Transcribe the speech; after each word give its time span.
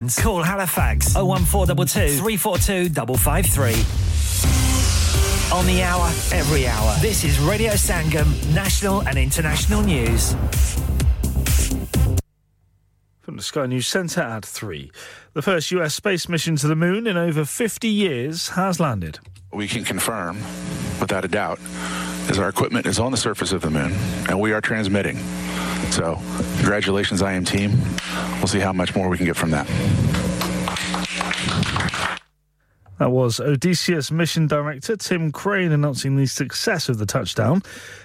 Call 0.00 0.42
Halifax 0.42 1.14
01422 1.14 2.20
342 2.20 2.88
553. 3.18 3.74
On 5.54 5.66
the 5.66 5.82
hour, 5.82 6.06
every 6.32 6.66
hour. 6.66 6.96
This 7.02 7.22
is 7.22 7.38
Radio 7.38 7.72
Sangam, 7.72 8.26
national 8.54 9.06
and 9.06 9.18
international 9.18 9.82
news. 9.82 10.34
From 13.20 13.36
the 13.36 13.42
Sky 13.42 13.66
News 13.66 13.86
Centre 13.88 14.22
at 14.22 14.46
3. 14.46 14.90
The 15.34 15.42
first 15.42 15.70
US 15.72 15.96
space 15.96 16.30
mission 16.30 16.56
to 16.56 16.66
the 16.66 16.74
moon 16.74 17.06
in 17.06 17.18
over 17.18 17.44
50 17.44 17.86
years 17.86 18.48
has 18.48 18.80
landed. 18.80 19.18
We 19.52 19.68
can 19.68 19.84
confirm, 19.84 20.38
without 20.98 21.26
a 21.26 21.28
doubt, 21.28 21.60
is 22.30 22.38
our 22.38 22.48
equipment 22.48 22.86
is 22.86 23.00
on 23.00 23.10
the 23.10 23.18
surface 23.18 23.52
of 23.52 23.60
the 23.60 23.70
moon 23.70 23.92
and 24.28 24.38
we 24.38 24.52
are 24.52 24.60
transmitting. 24.60 25.18
So, 25.90 26.18
congratulations, 26.58 27.22
IM 27.22 27.44
team. 27.44 27.72
We'll 28.38 28.46
see 28.46 28.60
how 28.60 28.72
much 28.72 28.94
more 28.94 29.08
we 29.08 29.16
can 29.16 29.26
get 29.26 29.36
from 29.36 29.50
that. 29.50 29.66
That 33.00 33.12
was 33.12 33.40
Odysseus 33.40 34.10
mission 34.10 34.46
director 34.46 34.94
Tim 34.94 35.32
Crane 35.32 35.72
announcing 35.72 36.16
the 36.16 36.26
success 36.26 36.90
of 36.90 36.98
the 36.98 37.06
touchdown. 37.06 37.62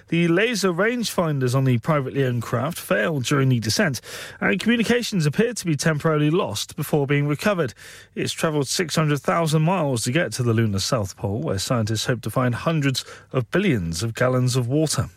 The 0.07 0.29
laser 0.29 0.71
rangefinders 0.71 1.53
on 1.53 1.65
the 1.65 1.79
privately 1.79 2.23
owned 2.23 2.43
craft 2.43 2.79
failed 2.79 3.25
during 3.25 3.49
the 3.49 3.59
descent, 3.59 3.99
and 4.39 4.57
communications 4.57 5.25
appeared 5.25 5.57
to 5.57 5.65
be 5.65 5.75
temporarily 5.75 6.29
lost 6.29 6.77
before 6.77 7.07
being 7.07 7.27
recovered. 7.27 7.73
It's 8.15 8.31
travelled 8.31 8.69
600,000 8.69 9.61
miles 9.61 10.05
to 10.05 10.13
get 10.13 10.31
to 10.33 10.43
the 10.43 10.53
lunar 10.53 10.79
South 10.79 11.17
Pole, 11.17 11.41
where 11.41 11.59
scientists 11.59 12.05
hope 12.05 12.21
to 12.21 12.29
find 12.29 12.55
hundreds 12.55 13.03
of 13.33 13.51
billions 13.51 14.01
of 14.01 14.13
gallons 14.13 14.55
of 14.55 14.69
water. 14.69 15.09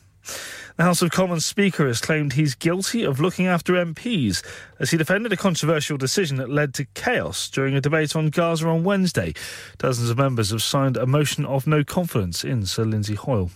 The 0.78 0.84
House 0.84 1.02
of 1.02 1.10
Commons 1.10 1.44
Speaker 1.44 1.88
has 1.88 2.00
claimed 2.00 2.34
he's 2.34 2.54
guilty 2.54 3.02
of 3.02 3.18
looking 3.18 3.48
after 3.48 3.72
MPs 3.72 4.44
as 4.78 4.92
he 4.92 4.96
defended 4.96 5.32
a 5.32 5.36
controversial 5.36 5.98
decision 5.98 6.36
that 6.36 6.50
led 6.50 6.72
to 6.74 6.84
chaos 6.94 7.50
during 7.50 7.74
a 7.74 7.80
debate 7.80 8.14
on 8.14 8.30
Gaza 8.30 8.68
on 8.68 8.84
Wednesday. 8.84 9.34
Dozens 9.78 10.08
of 10.08 10.18
members 10.18 10.50
have 10.50 10.62
signed 10.62 10.96
a 10.96 11.04
motion 11.04 11.44
of 11.44 11.66
no 11.66 11.82
confidence 11.82 12.44
in 12.44 12.64
Sir 12.64 12.84
Lindsay 12.84 13.16
Hoyle. 13.16 13.50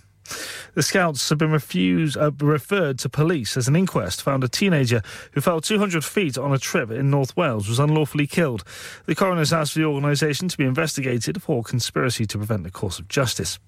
The 0.75 0.83
scouts 0.83 1.28
have 1.28 1.39
been 1.39 1.53
refused, 1.53 2.17
uh, 2.17 2.31
referred 2.41 2.98
to 3.01 3.09
police 3.09 3.56
as 3.56 3.69
an 3.69 3.77
inquest 3.77 4.23
found 4.23 4.42
a 4.42 4.48
teenager 4.48 5.03
who 5.33 5.41
fell 5.41 5.61
200 5.61 6.05
feet 6.05 6.39
on 6.39 6.53
a 6.53 6.59
trip 6.59 6.91
in 6.91 7.11
North 7.11 7.37
Wales 7.37 7.69
was 7.69 7.78
unlawfully 7.78 8.27
killed. 8.27 8.65
The 9.06 9.15
coroner's 9.15 9.53
asked 9.53 9.75
for 9.75 9.81
the 9.81 9.84
organisation 9.84 10.48
to 10.48 10.56
be 10.56 10.65
investigated 10.65 11.43
for 11.43 11.62
conspiracy 11.62 12.25
to 12.27 12.39
prevent 12.39 12.65
the 12.65 12.70
course 12.70 12.98
of 12.98 13.09
justice. 13.09 13.59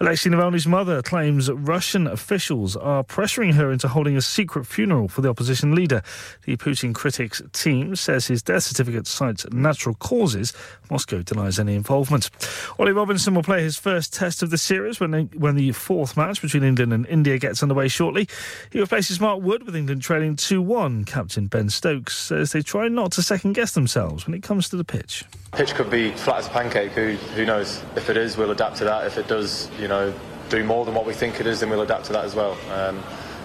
Alexei 0.00 0.30
Navalny's 0.30 0.66
mother 0.66 1.02
claims 1.02 1.50
Russian 1.50 2.06
officials 2.06 2.76
are 2.76 3.02
pressuring 3.02 3.54
her 3.54 3.72
into 3.72 3.88
holding 3.88 4.16
a 4.16 4.22
secret 4.22 4.66
funeral 4.66 5.08
for 5.08 5.22
the 5.22 5.28
opposition 5.28 5.74
leader. 5.74 6.02
The 6.44 6.56
Putin 6.56 6.94
critics 6.94 7.42
team 7.52 7.96
says 7.96 8.26
his 8.26 8.42
death 8.42 8.62
certificate 8.62 9.06
cites 9.06 9.46
natural 9.52 9.94
causes. 9.96 10.52
Moscow 10.90 11.22
denies 11.22 11.58
any 11.58 11.74
involvement. 11.74 12.30
Ollie 12.78 12.92
Robinson 12.92 13.34
will 13.34 13.42
play 13.42 13.62
his 13.62 13.76
first 13.76 14.12
test 14.12 14.42
of 14.42 14.50
the 14.50 14.58
series 14.58 15.00
when, 15.00 15.12
when 15.36 15.56
the 15.56 15.72
fourth 15.94 16.16
match 16.16 16.42
between 16.42 16.64
England 16.64 16.92
and 16.92 17.06
India 17.06 17.38
gets 17.38 17.62
underway 17.62 17.86
shortly. 17.86 18.26
He 18.72 18.80
replaces 18.80 19.20
Mark 19.20 19.40
Wood 19.40 19.64
with 19.64 19.76
England 19.76 20.02
trailing 20.02 20.34
2 20.34 20.60
1. 20.60 21.04
Captain 21.04 21.46
Ben 21.46 21.70
Stokes 21.70 22.16
says 22.16 22.50
they 22.50 22.62
try 22.62 22.88
not 22.88 23.12
to 23.12 23.22
second 23.22 23.52
guess 23.52 23.70
themselves 23.70 24.26
when 24.26 24.34
it 24.34 24.42
comes 24.42 24.68
to 24.70 24.76
the 24.76 24.82
pitch. 24.82 25.24
Pitch 25.52 25.72
could 25.76 25.90
be 25.90 26.10
flat 26.10 26.38
as 26.38 26.48
a 26.48 26.50
pancake. 26.50 26.90
Who, 26.90 27.12
who 27.36 27.46
knows? 27.46 27.80
If 27.94 28.10
it 28.10 28.16
is, 28.16 28.36
we'll 28.36 28.50
adapt 28.50 28.78
to 28.78 28.84
that. 28.86 29.06
If 29.06 29.18
it 29.18 29.28
does, 29.28 29.70
you 29.78 29.86
know, 29.86 30.12
do 30.48 30.64
more 30.64 30.84
than 30.84 30.96
what 30.96 31.06
we 31.06 31.12
think 31.12 31.38
it 31.38 31.46
is, 31.46 31.60
then 31.60 31.70
we'll 31.70 31.82
adapt 31.82 32.06
to 32.06 32.12
that 32.14 32.24
as 32.24 32.34
well. 32.34 32.58
Um, 32.72 33.00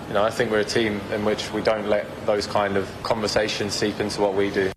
you 0.08 0.16
know, 0.16 0.23
I 0.23 0.31
think 0.31 0.50
we're 0.50 0.61
a 0.61 0.66
team 0.66 1.00
in 1.14 1.23
which 1.25 1.53
we 1.53 1.61
don't 1.61 1.88
let 1.88 2.08
those 2.25 2.47
kind 2.47 2.77
of 2.77 2.89
conversations 3.03 3.75
seep 3.75 4.00
into 4.00 4.22
what 4.22 4.33
we 4.33 4.50
do. 4.50 4.72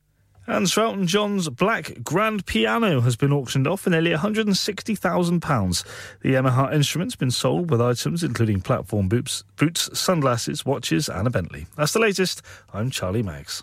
And 0.52 0.70
Elton 0.76 1.06
John's 1.06 1.48
black 1.48 2.04
grand 2.04 2.44
piano 2.44 3.00
has 3.00 3.16
been 3.16 3.32
auctioned 3.32 3.66
off 3.66 3.80
for 3.80 3.88
nearly 3.88 4.10
£160,000. 4.10 5.84
The 6.20 6.34
Yamaha 6.34 6.74
instrument's 6.74 7.16
been 7.16 7.30
sold 7.30 7.70
with 7.70 7.80
items 7.80 8.22
including 8.22 8.60
platform 8.60 9.08
boots, 9.08 9.44
boots, 9.56 9.88
sunglasses, 9.98 10.66
watches, 10.66 11.08
and 11.08 11.26
a 11.26 11.30
Bentley. 11.30 11.68
That's 11.76 11.94
the 11.94 12.00
latest. 12.00 12.42
I'm 12.74 12.90
Charlie 12.90 13.22
Maggs. 13.22 13.62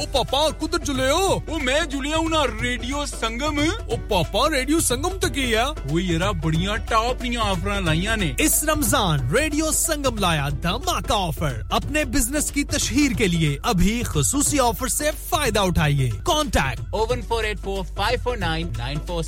ਓ 0.00 0.06
ਪਾਪਾ 0.06 0.48
ਕੁਦਰ 0.58 0.78
ਜੁਲਿਓ 0.78 1.18
ਓ 1.48 1.58
ਮੈਂ 1.58 1.80
ਜੁਲਿਆ 1.86 2.16
ਹੁਣਾ 2.16 2.44
radio 2.60 3.04
ਸੰਗਮ 3.04 3.58
ਓ 3.58 3.96
ਪਾਪਾ 4.10 4.48
radio 4.50 4.78
ਸੰਗਮ 4.80 5.18
ਤੇ 5.18 5.30
ਕੀ 5.30 5.52
ਆ 5.52 5.64
ਓ 5.92 5.98
ਯਾਰਾ 5.98 6.30
ਬੜੀਆਂ 6.44 6.76
ਟਾਪ 6.90 7.22
ਦੀਆਂ 7.22 7.42
ਆਫਰਾਂ 7.42 7.80
ਲਾਈਆਂ 7.82 8.16
ਨੇ 8.16 8.34
ਇਸ 8.40 8.62
رمضان 8.64 9.26
ریڈیو 9.32 9.70
سنگم 9.72 10.18
لایا 10.18 10.48
دھماکہ 10.62 11.12
آفر 11.14 11.60
اپنے 11.70 12.04
بزنس 12.08 12.50
کی 12.52 12.64
تشہیر 12.66 13.16
کے 13.18 13.26
لیے 13.28 13.56
ابھی 13.64 14.02
خصوصی 14.04 14.58
آفر 14.60 14.88
سے 14.90 15.10
فائدہ 15.28 15.60
اٹھائیے 15.62 16.10
contact 16.24 16.94
o one 16.94 17.22
four 17.28 17.44
eight 17.44 17.60
four 17.60 17.84
five 17.94 18.18
four 18.22 18.36
nine 18.38 18.68
nine 18.78 18.98
four 19.06 19.22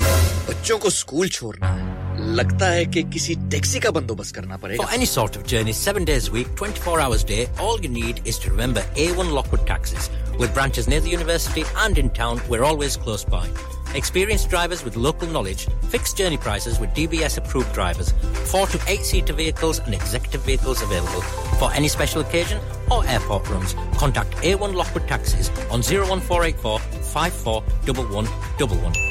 بچوں 0.47 0.77
کو 0.77 0.87
اسکول 0.87 1.27
چھوڑنا 1.29 1.75
ہے 1.75 1.89
لگتا 2.35 2.71
ہے 2.73 2.83
کہ 2.85 3.01
کسی 3.11 3.33
ٹیکسی 3.51 3.79
کا 3.79 3.89
بندوبست 3.91 4.35
کرنا 4.35 4.57
پڑے 4.57 4.77
گا 4.77 4.89
any 4.95 5.07
sort 5.09 5.37
of 5.37 5.45
journey 5.45 5.73
7 5.75 6.05
days 6.05 6.27
a 6.27 6.33
week 6.33 6.49
24 6.57 6.99
hours 6.99 7.23
day 7.25 7.45
all 7.59 7.85
you 7.85 7.91
need 7.91 8.21
is 8.25 8.39
to 8.39 8.51
remember 8.51 8.83
A1 9.05 9.31
Lockwood 9.31 9.65
taxis 9.67 10.09
with 10.39 10.53
branches 10.61 10.87
near 10.87 10.99
the 10.99 11.09
university 11.09 11.63
and 11.77 11.97
in 11.97 12.07
town, 12.11 12.39
we're 12.47 12.63
always 12.63 12.95
close 12.95 13.25
by. 13.25 13.49
Experienced 13.95 14.47
drivers 14.47 14.83
with 14.83 14.95
local 14.95 15.27
knowledge, 15.27 15.67
fixed 15.89 16.15
journey 16.15 16.37
prices 16.37 16.79
with 16.79 16.91
DBS 16.91 17.39
approved 17.39 17.73
drivers, 17.73 18.13
four 18.45 18.67
to 18.67 18.79
eight 18.85 19.01
seater 19.01 19.33
vehicles 19.33 19.79
and 19.79 19.95
executive 19.95 20.43
vehicles 20.43 20.83
available. 20.83 21.21
For 21.57 21.73
any 21.73 21.87
special 21.87 22.21
occasion 22.21 22.61
or 22.91 23.03
airport 23.07 23.49
runs, 23.49 23.73
contact 23.97 24.35
A1 24.43 24.75
Lockwood 24.75 25.07
Taxis 25.07 25.49
on 25.71 25.81
01484 25.81 26.77
541111. 26.77 29.10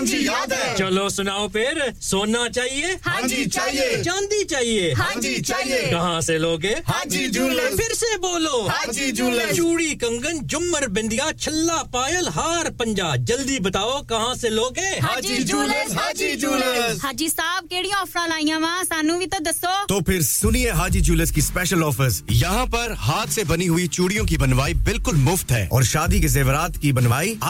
ہاں 0.00 0.06
جی 0.06 0.18
یاد 0.24 0.52
ہے 0.52 0.74
چلو 0.78 1.08
سناؤ 1.08 1.48
پھر 1.52 1.78
سونا 2.00 2.44
چاہیے 2.54 2.92
ہاں 3.06 3.26
جی 3.28 3.44
چاہیے 3.50 4.02
چاندی 4.04 4.44
چاہیے 4.48 4.92
ہاں 4.98 5.20
جی 5.20 5.34
چاہیے 5.42 5.80
کہاں 5.90 6.20
سے 6.20 6.36
لوگے 6.38 6.72
ہاں 6.88 7.04
جی 7.10 7.26
جولر 7.28 7.76
پھر 7.76 7.94
سے 7.94 8.16
بولو 8.20 8.60
ہاں 8.68 8.92
جی 8.92 9.10
جولر 9.12 9.52
چوڑی 9.56 9.94
کنگن 10.00 10.38
جمر 10.46 10.86
بندیا 10.88 11.28
چھلا 11.40 11.82
پائل 11.92 12.28
ہار 12.36 12.70
پنجا 12.78 13.14
جلدی 13.26 13.58
بتاؤ 13.60 14.00
کہاں 14.08 14.34
سے 14.34 14.48
لوگے 14.50 14.88
ہاں 15.02 15.20
جی 15.20 15.36
جولر 15.42 15.92
ہاں 15.96 16.12
جی 16.12 16.34
جولر 16.36 16.94
ہاں 17.04 17.12
جی 17.12 17.28
صاحب 17.28 17.68
کیڑی 17.70 17.90
آفر 18.00 18.28
لائی 18.28 18.52
وا 18.62 18.72
سانو 18.88 19.18
بھی 19.18 19.26
تو 19.26 19.42
دسو 19.50 19.74
تو 19.88 20.00
پھر 20.00 20.20
سنیے 20.20 20.70
حاجی 20.70 21.00
جولس 21.00 21.32
کی 21.32 21.40
اسپیشل 21.40 21.84
آفرز 21.84 22.22
یہاں 22.30 22.64
پر 22.66 22.94
ہاتھ 23.06 23.32
سے 23.32 23.44
بنی 23.44 23.68
ہوئی 23.68 23.86
چوڑیوں 23.88 24.24
کی 24.26 24.36
بنوائی 24.38 24.74
بالکل 24.84 25.16
مفت 25.20 25.52
ہے 25.52 25.66
اور 25.70 25.82
شادی 25.82 26.20
کے 26.20 26.28
زیورات 26.28 26.78
کی 26.80 26.92
بنوائی 26.92 27.34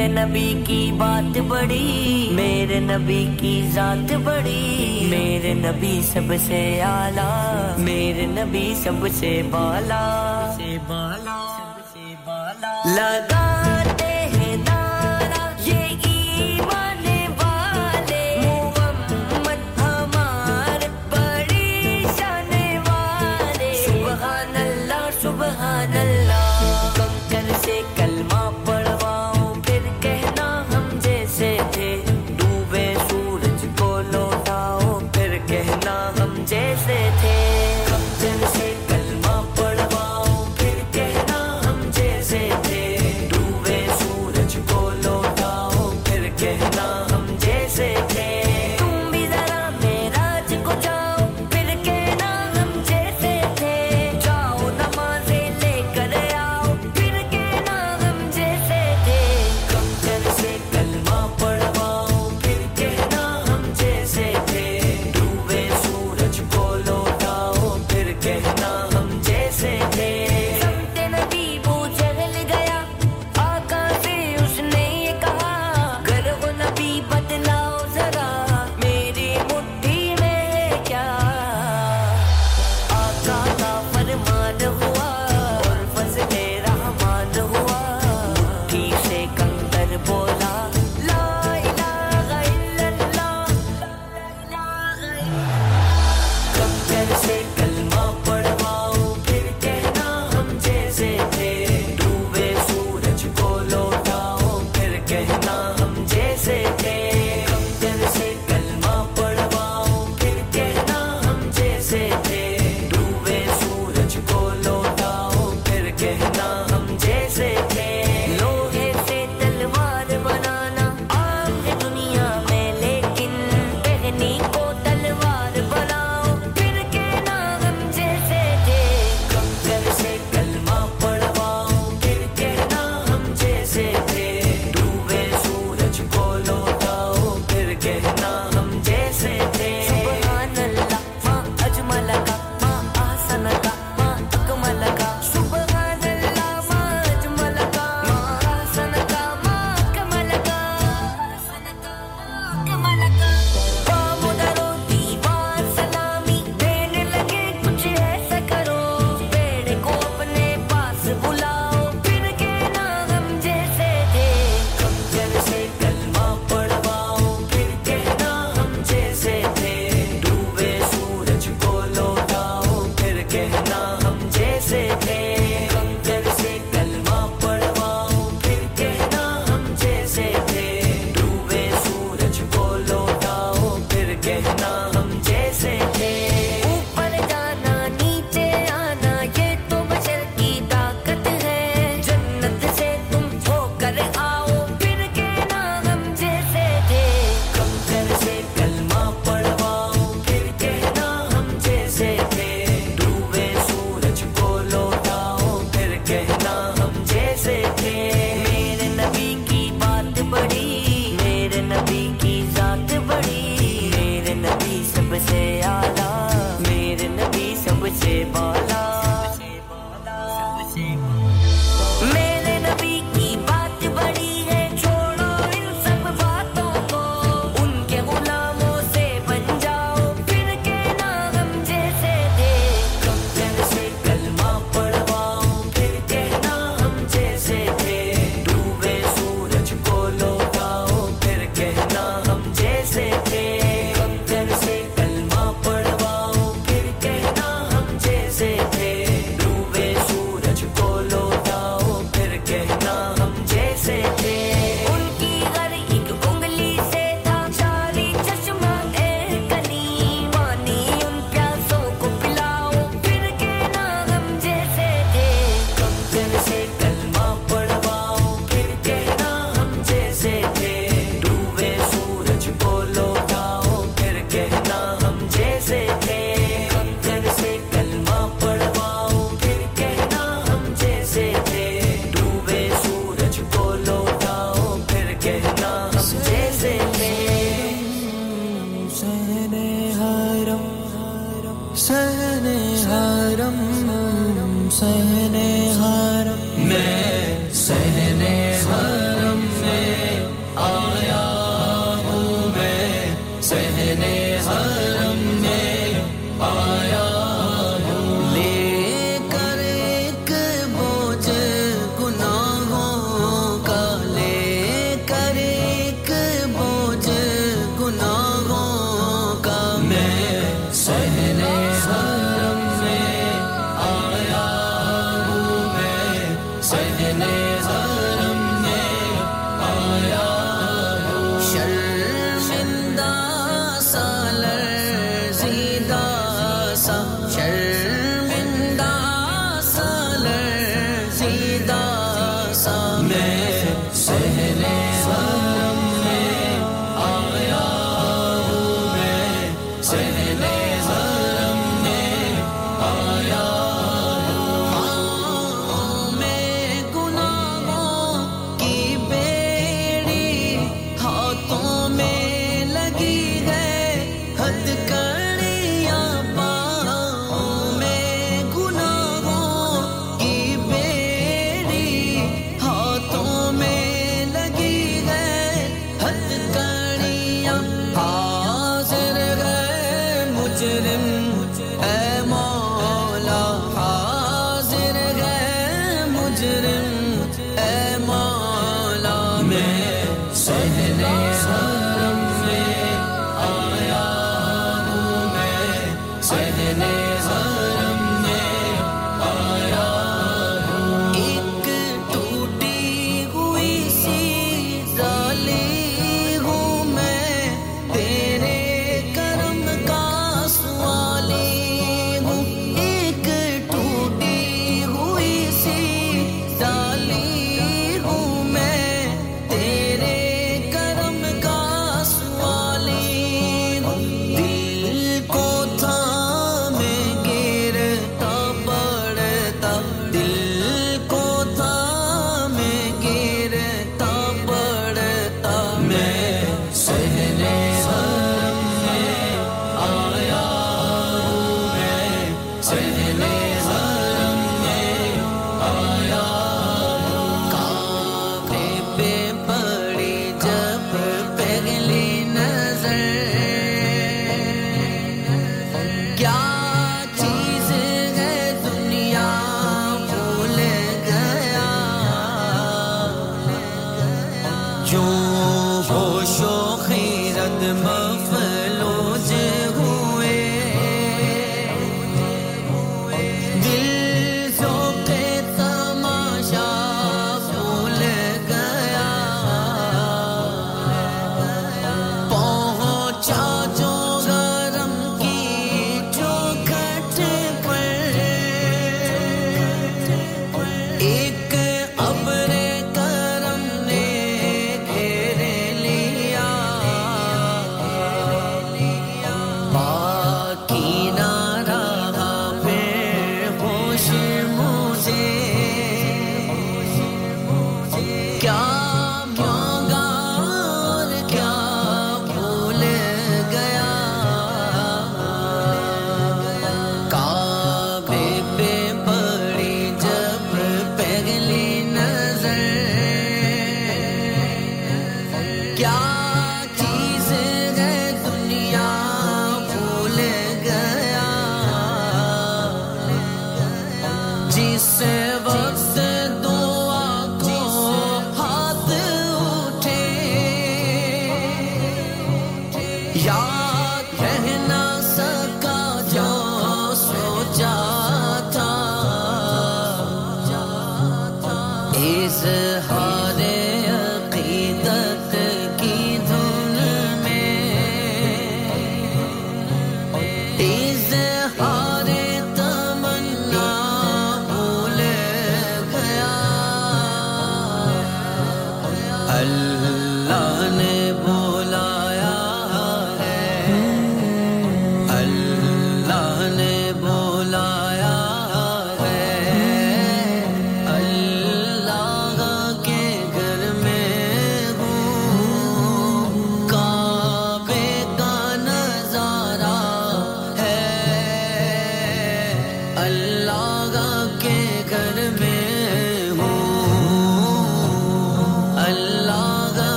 میرے 0.00 0.12
نبی 0.12 0.62
کی 0.66 0.92
بات 0.98 1.38
بڑی، 1.48 2.28
میرے 2.32 2.80
نبی 2.80 3.30
کی 3.40 3.68
ذات 3.74 4.12
بڑی، 4.24 5.06
میرے 5.10 5.54
نبی 5.54 6.00
سب 6.04 6.32
سے 6.46 6.82
اعلیٰ، 6.82 7.78
میرے 7.78 8.26
نبی 8.26 8.74
سب 8.76 9.06
سے 9.14 9.42
بالا 9.50 10.54
سے 10.56 10.76
بالا، 10.86 11.38
سب 11.56 11.92
سے 11.92 12.14
بالا۔ 12.24 12.82
لگا 12.94 13.46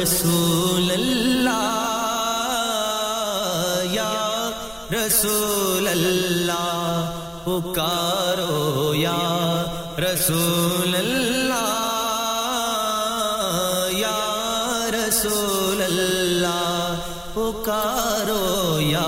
رسول 0.00 0.90
اللہ 0.90 1.84
یا 3.92 4.50
رسول 4.92 5.88
اللہ 5.88 7.10
پکارو 7.44 8.94
یا 8.94 9.18
رسول 9.98 10.94
اللہ 10.94 11.17
پکارو 17.68 18.80
یا 18.80 19.06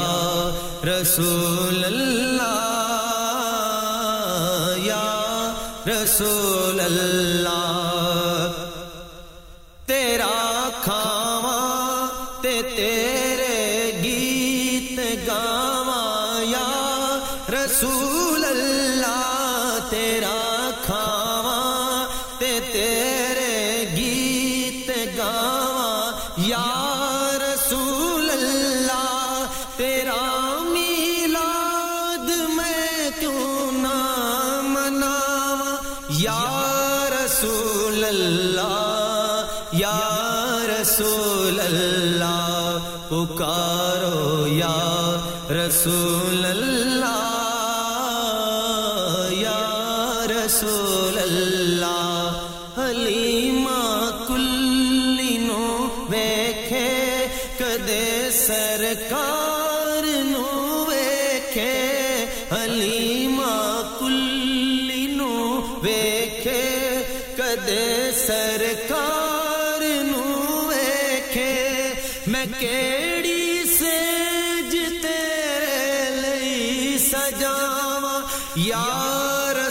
رسول 0.84 1.84
اللہ 1.84 2.09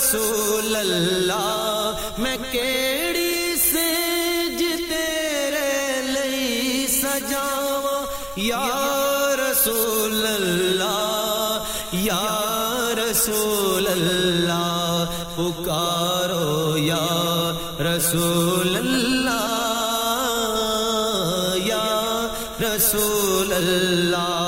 رسول 0.10 0.76
اللہ، 0.76 1.92
میں 2.18 2.38
کیڑی 2.52 3.56
سے 3.56 3.90
جتیرے 4.60 6.02
لئی 6.02 6.88
سجاوا 6.88 8.06
یا 8.36 9.36
رسول 9.40 10.26
اللہ، 10.28 11.64
یا 11.92 12.94
رسول 12.98 13.88
اللہ، 13.88 15.06
پکارو 15.36 16.78
یا 16.78 17.54
رسول 17.80 18.76
اللہ، 18.76 19.56
یا 21.66 22.28
رسول 22.62 23.54
اللہ۔ 23.54 24.46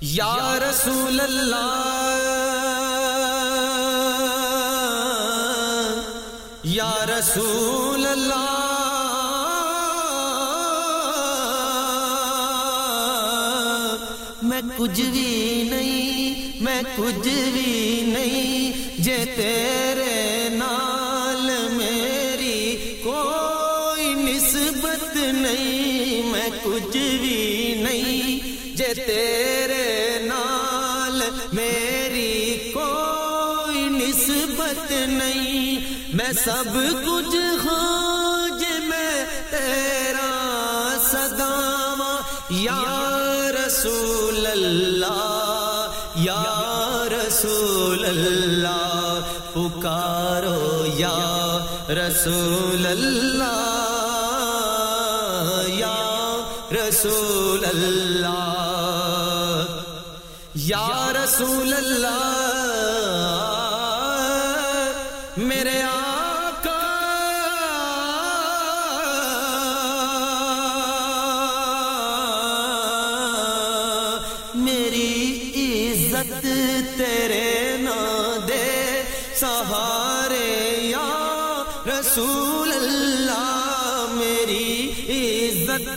یا 0.00 0.58
رسول 0.70 1.20
اللہ۔ 1.20 1.93
رسول 7.24 8.06
اللہ، 8.06 8.40
میں 14.42 14.60
کچھ 14.76 15.00
بھی 15.00 15.62
نہیں، 15.70 16.60
میں 16.64 16.80
کچھ 16.96 17.28
بھی 17.54 18.02
نہیں، 18.08 19.00
جے 19.04 19.16
تیرے 19.36 20.48
نال 20.56 21.50
میری 21.76 23.00
کوئی 23.04 24.14
نسبت 24.14 25.16
نہیں، 25.16 26.30
میں 26.32 26.48
کچھ 26.62 26.96
بھی 26.96 27.74
نہیں، 27.82 28.76
جے 28.76 28.92
تیرے 28.94 29.53
سب 36.44 36.74
کچھ 37.04 37.34
ہوں 37.64 38.58
جے 38.58 38.78
میں 38.88 39.24
تیرا 39.50 40.32
صداواں 41.10 42.16
یا 42.50 42.82
رسول 43.56 44.46
اللہ، 44.46 45.86
یا 46.16 46.44
رسول 47.12 48.04
اللہ، 48.04 49.20
پکارو 49.52 50.84
یا 50.98 51.58
رسول 51.88 52.86
اللہ، 52.86 53.62
یا 55.68 56.02
رسول 56.72 57.64
اللہ، 57.64 58.44
یا 60.54 60.88
رسول 61.24 61.72
اللہ۔ 61.72 62.23
رسول 81.86 82.72
اللہ، 82.72 84.06
میری 84.10 84.90
عزت 85.08 85.96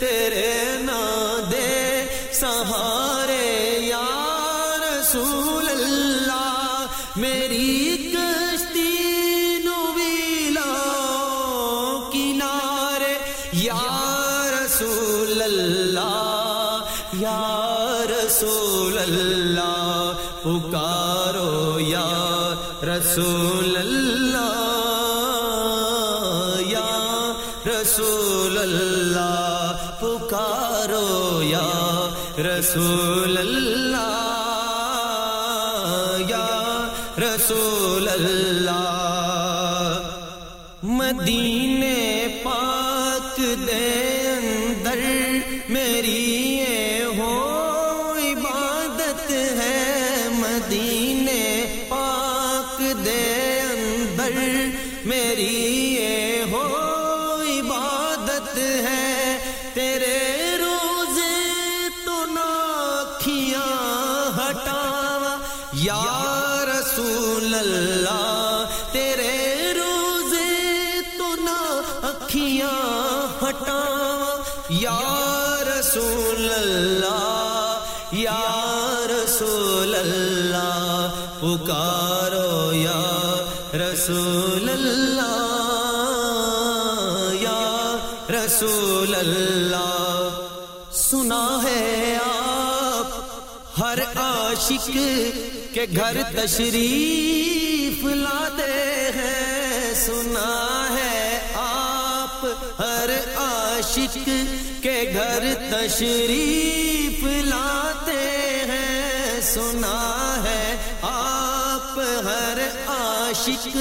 تیرے 0.00 0.76
نا 0.80 1.36
دے۔ 1.50 2.04
سہارے، 2.32 3.78
یا 3.80 4.76
رسول 4.80 5.68
اللہ، 5.68 6.86
میری 7.16 7.96
کشتی 8.12 8.98
نو 9.64 9.92
ویلا 9.96 10.72
کنارے۔ 12.12 13.18
یا 13.52 14.50
رسول 14.54 15.42
اللہ، 15.42 16.78
یا 17.12 18.04
رسول 18.10 18.98
اللہ، 18.98 20.12
پکارو 20.42 21.80
یا 21.80 22.54
رسول 22.82 23.67
رسول 32.68 33.36
اللہ 33.38 34.06
یا 36.28 36.48
رسول 37.18 38.08
اللہ 38.08 38.78
مدینہ 40.82 41.67
پکارو 81.48 82.72
یا 82.72 83.44
رسول 83.74 84.68
اللہ، 84.68 85.38
یا 87.40 87.96
رسول 88.30 89.14
اللہ۔ 89.14 90.28
سنا 90.92 91.58
ہے 91.62 92.18
آپ 92.24 93.10
ہر 93.80 93.98
عاشق 94.16 94.90
کے 95.72 95.86
گھر 95.96 96.22
تشریف 96.36 98.04
لاتے 98.04 99.10
ہیں۔ 99.14 99.94
سنا 99.94 100.86
ہے 100.90 101.40
آپ 101.54 102.46
ہر 102.78 103.10
عاشق 103.36 104.28
کے 104.82 105.14
گھر 105.14 105.42
تشریف 105.70 107.24
لاتے 107.24 108.20
ہیں۔ 108.68 109.40
سنا 109.40 110.42
ہے 110.44 110.76
ہر 111.98 112.58
عاشق 112.86 113.76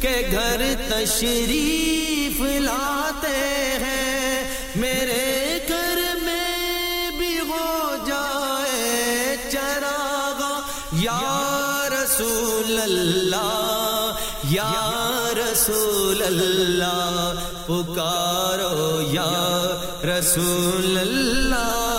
کے 0.00 0.28
گھر 0.30 0.62
تشریف 0.88 2.40
لاتے 2.40 3.36
ہیں۔ 3.84 4.56
میرے 4.76 5.58
گھر 5.68 5.98
میں 6.22 7.10
بھی 7.18 7.38
ہو 7.40 7.96
جائے 8.06 9.36
چراغا 9.52 10.60
یا 10.92 11.88
رسول 11.92 12.80
اللہ، 12.82 14.12
یا 14.50 15.30
رسول 15.36 16.22
اللہ، 16.22 17.32
پکارو 17.66 19.00
یا 19.12 19.78
رسول 20.04 20.98
اللہ۔ 20.98 21.95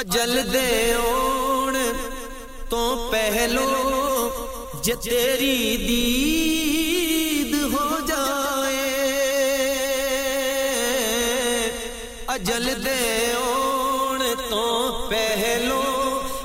اجل 0.00 0.52
دے 0.52 0.92
اون 0.94 1.74
تو 2.68 2.82
پہلو 3.10 3.66
جے 4.84 4.94
تیری 5.02 5.76
دید 5.78 7.52
ہو 7.72 7.98
جائے 8.08 8.86
اجل 12.34 12.68
دے 12.84 13.04
اون 13.34 14.22
تو 14.48 14.66
پہلو 15.10 15.82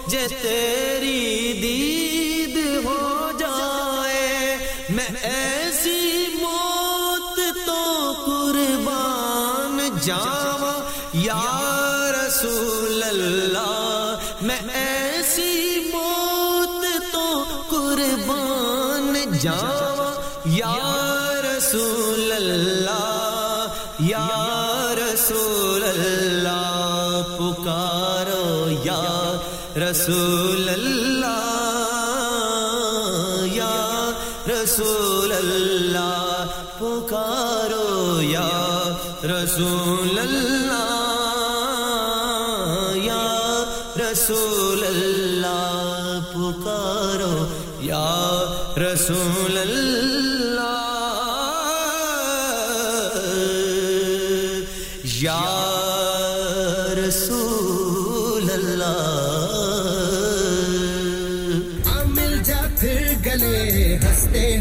جے 0.07 0.27
تیری 0.31 1.53
دید 1.61 2.57
ہو 2.85 3.31
جائے 3.39 4.57
میں 4.89 5.09
ایسی 5.25 6.01
موت 6.33 7.39
تو 7.65 7.83
قربان 8.25 9.79
جاوا 10.01 10.13
یا 10.15 10.44
رسول 10.44 10.44
اللہ، 13.07 14.15
میں 14.41 14.59
ایسی 14.73 15.79
موت 15.93 16.85
تو 17.11 17.27
قربان 17.69 19.13
جاوا 19.41 20.11
یا 20.45 20.83
رسول 21.43 22.31
اللہ، 22.31 23.67
یا 23.99 24.93
رسول 24.97 25.83
اللہ، 25.83 27.21
پکارو 27.37 28.49
یا 28.83 29.07
رسول 29.79 30.69
اللہ، 30.69 31.45
یا 33.53 34.11
رسول 34.49 35.31
اللہ، 35.31 36.45
پکارو 36.77 38.21
یا 38.21 38.47
رسول 38.47 38.65
یا 39.25 39.33
رسول 39.43 39.84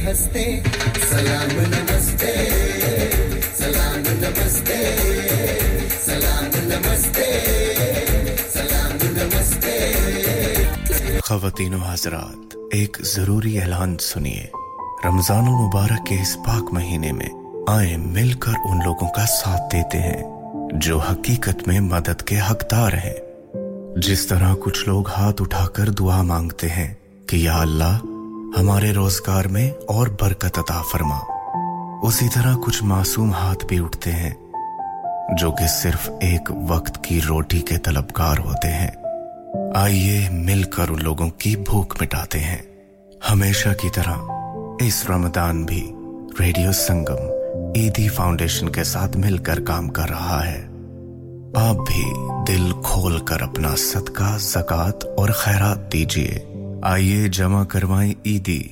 ہنستے، 0.07 0.61
سلام 1.11 1.61
نمستے 1.61 2.33
سلام 3.57 4.03
نمستے 4.21 4.97
سلام 6.05 6.45
نمستے 6.64 7.25
سلام 8.53 8.97
نمستے۔ 9.03 9.93
خواتین 11.25 11.75
و 11.75 11.79
حضرات، 11.79 12.57
ایک 12.71 12.97
ضروری 13.03 13.59
اعلان 13.61 13.99
سنیے۔ 13.99 14.47
رمضان 15.05 15.45
المبارک 15.45 16.07
کے 16.07 16.14
اس 16.14 16.37
پاک 16.47 16.73
مہینے 16.73 17.12
میں 17.12 17.29
آئیں 17.67 17.97
مل 17.97 18.33
کر 18.33 18.53
ان 18.64 18.79
لوگوں 18.85 19.09
کا 19.09 19.27
ساتھ 19.27 19.62
دیتے 19.73 19.99
ہیں، 19.99 20.23
جو 20.73 20.99
حقیقت 20.99 21.69
میں 21.69 21.81
مدد 21.81 22.23
کے 22.23 22.38
حقدار 22.51 22.93
ہیں۔ 22.93 23.19
جس 23.97 24.27
طرح 24.27 24.55
کچھ 24.61 24.88
لوگ 24.88 25.09
ہاتھ 25.09 25.43
اٹھا 25.43 25.67
کر 25.67 25.88
دعا 25.90 26.23
مانگتے 26.23 26.69
ہیں 26.69 26.95
کہ 27.27 27.37
یا 27.37 27.61
اللہ 27.61 27.99
ہمارے 28.59 28.93
روزگار 28.93 29.45
میں 29.45 29.71
اور 29.87 30.07
برکت 30.21 30.59
عطا 30.59 30.83
فرما۔ 30.93 31.19
اسی 32.03 32.29
طرح 32.35 32.55
کچھ 32.67 32.85
معصوم 32.85 33.33
ہاتھ 33.33 33.67
بھی 33.67 33.79
اٹھتے 33.79 34.12
ہیں، 34.12 34.31
جو 35.38 35.51
کہ 35.51 35.67
صرف 35.67 36.11
ایک 36.21 36.51
وقت 36.69 37.05
کی 37.05 37.21
روٹی 37.29 37.61
کے 37.61 37.79
طلبگار 37.79 38.38
ہوتے 38.38 38.69
ہیں۔ 38.69 38.90
آئیے 39.75 40.29
مل 40.31 40.62
کر 40.62 40.88
ان 40.88 41.03
لوگوں 41.03 41.31
کی 41.31 41.57
بھوک 41.57 42.03
مٹاتے 42.03 42.40
ہیں۔ 42.40 42.62
ہمیشہ 43.31 43.69
کی 43.83 43.88
طرح 43.90 44.17
اس 44.81 45.05
رمضان 45.09 45.64
بھی 45.64 45.93
ریڈیو 46.40 46.73
سنگم 46.73 47.31
عیدی 47.77 48.09
فاؤنڈیشن 48.09 48.69
کے 48.69 48.85
ساتھ 48.85 49.17
مل 49.17 49.38
کر 49.38 49.61
کام 49.61 49.88
کر 49.88 50.09
رہا 50.09 50.47
ہے۔ 50.47 50.67
آپ 51.57 51.77
بھی 51.77 52.05
دل 52.49 52.73
کھول 52.85 53.19
کر 53.19 53.40
اپنا 53.40 53.75
صدقہ، 53.77 54.37
زکوٰۃ 54.38 55.07
اور 55.17 55.29
خیرات 55.29 55.93
دیجیے 55.93 56.54
آئیے 56.85 57.29
جمع 57.29 57.64
کروائیں 57.64 58.14
عیدی 58.27 58.62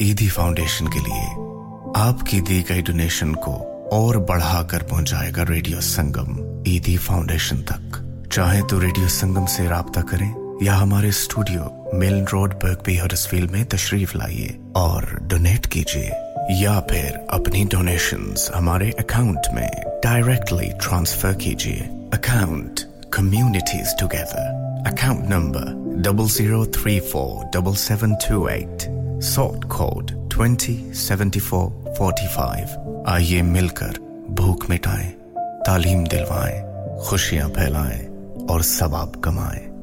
عیدی 0.00 0.28
فاؤنڈیشن 0.28 0.88
کے 0.88 0.98
لیے۔ 0.98 1.52
آپ 1.94 2.26
کی 2.26 2.40
دی 2.40 2.62
گئی 2.68 2.82
ڈونیشن 2.82 3.32
کو 3.32 3.54
اور 3.90 4.14
بڑھا 4.14 4.62
کر 4.62 4.82
پہنچائے 4.82 5.32
گا 5.36 5.44
ریڈیو 5.48 5.80
سنگم 5.80 6.60
عیدی 6.66 6.96
فاؤنڈیشن 6.96 7.62
تک۔ 7.62 7.96
چاہے 8.30 8.60
تو 8.70 8.80
ریڈیو 8.80 9.08
سنگم 9.08 9.46
سے 9.46 9.68
رابطہ 9.68 10.00
کریں 10.00 10.34
یا 10.60 10.82
ہمارے 10.82 11.08
اسٹوڈیو 11.08 11.62
ملن 11.92 12.24
روڈ 12.32 12.54
برکبی 12.62 13.00
ہرسفیل 13.00 13.46
میں 13.46 13.64
تشریف 13.64 14.16
لائیے 14.16 14.48
اور 14.72 15.02
ڈونیٹ 15.20 15.68
کیجیے۔ 15.68 16.10
یا 16.48 16.80
پھر 16.80 17.10
اپنی 17.28 17.64
ڈونیشنز 17.70 18.50
ہمارے 18.58 18.88
اکاؤنٹ 18.88 19.54
میں 19.54 19.68
ڈائریکٹلی 20.02 20.70
ٹرانسفر 20.82 21.32
کیجیے۔ 21.32 21.82
Account 22.12 22.80
communities 23.10 23.94
together 24.00 24.50
account 24.86 25.30
number 25.30 25.85
double 26.02 26.26
zero 26.28 26.64
three 26.64 26.98
four 27.00 27.44
double 27.52 27.74
seven 27.74 28.14
two 28.28 28.44
eight 28.44 28.82
sort 29.24 29.64
code 29.68 30.10
twenty 30.30 30.76
seventy 30.94 31.40
four 31.40 31.70
forty 31.98 32.26
five 32.34 33.02
آئیے 33.06 33.42
مل 33.42 33.68
کر 33.68 33.98
بھوک 34.36 34.64
مٹائیں 34.70 35.10
تعلیم 35.66 36.04
دلوائیں 36.04 36.62
خوشیاں 36.98 37.48
پھیلائیں 37.48 38.02
اور 38.48 38.60
ثواب 38.60 39.20
کمائیں 39.22 39.75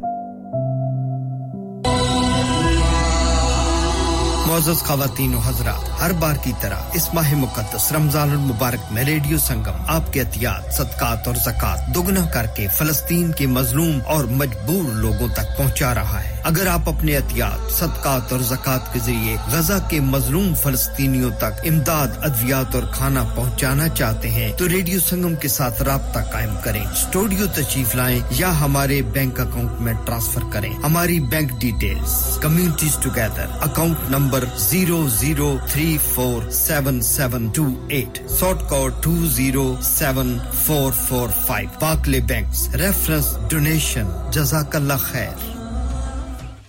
معزز 4.54 4.78
خواتین 4.78 5.36
و 5.36 5.40
حضرات، 5.40 6.02
ہر 6.02 6.12
بار 6.14 6.36
کی 6.44 6.52
طرح 6.62 6.90
اس 6.94 7.14
ماہ 7.14 7.34
مقدس 7.34 7.92
رمضان 7.92 8.30
المبارک 8.30 8.92
میں 8.92 9.04
ریڈیو 9.04 9.38
سنگم، 9.38 9.78
آپ 9.88 10.14
کے 10.14 10.22
احتیاط، 10.22 10.74
صدقات 10.74 11.28
اور 11.28 11.36
زکوٰۃ 11.36 11.96
دگنا 11.96 12.26
کر 12.34 12.46
کے 12.46 12.68
فلسطین 12.68 13.32
کے 13.32 13.48
مظلوم 13.48 14.00
اور 14.06 14.24
مجبور 14.24 14.94
لوگوں 14.94 15.28
تک 15.28 15.58
پہنچا 15.58 15.94
رہا 15.96 16.24
ہے۔ 16.24 16.42
اگر 16.44 16.68
آپ 16.68 16.90
اپنے 16.90 17.16
احتیاط، 17.16 17.72
صدقات 17.72 18.32
اور 18.32 18.40
زکوٰۃ 18.40 18.94
کے 18.94 19.00
ذریعے 19.06 19.36
غزہ 19.52 19.80
کے 19.90 20.00
مظلوم 20.00 20.54
فلسطینیوں 20.54 21.32
تک 21.38 21.66
امداد، 21.66 22.08
ادویات 22.22 22.76
اور 22.76 22.84
کھانا 22.92 23.24
پہنچانا 23.36 23.88
چاہتے 23.88 24.32
ہیں، 24.32 24.52
تو 24.58 24.70
ریڈیو 24.70 25.00
سنگم 25.00 25.36
کے 25.36 25.48
ساتھ 25.48 25.82
رابطہ 25.82 26.20
قائم 26.32 26.56
کریں۔ 26.64 26.86
اسٹوڈیو 26.86 27.48
تشریف 27.56 27.96
لائیں 27.96 28.20
یا 28.30 28.60
ہمارے 28.60 29.02
بینک 29.02 29.40
اکاؤنٹ 29.40 29.82
میں 29.82 29.94
ٹرانسفر 30.06 30.42
کریں۔ 30.54 30.72
ہماری 30.84 31.20
bank 31.20 31.52
details, 31.60 32.38
communities 32.42 32.98
together, 33.02 33.46
account 33.62 34.10
number 34.10 34.42
Zero 34.58 35.08
zero 35.08 35.58
three 35.68 35.98
four 35.98 36.42
seven 36.52 37.02
seven 37.02 37.52
two 37.52 37.76
eight. 37.90 38.22
Short 38.38 38.60
code 38.68 38.94
207445 39.02 41.80
Barclay 41.80 42.20
Banks 42.22 42.70
reference 42.80 43.34
donation 43.48 44.06
Jazakallah 44.32 45.00
khair 45.00 45.36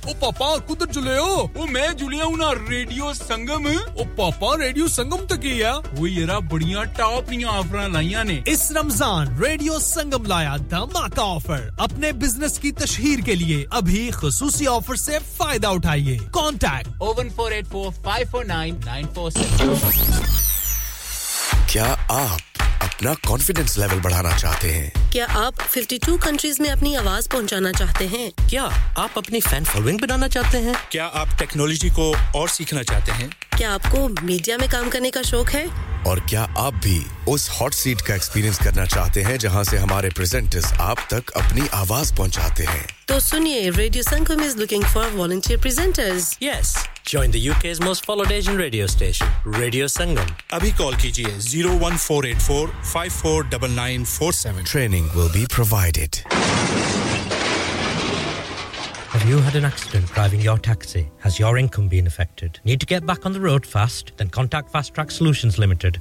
کدھر 0.09 0.93
چلے 0.93 1.19
ہو۔ 1.19 1.47
او 1.55 1.67
میں 1.67 1.89
جلیا 1.89 2.25
ہوں 2.25 2.37
نا 2.37 2.51
ریڈیو 2.69 3.13
سنگم۔ 3.13 3.67
او 3.67 4.05
پاپا 4.17 4.57
ریڈیو 4.57 4.89
سنگم 4.89 5.27
تک 5.27 5.45
ہی 5.45 5.65
ہے؟ 5.65 5.71
وہ 5.99 6.11
یرا 6.11 6.39
بڑیاں 6.39 6.85
ٹاپ 6.85 7.31
نیاں 7.31 7.49
آفراں 7.49 7.89
لائیاں 7.89 8.25
نے۔ 8.25 8.41
اس 8.47 8.71
رمضان 8.71 9.39
ریڈیو 9.45 9.79
سنگم 9.79 10.27
لایا 10.27 10.57
دھماکہ 10.71 11.21
آفر۔ 11.21 11.69
اپنے 11.79 12.13
بزنس 12.13 12.59
کی 12.59 12.73
تشہیر 12.73 13.19
کے 13.19 13.35
لیے 13.35 13.67
ابھی 13.71 14.11
خصوصی 14.15 14.67
آفر 14.67 14.95
سے 14.95 15.19
فائدہ 15.37 15.67
اٹھائیے۔ 15.67 16.19
Contact. 16.19 16.89
O one 16.99 17.29
four 17.29 17.53
eight 17.53 17.67
four 17.69 17.93
five 18.05 18.27
four 18.31 18.45
nine 18.45 18.77
nine 18.85 19.07
four 19.15 19.31
six 19.31 19.63
کیا 21.67 21.97
آپ 22.09 22.63
اپنا 22.81 23.13
کانفیڈنس 23.15 23.79
لیول 23.79 23.99
بڑھانا 24.03 24.31
چاہتے 24.39 24.79
ہیں؟ 24.79 24.91
کیا 25.15 25.27
آپ 25.31 25.55
52 25.79 26.17
کنٹریز 26.21 26.61
میں 26.61 26.71
اپنی 26.71 26.97
آواز 26.97 27.29
پہنچانا 27.29 27.73
چاہتے 27.73 28.07
ہیں؟ 28.07 28.31
کیا 28.49 28.69
آپ 28.95 29.11
اپنی 29.15 29.41
فین 29.41 29.65
فالوئنگ 29.65 29.99
بنانا 29.99 30.29
چاہتے 30.29 30.59
ہیں؟ 30.59 30.73
کیا 30.89 31.11
آپ 31.13 31.29
ٹیکنالوجی 31.39 31.89
کو 31.89 32.15
اور 32.33 32.49
سیکھنا 32.49 32.83
چاہتے 32.83 33.13
ہیں؟ 33.13 33.29
کیا 33.57 33.75
آپ 33.75 33.81
کو 33.91 34.09
میڈیا 34.23 34.57
میں 34.57 34.69
کام 34.71 34.91
کرنے 34.91 35.11
کا 35.11 35.23
شوق 35.23 35.55
ہے؟ 35.55 35.65
اور 36.05 36.19
کیا 36.27 36.47
آپ 36.57 36.73
بھی 36.83 37.05
اس 37.27 37.51
ہاٹ 37.51 37.75
سیٹ 37.75 38.03
کا 38.03 38.13
ایکسپیرینس 38.13 38.59
کرنا 38.59 38.87
چاہتے 38.87 39.25
ہیں 39.25 39.37
جہاں 39.37 39.63
سے 39.63 39.79
ہمارے 39.79 40.11
پریزنٹرز 40.11 40.65
آپ 40.79 40.99
تک 41.07 41.31
اپنی 41.35 41.61
آواز 41.71 42.15
پہنچاتے 42.17 42.65
ہیں؟ 42.75 42.83
تو 43.07 43.21
سنیے 43.21 43.71
radio 43.77 44.03
Sangam 44.03 44.43
is 44.45 44.57
looking 44.57 44.83
for 44.93 45.15
volunteer 45.15 45.59
presenters 45.59 46.35
yes 46.41 46.77
join 47.05 47.33
the 47.33 47.39
U 47.39 47.53
K's 47.63 47.81
most 47.81 48.05
followed 48.05 48.33
Asian 48.33 48.57
radio 48.57 48.85
station 48.85 49.55
radio 49.59 49.87
Sangam 49.87 50.33
ابھی 50.51 50.71
کال 50.79 50.95
کیجیے 51.03 51.39
zero 51.39 51.79
one 51.79 51.97
Will 55.13 55.29
be 55.33 55.47
provided. 55.49 56.17
Have 59.11 59.29
you 59.29 59.39
had 59.39 59.55
an 59.55 59.65
accident 59.65 60.07
driving 60.07 60.41
your 60.41 60.59
taxi? 60.59 61.09
Has 61.19 61.39
your 61.39 61.57
income 61.57 61.89
been 61.89 62.07
affected? 62.07 62.59
Need 62.65 62.81
to 62.81 62.87
get 62.87 63.07
back 63.07 63.25
on 63.25 63.33
the 63.33 63.41
road 63.41 63.65
fast? 63.65 64.13
Then 64.17 64.29
contact 64.29 64.71
Fast 64.71 64.95
Track 64.95 65.11
Solutions 65.11 65.59
Limited 65.59 66.01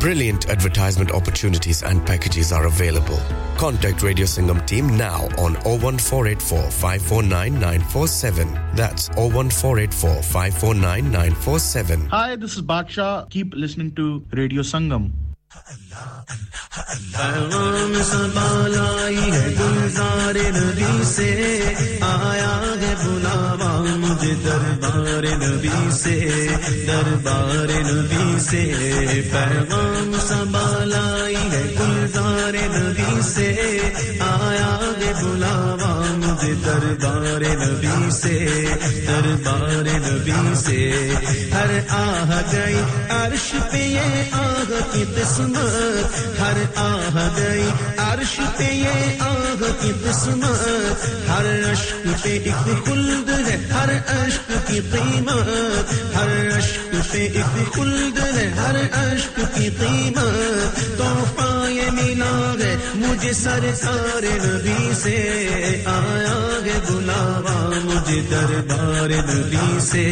Brilliant 0.00 0.48
advertisement 0.48 1.10
opportunities 1.10 1.82
and 1.82 2.04
packages 2.06 2.52
are 2.52 2.64
available. 2.64 3.20
Contact 3.58 4.02
Radio 4.02 4.24
Singham 4.24 4.64
team 4.64 4.96
now 4.96 5.24
on 5.36 5.52
01484 5.64 6.70
549 6.70 7.52
947. 7.52 8.54
That's 8.74 9.10
01484 9.10 10.22
549 10.22 11.04
947. 11.04 12.06
Hi, 12.06 12.34
this 12.34 12.56
is 12.56 12.62
Baksha. 12.62 13.28
Keep 13.28 13.52
listening 13.54 13.94
to 13.96 14.24
Radio 14.32 14.62
Sangam. 14.62 15.12
سبالائی 18.02 19.32
ہے 19.32 19.54
گلزار 19.58 20.34
نبی 20.34 21.04
سے۔ 21.04 21.60
آیا 22.00 22.62
ہے 22.80 22.94
بلاوا 23.04 23.84
مجھے 23.96 24.34
دربار 24.44 25.22
نبی 25.22 25.90
سے۔ 25.90 26.46
دربار 26.86 27.92
نبی 27.92 28.40
سے۔ 28.40 28.72
پیغام 29.32 30.14
سبالائی 30.28 31.36
ہے 31.36 31.74
گلزار 31.80 32.52
نبی 32.52 33.22
سے۔ 33.22 33.78
آیا 34.18 34.92
ہے 35.00 35.12
بلاوا 35.22 36.09
دربار 36.64 37.40
نبی 37.40 38.10
سے، 38.10 38.66
دربار 39.06 39.82
نبی 39.98 40.54
سے۔ 40.54 41.14
ہر 41.52 41.78
آہ 41.88 42.40
گئی 42.52 42.80
عرش 43.08 43.54
پہ 43.70 43.76
یہ 43.76 44.22
آہ 44.32 44.72
کی 44.92 45.04
قسمت۔ 45.16 46.40
ہر 46.40 46.56
آہ 46.74 47.28
گئی 47.38 47.68
عرش 47.96 48.40
پہ 48.56 48.64
یہ 48.64 49.18
آہ 49.18 49.62
کی 49.80 49.92
قسمت۔ 50.04 51.04
ہر 51.28 51.72
عشق 51.72 52.22
پہ 52.22 52.28
ایک 52.28 52.86
خلد 52.86 53.48
ہے، 53.48 53.56
ہر 53.72 53.88
عشق 54.08 54.52
کی 54.66 54.80
قیمت۔ 54.92 55.94
ہر 56.16 56.58
عشق 56.58 57.12
پہ 57.12 57.18
ایک 57.18 57.74
خلد 57.74 58.18
ہے، 58.36 58.48
ہر 58.48 58.74
عشق 58.92 59.40
کی 59.54 59.68
قیمت۔ 59.80 60.98
تو 60.98 61.24
مینا 61.94 62.32
گے 62.58 62.74
مجھے 62.96 63.32
سرکار 63.32 64.24
نبی 64.44 64.92
سے 65.02 65.16
آیا 65.86 66.38
گے 66.64 66.78
بلاوا 66.88 67.58
مجھے 67.84 68.20
دربار 68.30 69.10
نبی 69.28 69.80
سے، 69.80 70.04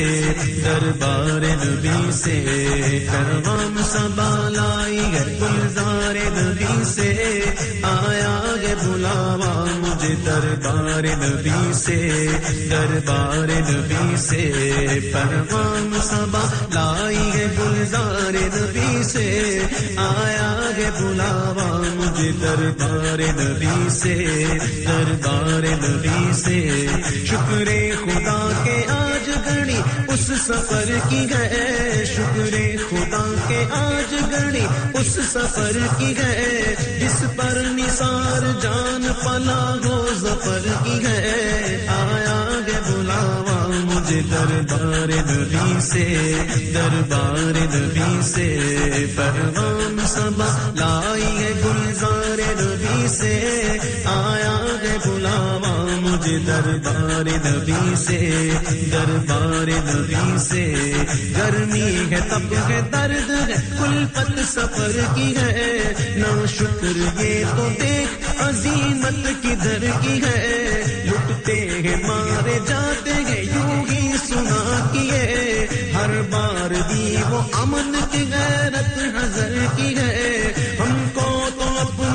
دربار 0.64 1.44
نبی 1.64 2.12
سے 2.12 2.36
کروان 3.08 3.76
سنبھالائی 3.92 5.02
گے 5.12 5.24
گلزار 5.40 6.16
نبی 6.36 6.84
سے 6.94 7.10
آیا 7.90 8.36
گے 8.62 8.74
بلاوا 8.82 9.54
مجھے 9.78 10.14
دربار 10.26 11.04
نبی 11.22 11.72
سے، 11.74 11.98
دربار 12.70 13.48
نبی 13.70 14.16
سے 14.26 14.42
پروان 15.12 15.92
سبا 16.02 16.44
لائی 16.74 17.30
ہے، 17.34 17.46
گلزار 17.58 18.34
نبی 18.56 19.02
سے 19.12 19.28
آیا 19.96 20.50
گے 20.76 20.90
بلاوا 21.00 21.67
مجھے 21.68 22.33
دربار 22.33 23.18
نبی 23.18 23.90
سے، 23.90 24.46
دربار 24.87 25.87
نبی 25.87 26.33
سے۔ 26.33 26.87
شکر 27.26 27.64
خدا 28.04 28.50
کے 28.64 28.85
آج 28.88 29.31
گھڑی 29.44 29.81
اس 30.09 30.20
سفر 30.20 30.92
کی 31.09 31.26
گئے 31.31 32.04
شکر 32.04 32.57
خدا 32.90 33.35
کے 33.48 33.64
آج 33.70 34.14
گھڑی 34.31 34.66
اس 34.94 35.18
سفر 35.33 35.78
کی 35.98 36.14
گئے 36.16 36.74
جس 37.00 37.24
پر 37.37 37.62
نثار 37.64 38.42
جان 38.62 39.07
پلا 39.24 39.74
ہو، 39.85 40.07
ظفر 40.20 40.66
کی 40.85 41.02
گئے 41.02 41.87
آیا 41.87 42.61
گے 42.66 42.78
بلاوا 42.87 43.66
مجھے 43.68 44.20
دربار 44.31 45.09
نبی 45.31 45.81
سے، 45.81 46.35
دربار 46.74 47.76
نبی 47.76 48.22
سے۔ 48.22 48.57
پروان 49.16 49.97
سبا 50.09 50.71
لائی 50.75 51.44
ہے 51.44 51.53
گلزار 51.64 52.38
نبی 52.61 53.09
سے، 53.09 53.33
آیا 54.05 54.57
ہے 54.83 54.97
بلاوا 55.05 55.87
مجھے 56.01 56.38
دربار 56.38 57.49
نبی 57.49 57.97
سے، 57.97 58.51
دربار 58.92 59.68
نبی 59.85 60.38
سے۔ 60.38 60.75
گرمی 61.38 62.14
ہے، 62.14 62.18
تب 62.29 62.71
ہے، 62.71 62.81
درد 62.92 63.31
ہے 63.31 63.55
کلپت 63.79 64.31
سفر 64.53 65.14
کی 65.14 65.35
ہے۔ 65.37 65.92
نہ 66.16 66.47
شکر، 66.47 67.23
یہ 67.23 67.44
تو 67.57 67.68
دیکھ 67.81 68.42
عظیمت 68.42 69.42
کدھر 69.42 69.85
کی 70.01 70.21
ہے۔ 70.23 70.64
لٹتے 71.05 71.71
ہیں، 71.85 71.97
مارے 71.97 72.59
جاتے 72.68 73.12
ہیں، 73.12 73.42
یوں 73.42 73.85
ہی 73.90 74.12
سنا 74.29 74.88
کی 74.92 75.08
ہر 75.98 76.11
بار 76.30 76.72
دی 76.90 77.16
وہ 77.30 77.40
امن 77.52 77.94
کی 78.11 78.24
غیرت 78.30 78.98
حضر 79.16 79.54
کی 79.76 79.96
ہے۔ 79.96 80.47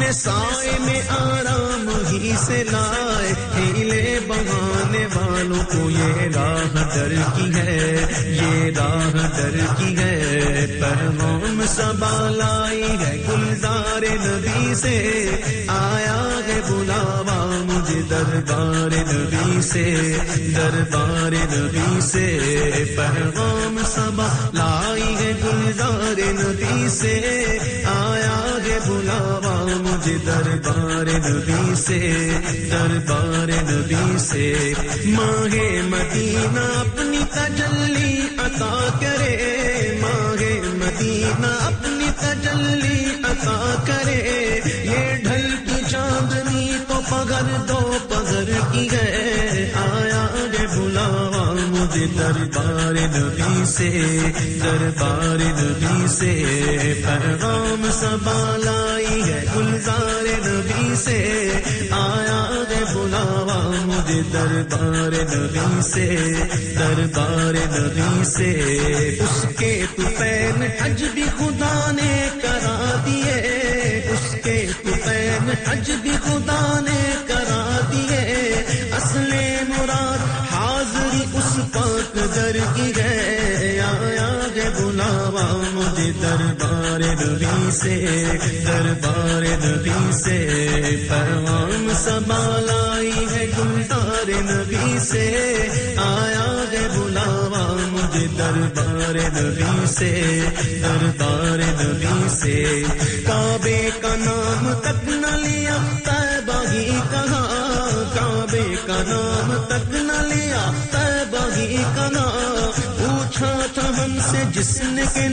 اپنے 0.04 0.12
سائے 0.12 0.72
میں 0.80 1.02
آرام 1.10 1.89
ہی 2.12 2.32
سے 2.38 2.63
لائے۔ 2.72 3.34
ہیلے 3.56 4.20
بہانے 4.28 5.06
والوں 5.06 5.66
کو 5.72 5.89
یہ 5.89 6.28
راہ 6.36 6.94
ڈر 6.94 7.13
کی 7.36 7.52
ہے، 7.56 8.06
یہ 8.26 8.72
راہ 8.78 9.28
ڈر 9.38 9.58
کی 9.78 9.98
ہے۔ 9.98 10.39
پروم 10.82 11.63
سبا 11.68 12.30
لائی 12.30 12.84
ہے 12.84 13.24
گلزار 13.28 14.02
نبی 14.02 14.76
سے، 14.76 15.30
آیا 15.68 16.39
ہے 16.48 16.62
بلاوا 16.68 17.62
مجھے 17.66 18.02
دربار 18.10 19.13
نبی 19.13 19.62
سے، 19.62 20.18
دربار 20.56 21.32
نبی 21.32 22.02
سے۔ 22.02 22.39
پروم 22.98 23.80
سبا 23.86 24.50
لائی 24.54 25.12
سردار 25.78 26.20
ندی 26.34 26.90
سے 26.90 27.22
آیا 27.86 28.58
ہے 28.66 28.80
بلاوا 28.88 29.56
مجھے 29.82 30.18
دربار 30.26 31.06
ندی 31.30 31.76
سے، 31.76 32.30
دربار 32.72 33.50
ندی 33.72 34.18
سے۔ 34.18 34.74
ماہ 35.06 35.56
مدینہ 35.84 36.60
اپنی 36.60 37.20
تجلی 37.32 38.20
عطا 38.38 38.88
کرے۔ 39.02 39.38
ماہ 40.02 40.44
مدینہ 40.74 41.52
اپنی 41.62 42.08
تجلی 42.20 43.06
عطا 43.24 43.84
کرے۔ 43.88 44.60
یہ 44.66 45.16
ڈھل 45.24 45.50
کی 45.66 45.84
چاندنی 45.91 46.72
تو 46.88 47.00
پگر 47.10 47.58
دو 47.68 47.97
پگر 48.10 48.50
کی 48.72 48.88
ہے۔ 48.91 49.22
مجھے 51.94 52.08
دربار 52.20 52.94
نبی 52.94 53.66
سے، 53.66 54.20
دربار 54.64 55.38
نبی 55.62 56.08
سے۔ 56.08 56.44
پیغام 57.06 57.86
سبا 57.94 58.58
لائی 58.58 59.22
ہے 59.24 59.46
گلزار 59.56 60.48
نبی 60.48 60.96
سے۔ 60.96 61.52
آیا 61.91 62.64
دے 62.70 62.84
بلاوا 62.94 63.72
مجھے 63.86 64.22
دربار 64.34 65.36
نبی 65.36 65.82
سے، 65.82 66.34
دربار 66.80 67.54
نبی 67.54 68.26
سے۔ 68.26 68.52
اس 69.20 69.46
کے 69.60 69.86
تو 69.96 70.04
پین 70.18 70.64
حج 70.82 71.04
بھی 71.14 71.24
خدا 71.38 71.91
نے 71.91 72.30
کرا 72.41 73.04
دیے۔ 73.06 73.41
اس 74.10 74.36
کے 74.44 74.68
تو 74.84 74.89
پین 75.06 75.50
حج 75.68 75.91
در 82.44 82.58
کی 82.76 82.91
ہے 82.98 83.82
آیا 83.82 84.30
بلاوا 84.78 85.64
مجھے 85.74 86.12
دربار 86.22 87.00
دبی 87.00 87.72
سے، 87.72 88.06
دربار 88.66 89.44
نبی 89.66 90.12
سے۔ 90.12 90.48
پروان 91.10 91.89
سنبھالائی 91.96 93.26
ہے 93.32 93.48
گلدار 93.58 94.30
نبی 94.30 95.00
سے۔ 95.00 95.58
آیا 95.96 96.64
گے 96.72 96.88
بلاوا 96.96 97.76
مجھے 97.91 98.28
دربار 98.38 99.16
نبی 99.16 99.88
سے، 99.88 100.39
دربار 100.84 101.84
نبی 101.84 102.30
سے۔ 102.30 102.84
کعبے 103.28 103.89
کا 104.02 104.16
نام 104.16 104.74
تک 104.82 105.10
نہ 105.10 105.38
لیا 105.38 105.78
تہ 106.06 106.72
ہی 106.72 107.00
کہاں؟ 107.12 108.04
کعبے 108.16 108.76
کا 108.86 109.04
نام 109.08 109.64
تک 109.68 109.94
نہ 109.94 110.12
کہا 113.44 113.66
تھا 113.74 114.04
ہم 114.04 114.18
سے 114.32 114.38
جس 114.52 114.82
نے 114.84 115.04
کہ 115.14 115.28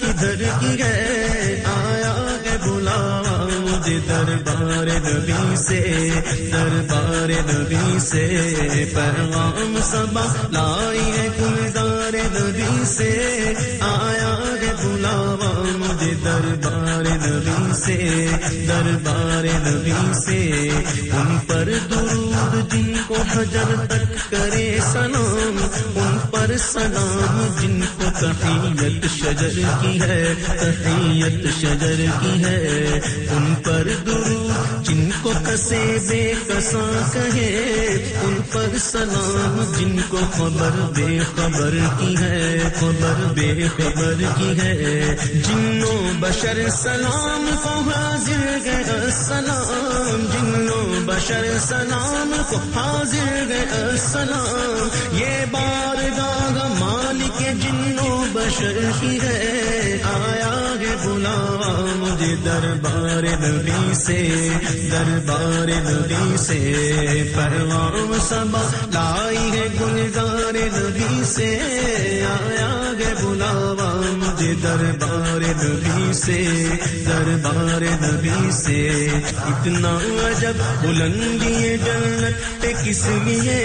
کی 0.00 0.12
در 0.20 0.42
کی 0.60 0.78
گئے۔ 0.78 1.62
آیا 1.64 2.14
ہے 2.44 2.56
بلا 2.64 2.98
مجھے 3.58 3.98
دربار 4.08 4.86
نبی 4.86 5.56
سے، 5.56 6.10
دربار 6.52 7.30
نبی 7.52 7.98
سے۔ 7.98 8.28
پیغام 8.94 9.76
سبا 9.82 10.24
لائی 10.50 11.10
ہے 11.16 11.28
گلزار 11.40 12.14
نبی 12.14 12.84
سے۔ 12.84 13.10
آیا 13.80 14.32
ہے 14.62 14.72
بلاوا 14.82 15.50
مجھے 15.78 16.14
دربار 16.24 17.04
نبی 17.26 17.53
سے، 17.74 18.26
دربار 18.68 19.44
نبی 19.66 20.12
سے، 20.26 20.68
ان 21.12 21.38
پر 21.46 21.68
درود 21.90 22.72
جن 22.72 22.92
کو 23.06 23.14
حجر 23.14 23.74
تک 23.88 24.30
کرے 24.30 24.78
سلام، 24.92 25.58
ان 25.94 26.18
پر 26.30 26.56
سلام 26.58 27.40
جن 27.60 27.80
کو 27.96 28.10
تحیت 28.20 29.06
شجر 29.16 29.60
کی 29.80 30.00
ہے، 30.00 30.34
تحیت 30.58 31.46
شجر 31.60 32.04
کی 32.20 32.44
ہے، 32.44 33.00
ان 33.30 33.54
پر 33.62 33.88
درود 34.06 34.86
جن 34.86 35.03
کو 35.24 35.32
کسے 35.46 35.98
بے 36.08 36.32
کساں 36.48 37.14
کہے، 37.14 37.50
ان 38.22 38.34
پر 38.52 38.78
سلام 38.78 39.72
جن 39.78 39.96
کو 40.08 40.18
خبر 40.32 40.80
بے 40.94 41.18
خبر 41.36 41.76
کی 41.98 42.14
ہے، 42.20 42.58
خبر 42.80 43.22
بے 43.34 43.52
خبر 43.76 44.22
کی 44.38 44.60
ہے۔ 44.60 45.16
جنوں 45.34 46.12
بشر 46.20 46.68
سلام 46.68 47.48
کو 47.62 47.74
حاضر 47.90 48.58
گئے 48.64 49.10
سلام 49.10 50.26
جنوں 50.32 51.06
بشر 51.06 51.58
سلام 51.68 52.34
کو 52.50 52.56
حاضر 52.74 53.44
گئے 53.48 53.96
سلام 54.12 54.88
یہ 55.12 55.44
بار 55.50 56.02
گاہ 56.18 56.68
مالک 56.78 57.40
جنوں 57.62 58.13
بشر 58.44 58.78
کی 59.00 59.18
ہے، 59.22 59.98
آیا 60.02 60.52
ہے 60.80 60.94
بلاوا 61.04 61.72
مجھے 61.96 62.34
دربار 62.44 63.22
نبی 63.40 63.94
سے، 63.94 64.48
دربار 64.90 65.68
نبی 65.84 66.36
سے۔ 66.36 66.60
پروام 67.34 68.12
سبا 68.28 68.62
لائی 68.94 69.50
ہے 69.52 69.66
گلزار 69.80 70.56
نبی 70.74 71.24
سے، 71.24 71.48
آیا 72.28 72.72
ہے 72.98 73.12
بلاوا 73.22 73.90
مجھے 74.16 74.52
دربار 74.62 75.40
نبی 75.62 76.12
سے، 76.12 76.68
دربار 77.06 77.82
نبی 78.02 78.50
سے۔ 78.52 79.08
اتنا 79.44 79.98
عجب 80.24 80.62
بلندی 80.82 81.76
جنت 81.84 82.62
پہ 82.62 82.72
کس 82.84 83.06
لیے؟ 83.24 83.60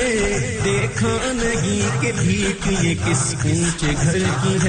دیکھا 0.66 1.18
نہیں 1.34 2.02
کہ 2.02 2.12
بھیک 2.20 2.68
یہ 2.84 2.96
کس 3.06 3.36
اونچے 3.44 3.94
گھر 4.04 4.18
کی 4.44 4.58
ہے۔ 4.64 4.69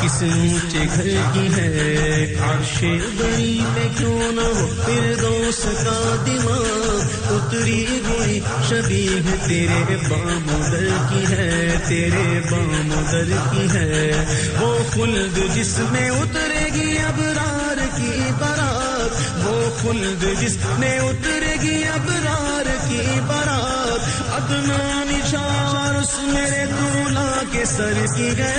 کس 0.00 0.22
اونچے 0.22 0.84
گھر 0.94 1.06
کی 1.32 1.46
ہے، 1.56 2.34
عرش 2.48 2.76
بری 3.16 3.60
میں 3.74 3.88
کیوں 3.98 4.32
نہ 4.32 4.46
ہو 4.56 4.66
پھر 4.84 5.14
دوست 5.20 5.66
کا 5.84 6.16
دماغ 6.26 7.34
اتری 7.34 7.84
ہوئی 8.06 8.40
شبیہ 8.68 9.36
تیرے 9.46 9.96
بام 10.08 10.46
در 10.72 10.88
کی 11.10 11.24
ہے، 11.30 11.76
تیرے 11.88 12.40
بام 12.50 12.92
در 13.12 13.30
کی 13.50 13.66
ہے، 13.74 14.12
وہ 14.60 14.76
خلد 14.94 15.38
جس 15.54 15.78
میں 15.90 16.08
اترے 16.10 16.64
گی 16.74 16.90
ابرار 17.08 17.78
کی 17.96 18.30
برات 18.38 19.46
وہ 19.46 19.58
خلد 19.82 20.24
جس 20.40 20.56
میں 20.78 20.98
اترے 21.00 21.54
گی 21.62 21.76
ابرار 21.94 22.66
کی 22.88 23.20
برات 23.28 24.02
ادنا 24.38 25.02
نشاور 25.10 25.87
اس 26.08 26.18
میرے 26.22 26.64
دولا 26.66 27.42
کے 27.52 27.64
سر 27.64 28.06
کی 28.16 28.28
ہے 28.38 28.54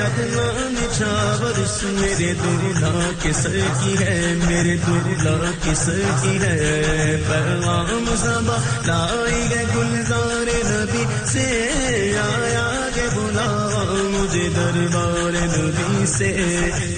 ادنا 0.00 0.46
نشاور 0.70 1.58
اس 1.58 1.82
میرے 1.82 2.32
دولا 2.34 3.10
کے 3.22 3.32
سر 3.32 3.58
کی 3.82 3.94
ہے، 4.00 4.34
میرے 4.44 4.76
دولا 4.86 5.36
کے 5.64 5.74
سر 5.74 6.00
کی 6.22 6.38
ہے۔ 6.42 6.58
پیغام 7.28 8.04
سبا 8.22 8.56
لائی 8.86 9.46
گئے 9.50 9.64
گلزار 9.76 10.48
نبی 10.66 11.04
سے، 11.32 11.46
آیا 12.22 12.88
گے 12.96 13.06
بلاوا 13.14 13.84
مجھے 14.10 14.48
دربار 14.56 15.58
نبی 15.58 16.06
سے، 16.06 16.32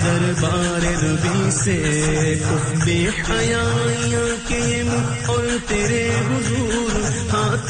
دربار 0.04 0.84
نبی 1.02 1.50
سے۔ 1.50 1.78
بے 2.84 3.00
حیاں 3.30 3.68
کے 4.48 4.82
منہ 4.86 5.26
اور 5.26 5.46
تیرے 5.68 6.08
حضور 6.28 6.91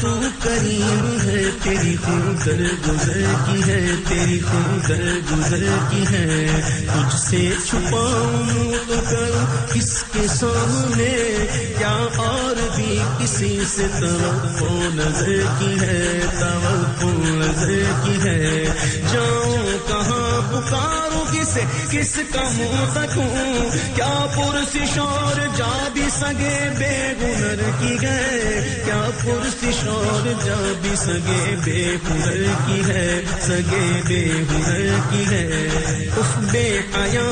تو 0.02 0.20
کریم 0.42 1.20
ہے، 1.24 1.42
تیری 1.62 1.96
خود 1.96 2.46
در 2.46 2.62
گزر 2.88 3.20
کی 3.46 3.62
ہے، 3.70 3.94
تیری 4.08 4.40
خود 4.40 4.88
در 4.88 5.18
گزر 5.32 5.64
کی 5.90 6.04
ہے۔ 6.10 6.60
تجھ 6.86 7.20
سے 7.20 7.50
چھپاؤں 7.66 8.72
تو 8.88 8.94
کروں 9.10 9.74
کس 9.74 10.04
کے 10.12 10.26
سامنے؟ 10.28 11.46
کیا 11.78 12.06
اور 12.16 12.71
بھی 12.82 12.98
کسی 13.18 13.60
سے 13.66 13.86
توقع 14.00 14.74
نظر 14.94 15.42
کی 15.58 15.80
ہے، 15.80 16.20
توقع 16.40 17.28
نظر 17.28 17.82
کی 18.04 18.16
ہے۔ 18.24 18.64
جاؤں 19.12 19.88
کہاں 19.88 20.40
پکاروں 20.52 21.24
کسے 21.32 21.60
کس 21.90 22.18
کا 22.34 22.42
منہ 22.42 22.84
تکوں؟ 22.94 23.70
کیا 23.94 24.26
پرسش 24.36 24.98
اور 24.98 25.40
جا 25.56 25.88
بھی 25.92 26.02
سگے 26.20 26.68
بے 26.78 27.12
ہنر 27.20 27.62
کی 27.80 27.96
گئے 28.02 28.82
کیا 28.84 29.10
پرسش 29.24 29.88
اور 29.88 30.28
جا 30.44 30.72
بھی 30.82 30.96
سگے 30.96 31.54
بے 31.64 31.96
ہنر 32.10 32.44
کی 32.66 32.82
ہے، 32.88 33.22
سگے 33.40 34.00
بے 34.08 34.24
ہنر 34.50 34.98
کی 35.10 35.24
ہے۔ 35.30 35.68
اس 36.16 36.36
بے 36.52 36.80
حیا 36.96 37.30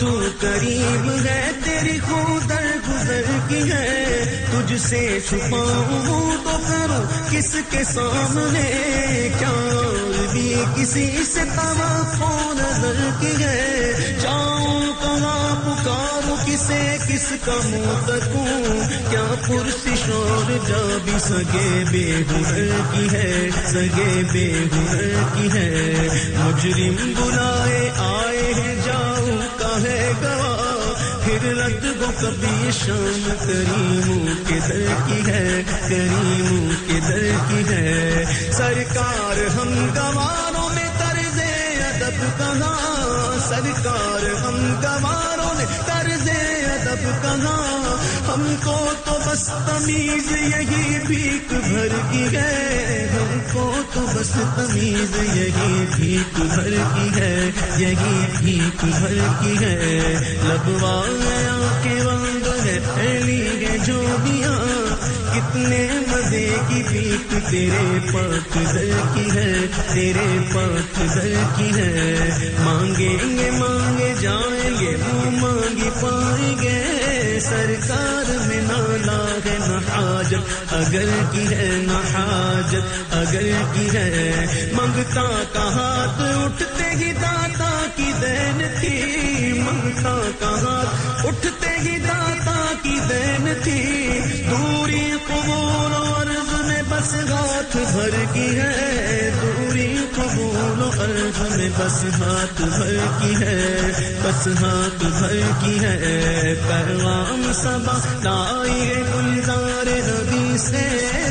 تو 0.00 0.28
قریب 0.40 1.26
ہے 1.26 1.50
تیری 1.64 1.98
خود 1.98 2.48
در 2.48 2.66
گزر 2.88 3.22
کی 3.48 3.72
ہے۔ 3.72 4.04
تجھ 4.52 4.80
سے 4.80 5.18
چھپاؤں 5.28 6.36
تو 6.44 6.58
کروں 6.68 7.30
کس 7.30 7.56
کے 7.70 7.84
سامنے؟ 7.84 9.28
کیا 9.38 9.52
بھی 10.32 10.54
کسی 10.76 11.10
سے 11.34 11.40
توقع 11.56 12.52
نظر 12.52 13.10
کی 13.20 13.44
ہے؟ 13.44 13.92
جاؤں 14.22 14.80
کہاں 15.02 15.56
پکاروں، 15.64 16.36
کسے 16.46 16.96
کس 17.08 17.32
کا 17.44 17.52
منہ 17.64 18.06
تکوں 18.06 18.80
کیا 19.10 19.34
پرسش 19.46 20.10
اور 20.10 20.68
جا 20.68 20.98
بھی 21.04 21.18
سگے 21.18 21.84
بے 21.90 22.22
ہنر 22.30 22.68
کی 22.92 23.08
ہے؟ 23.12 23.48
سگے 23.72 24.22
بے 24.32 24.52
ہنر 24.72 25.14
کی 25.34 25.48
ہے۔ 25.54 25.94
مجرم 26.36 27.12
بلائے 27.16 27.90
آئے 27.96 28.52
ہیں 28.56 28.83
فطرت 31.44 31.84
وہ 32.00 32.06
کبھی 32.20 32.70
شام 32.72 33.28
کریموں 33.46 34.26
کے 34.48 34.58
در 34.68 34.86
کی 35.06 35.30
ہے، 35.30 35.62
کریموں 35.88 36.70
کے 36.86 37.00
در 37.08 37.30
کی 37.48 37.62
ہے۔ 37.68 38.24
سرکار 38.52 39.46
ہم 39.56 39.86
گواروں 39.96 40.68
میں 40.74 40.88
طرز 40.98 41.40
ادب 41.80 42.38
کہاں؟ 42.38 43.38
سرکار 43.48 44.24
ہم 44.44 44.74
گواروں 44.82 45.54
میں 45.56 45.66
طرز 45.86 46.28
ادب 46.28 47.22
کہاں؟ 47.22 47.96
ہم 48.28 48.54
کو 48.64 48.92
تو 49.04 49.18
بس 49.34 49.46
تمیز 49.46 50.32
یہی 50.32 50.98
بھیک 51.06 51.54
بھر 51.68 51.88
کی 52.12 52.36
ہے۔ 52.36 53.08
ہم 53.12 53.38
کو 53.52 53.74
تو 53.92 54.06
بس 54.14 54.30
تمیز 54.30 55.36
یہی 55.36 55.84
بھیک 55.96 56.40
بھر 56.54 56.70
کی 56.70 57.20
ہے۔ 57.20 57.50
یہی 57.76 58.26
بھیک 58.38 58.84
بھر 58.84 59.18
کی 59.40 59.64
ہے۔ 59.64 60.00
لبوا 60.44 61.02
گیا 61.08 61.80
کے 61.82 62.00
وند 62.04 62.66
ہے، 62.66 62.78
پھیلی 62.94 63.48
گئے 63.60 63.78
جو 63.86 64.04
دیا 64.24 64.52
کتنے 65.32 65.88
مزے 66.08 66.54
کی 66.68 66.82
بھیک 66.88 67.50
تیرے 67.50 67.98
پاک 68.12 68.74
در 68.74 68.90
کی 69.14 69.30
ہے، 69.34 69.52
تیرے 69.92 70.38
پاک 70.54 71.00
در 71.14 71.32
کی 71.56 71.70
ہے۔ 71.74 72.28
مانگیں 72.60 73.38
گے، 73.38 73.50
مانگے 73.50 74.14
جائیں 74.20 74.80
گے، 74.80 74.96
منہ 74.96 75.30
مانگی 75.30 75.90
پائیں 76.00 76.62
گے۔ 76.62 77.03
سرکار 77.40 78.30
میں 78.46 78.60
نالا 78.62 79.38
ہے 79.44 79.58
نہ 79.58 79.90
حاجت 79.90 80.74
اگر 80.74 81.08
کی 81.32 81.54
ہے 81.54 81.70
نہ 81.72 82.16
حاجت 82.16 83.14
اگر 83.14 83.50
کی 83.74 83.96
ہے 83.96 84.32
منگتا 84.72 85.42
کا 85.52 85.62
ہاتھ 85.62 86.22
اٹھتے 86.22 86.90
ہی 86.90 87.12
داتا 87.12 87.86
کی 87.96 88.12
دین 88.20 88.62
تھی۔ 88.80 89.02
منگتا 89.52 90.30
کا 90.40 90.50
ہاتھ 90.50 91.26
اٹھتے 91.26 91.88
ہی 91.88 91.98
داتا 91.98 92.72
کی 92.82 92.98
دین 93.08 93.52
تھی۔ 93.62 94.20
دوری 94.50 95.10
قبول 95.26 95.92
و 95.92 96.22
عرض 96.22 96.66
میں 96.66 96.82
بس 96.88 97.14
ہاتھ 97.14 97.76
بھر 97.76 98.24
کی 98.32 98.58
ہے۔ 98.58 98.93
قبول 101.04 101.56
میں 101.56 101.68
بس 101.78 102.04
ہاتھ 102.04 102.62
بھر 102.62 102.96
کی 103.20 103.34
ہے، 103.40 103.90
بس 104.22 104.48
ہاتھ 104.62 105.04
بھر 105.04 105.40
کی 105.60 105.78
ہے۔ 105.80 106.54
پروام 106.68 107.52
سبا 107.54 107.98
لائی 108.24 109.02
گلزار 109.14 109.86
نبی 109.86 110.58
سے 110.58 111.23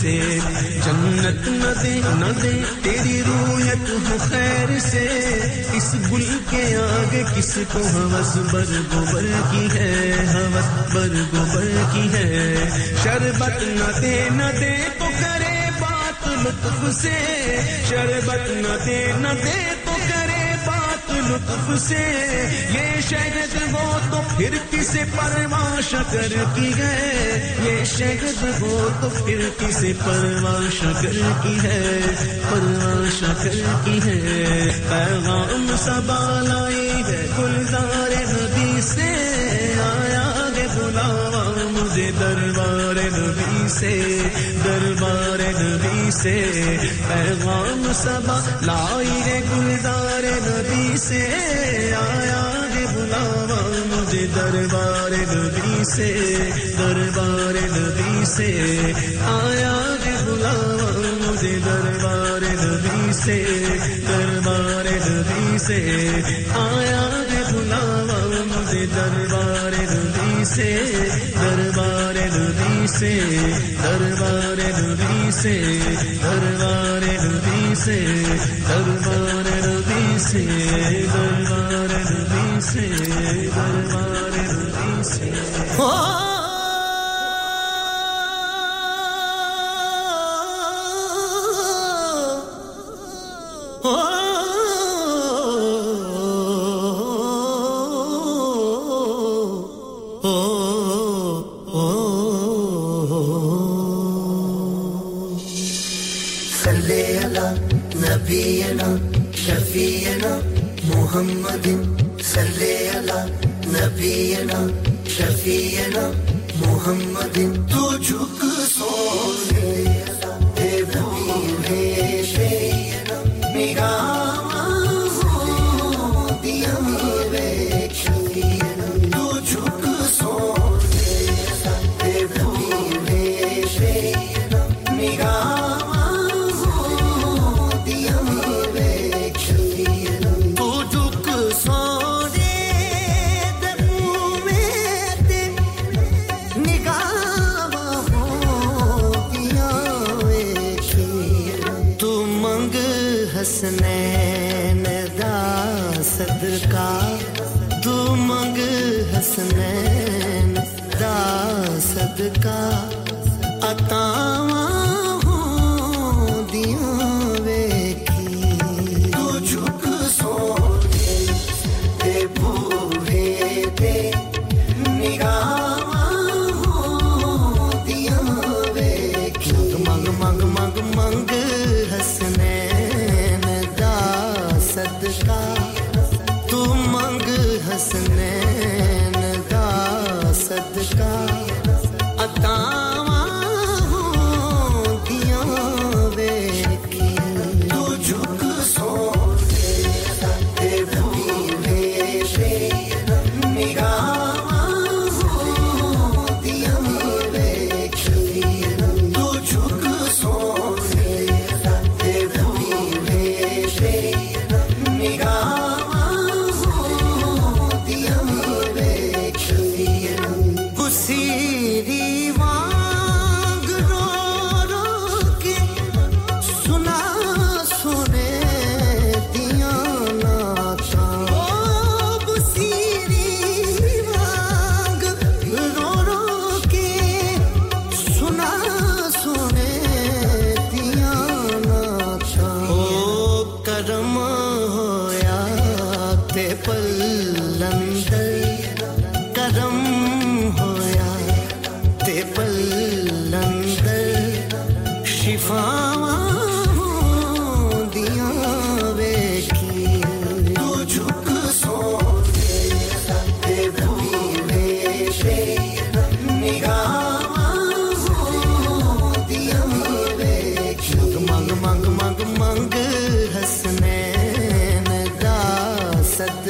سے 0.00 0.38
جنت 0.84 1.48
نہ 1.48 1.82
دے 1.82 2.00
نہ 2.04 2.40
دے 2.42 2.62
تیری 2.82 3.22
رویت 3.26 3.90
ہو 3.90 4.16
خیر 4.18 4.78
سے۔ 4.78 5.06
اس 5.72 5.94
گل 6.12 6.38
کے 6.50 6.76
آگے 6.76 7.22
کس 7.36 7.58
کو 7.72 7.78
ہوس 7.78 8.36
بر 8.36 8.64
گوبر 8.94 9.26
کی 9.50 9.68
ہے؟ 9.74 10.14
ہوس 10.34 10.94
بر 10.94 11.08
گوبر 11.08 11.68
کی 11.92 12.08
ہے۔ 12.14 12.56
شربت 13.04 13.62
نہ 13.62 14.00
دے 14.00 14.28
نہ 14.30 14.58
دے 14.60 14.76
تو 14.98 15.04
کرے 15.20 15.70
بات 15.80 16.28
لطف 16.28 17.02
سے۔ 17.02 17.16
شربت 17.88 18.48
نہ 18.48 18.84
دے 18.86 19.12
نہ 19.16 19.28
دے 19.44 19.65
لطف 21.28 21.88
سے 21.88 22.04
یہ 22.70 23.00
شہد 23.00 23.72
ہو 23.72 23.98
تو 24.10 24.20
پھر 24.36 24.50
کسے 24.70 25.04
پرواہ 25.16 25.80
شکر 25.90 26.44
کی 26.54 26.72
ہے؟ 26.78 27.56
یہ 27.64 27.84
شہد 27.84 28.44
ہو 28.60 28.88
تو 29.00 29.08
پھر 29.24 29.48
کسے 29.58 29.92
پرواہ 30.04 30.70
شکر 30.80 31.20
کی 31.42 31.58
ہے؟ 31.62 32.00
پرواہ 32.50 33.10
شکر 33.18 33.60
کی 33.84 33.98
ہے۔ 34.04 34.70
پیغام 34.90 35.66
سبا 35.78 36.40
لائی 36.48 37.02
ہے 37.08 37.26
گلزار 37.38 38.10
نبی 38.10 38.80
سے۔ 38.80 39.12
آیا 39.82 40.48
گے 40.56 40.66
بلاوا 40.74 41.52
مجھے 41.70 42.10
دربار 42.20 43.18
نبی 43.18 43.68
سے۔ 43.68 44.22
دربار 44.64 45.38
نبی 45.60 45.95
سے، 46.10 46.40
پیغام 47.08 47.86
سبا 47.94 48.38
لائی 48.62 49.20
ہے 49.24 49.40
گلزار 49.50 50.22
نبی 50.22 50.96
سے، 50.96 51.20
آیا 51.96 52.42
گے 52.74 52.84
بلاوا 52.94 53.60
مجھے 53.86 54.26
دربار 54.34 55.10
نبی 55.10 55.84
سے، 55.84 56.12
دربار 56.78 57.54
نبی 57.72 58.24
سے، 58.24 58.50
آیا 59.26 59.74
گے 60.04 60.14
بلاوا 60.26 60.90
مجھے 61.20 61.58
دربار 61.64 62.42
نبی 62.62 63.12
سے، 63.12 63.44
دربار 64.08 64.86
نبی 65.08 65.58
سے، 65.58 65.80
آیا 66.54 67.08
گے 67.30 67.42
بلاوا 67.52 68.42
مجھے 68.46 68.86
دربار 68.94 69.72
نبی 69.92 70.44
سے، 70.44 70.70
دربار 71.40 72.14
نبی 72.14 72.75
سے، 72.86 73.20
دربار 73.82 74.80
نبی 74.80 75.30
سے، 75.30 75.78
دربار 76.22 77.02
نبی 77.24 77.74
سے، 77.74 78.24
دربار 78.68 79.48
نبی 79.66 80.18
سے، 80.18 80.44
دربار 81.14 81.94
نبی 82.10 82.60
سے، 82.60 82.88
دربار 83.56 84.38
نبی 84.52 85.02
سے۔ 85.04 85.30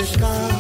صدقہ 0.07 0.56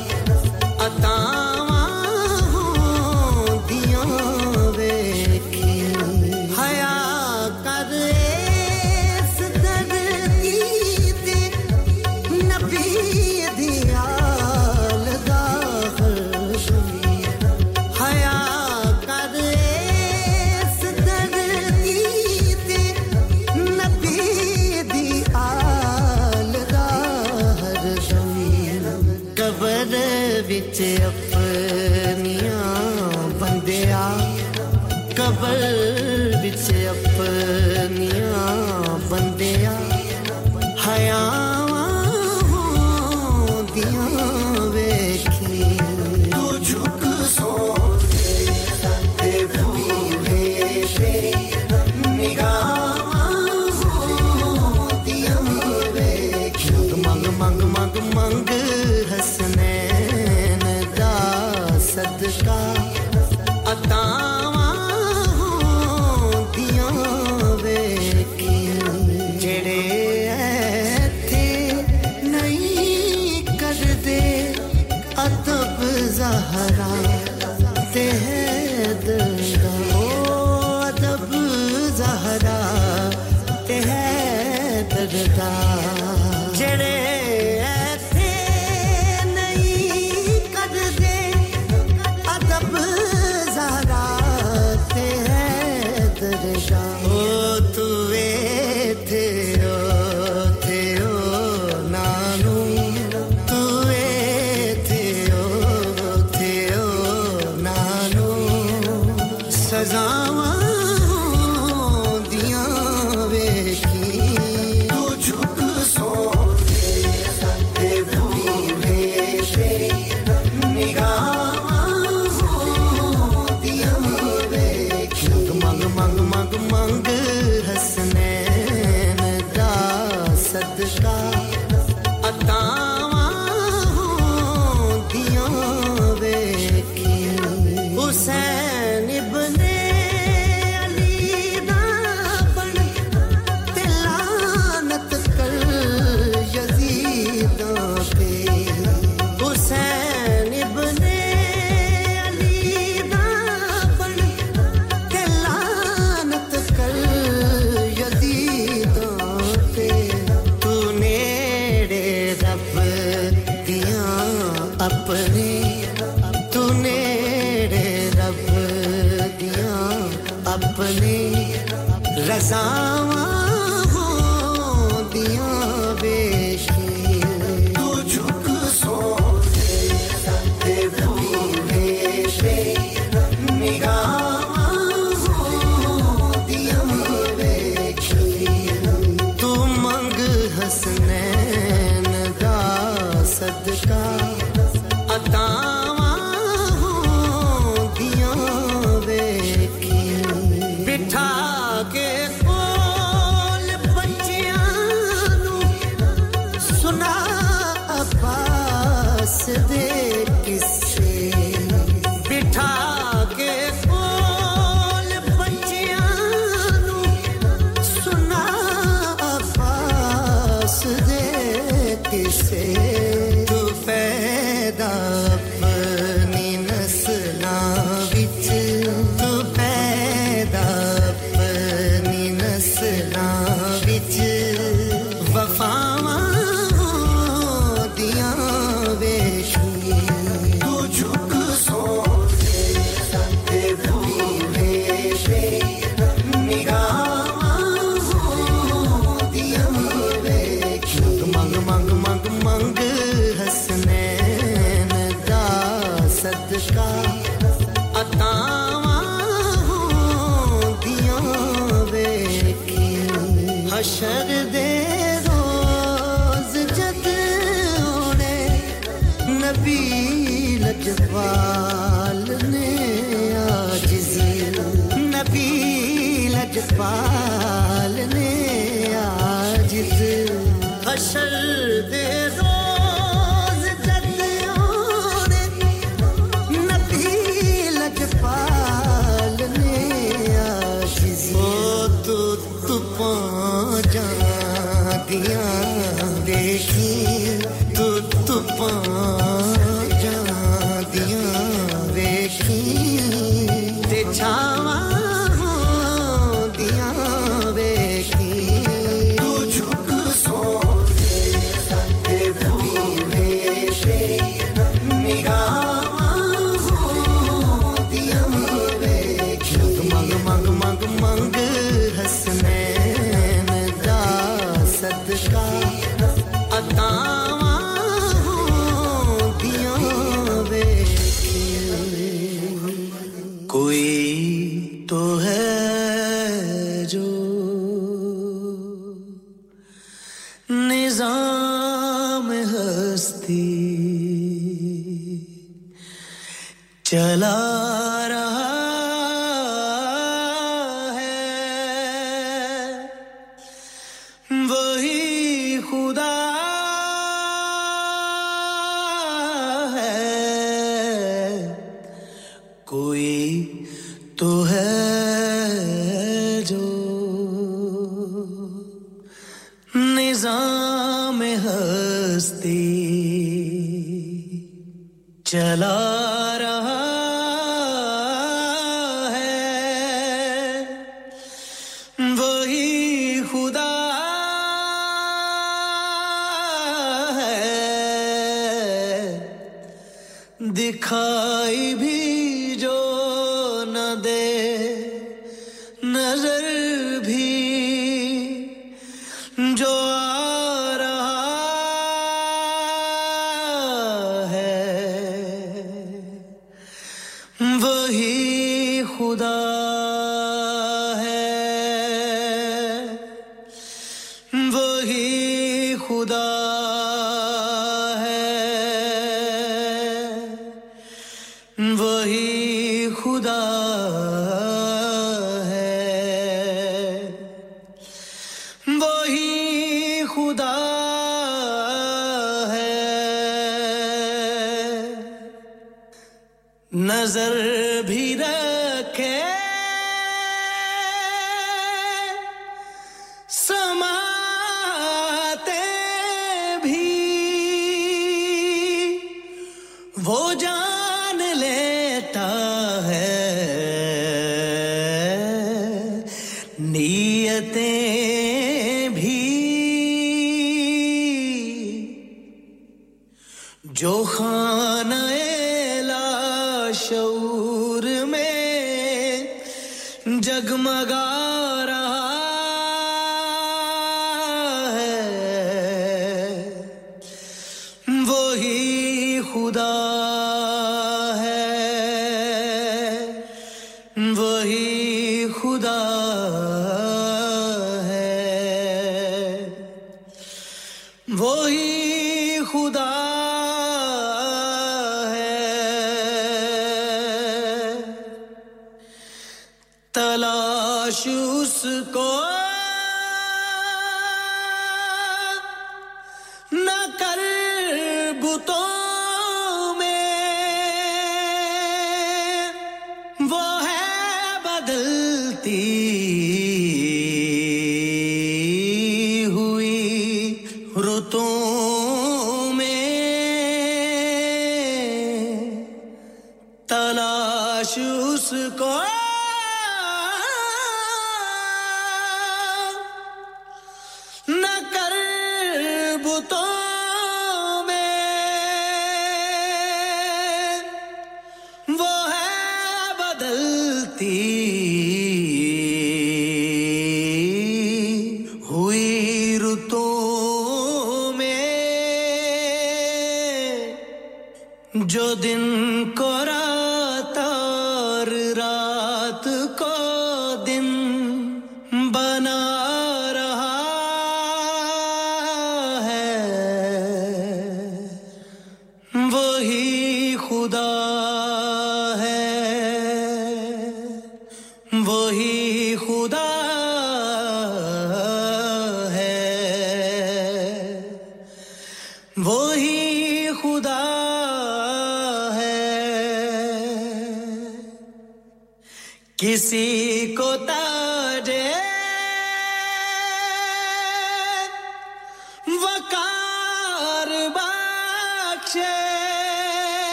وہ 450.07 450.33
جان 450.41 450.66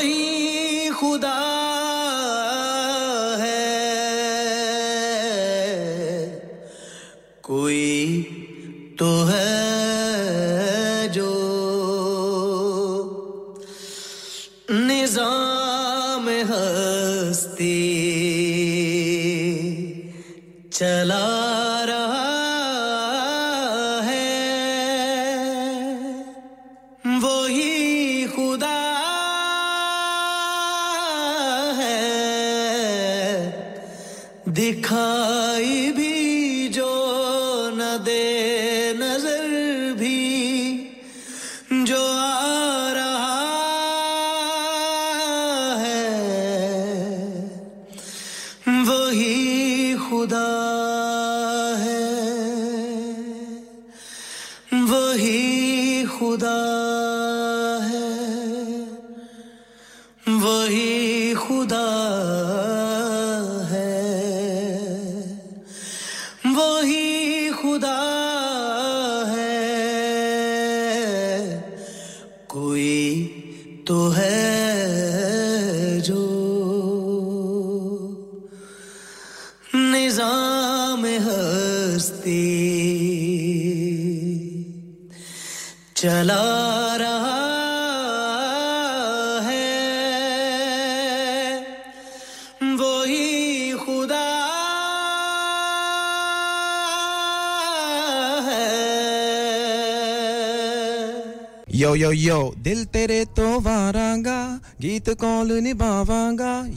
وہی 0.00 0.88
خدا 0.98 1.69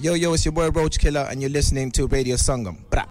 Yo, 0.02 0.14
yo, 0.16 0.34
it's 0.34 0.44
your 0.46 0.52
boy 0.52 0.70
Roach 0.70 1.00
Killer, 1.00 1.28
and 1.30 1.42
you're 1.42 1.50
listening 1.50 1.92
to 1.92 2.08
Radio 2.08 2.36
Sangam. 2.36 2.76
Bra. 2.90 3.06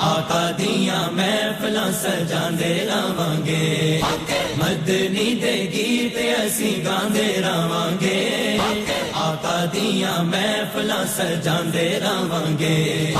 ਆਕਾ 0.00 0.50
ਦੀਆਂ 0.58 1.10
ਮਹਿਫਲਾਂ 1.12 1.90
ਸਜਾਉਂਦੇ 1.92 2.72
ਮਦਨੀ 4.58 5.34
ਦੇ 5.40 5.54
ਗੀਤ 5.72 6.16
ਅਸੀਂ 6.46 6.72
ਗਾਉਂਦੇ 6.84 7.26
ਰਾਵਾਂਗੇ 7.42 8.58
ਆਕਾ 9.22 9.64
ਦੀਆਂ 9.74 10.22
ਮਹਿਫਲਾਂ 10.24 11.04
ਸਜਾਉਂਦੇ 11.16 11.88
ਰਾਵਾਂਗੇ 12.00 13.14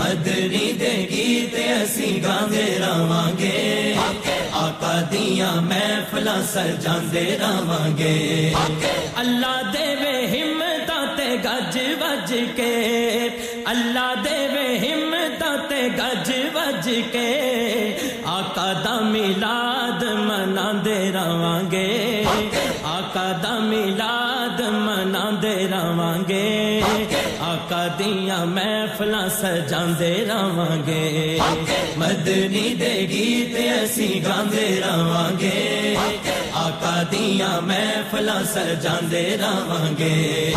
ਮਦਨੀ 0.00 0.72
ਦੇ 0.80 0.94
ਗੀਤ 1.10 1.56
ਅਸੀਂ 1.82 2.22
ਗਾਉਂਦੇ 2.22 2.66
ਰਾਵਾਂਗੇ 2.80 3.96
دیاں 5.10 5.62
میں 5.62 5.78
محفلاں 5.78 6.42
سر 6.52 6.70
جاندے 6.80 7.36
رہواں 7.40 7.98
گے۔ 7.98 8.52
اللہ 9.16 9.62
دے 9.72 9.94
وے 10.00 10.26
ہمتاں 10.26 11.16
تے 11.16 11.36
گج 11.44 11.78
وج 12.00 12.34
کے۔ 12.56 13.28
اللہ 13.64 14.14
دے 14.24 14.48
وے 14.52 14.78
ہمتاں 14.78 15.56
تے 15.68 15.88
گج 15.98 16.32
وج 16.54 16.90
کے۔ 17.12 17.30
آقا 18.24 18.72
دا 18.84 19.00
میلاد 19.00 20.02
مناندے 20.02 21.12
رہواں 21.14 21.70
گے۔ 21.70 22.24
آقا 22.82 23.32
دا 23.42 23.58
میلاد 23.58 24.19
سجاندے 25.50 26.16
گے 26.28 26.80
آقا 27.40 27.86
دیاں 27.98 28.44
محفلاں 28.46 29.28
سجاندے 29.40 30.12
رہاں 30.28 30.76
گے 30.86 31.38
مدنی 31.96 32.74
دے 32.80 32.94
گیت 33.10 33.56
اسی 33.56 34.08
گاندے 34.24 34.68
رہاں 34.80 35.30
گے 35.40 35.94
آقا 36.64 37.02
دیاں 37.12 37.60
محفلاں 37.66 38.42
سجاندے 38.54 39.24
رہاں 39.40 39.98
گے 39.98 40.52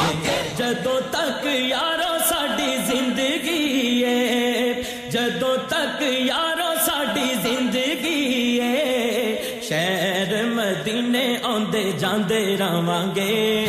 جدوں 0.58 1.00
تک 1.12 1.46
یار 1.46 2.02
ساڈی 2.30 2.76
زندگی 2.88 4.04
ہے، 4.06 4.82
جدوں 5.12 5.56
تک 5.70 6.02
یار 6.02 6.62
ساڈی 6.86 7.34
زندگی 7.44 8.60
ہے، 8.62 9.60
شہر 9.70 10.44
مدینے 10.54 11.26
آندے 11.54 11.84
جاندے 12.00 12.44
رہاں 12.60 13.04
گے 13.16 13.66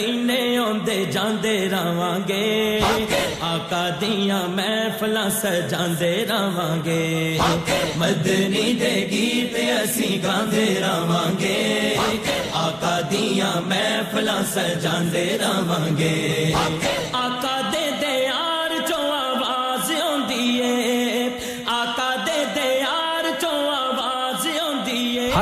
ਮਦੀਨੇ 0.00 0.56
ਆਉਂਦੇ 0.56 1.04
ਜਾਂਦੇ 1.04 1.68
ਰਵਾਂਗੇ। 1.68 2.82
ਆਕਾ 3.42 3.90
ਦੀਆਂ 3.90 4.48
ਮਹਿਫਲਾਂ 4.48 5.30
ਸਜਾਉਂਦੇ 5.30 6.26
ਰਵਾਂਗੇ। 6.26 7.38
ਮਦਨੀ 7.96 8.72
ਦੇ 8.72 9.08
ਗੀਤ 9.10 9.84
ਅਸੀਂ 9.84 10.20
ਗਾਉਂਦੇ 10.20 10.76
ਰਵਾਂਗੇ। 10.80 11.96
ਆਕਾ 12.54 13.00
ਦੀਆਂ 13.00 13.60
ਮਹਿਫਲਾਂ 13.60 14.42
ਸਜਾਉਂਦੇ 14.44 15.38
ਰਵਾਂਗੇ। 15.38 16.54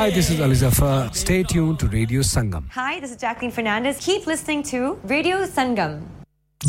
Hi, 0.09 0.15
this 0.15 0.31
is 0.31 0.41
Ali 0.41 0.55
Zafar. 0.55 1.13
Stay 1.13 1.43
tuned 1.43 1.77
to 1.81 1.87
Radio 1.87 2.21
Sangam. 2.21 2.67
Hi, 2.71 2.99
this 2.99 3.11
is 3.11 3.17
Jacqueline 3.17 3.51
Fernandez. 3.51 3.99
Keep 3.99 4.25
listening 4.25 4.63
to 4.63 4.93
Radio 5.03 5.45
Sangam. 5.45 6.01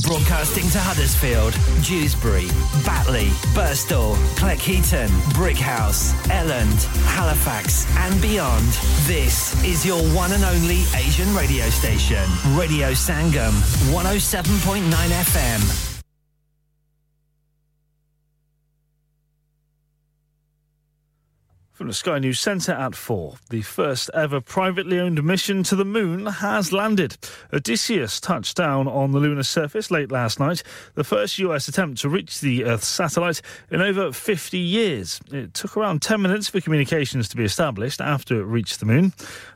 Broadcasting 0.02 0.68
to 0.68 0.78
Huddersfield, 0.78 1.54
Dewsbury, 1.82 2.48
Batley, 2.84 3.28
Birstall, 3.56 4.16
Cleckheaton, 4.36 5.08
Brickhouse, 5.32 6.12
Elland, 6.28 6.84
Halifax, 7.06 7.86
and 7.96 8.20
beyond. 8.20 8.66
This 9.08 9.56
is 9.64 9.86
your 9.86 10.02
one 10.14 10.32
and 10.32 10.44
only 10.44 10.82
Asian 10.94 11.34
radio 11.34 11.70
station, 11.70 12.28
Radio 12.54 12.90
Sangam, 12.92 13.52
107.9 13.90 14.84
FM. 14.92 15.89
From 21.80 21.88
the 21.88 21.94
Sky 21.94 22.18
News 22.18 22.38
Centre 22.38 22.72
at 22.72 22.94
4, 22.94 23.36
the 23.48 23.62
first 23.62 24.10
ever 24.12 24.42
privately 24.42 25.00
owned 25.00 25.24
mission 25.24 25.62
to 25.62 25.74
the 25.74 25.86
moon 25.86 26.26
has 26.26 26.74
landed. 26.74 27.16
Odysseus 27.54 28.20
touched 28.20 28.54
down 28.54 28.86
on 28.86 29.12
the 29.12 29.18
lunar 29.18 29.44
surface 29.44 29.90
late 29.90 30.12
last 30.12 30.38
night, 30.38 30.62
the 30.94 31.04
first 31.04 31.38
US 31.38 31.68
attempt 31.68 32.02
to 32.02 32.10
reach 32.10 32.42
the 32.42 32.66
Earth's 32.66 32.86
satellite 32.86 33.40
in 33.70 33.80
over 33.80 34.12
50 34.12 34.58
years. 34.58 35.22
It 35.32 35.54
took 35.54 35.74
around 35.74 36.02
10 36.02 36.20
minutes 36.20 36.50
for 36.50 36.60
communications 36.60 37.30
to 37.30 37.36
be 37.38 37.44
established 37.44 38.02
after 38.02 38.38
it 38.38 38.44
reached 38.44 38.80
the 38.80 38.84
moon. 38.84 39.14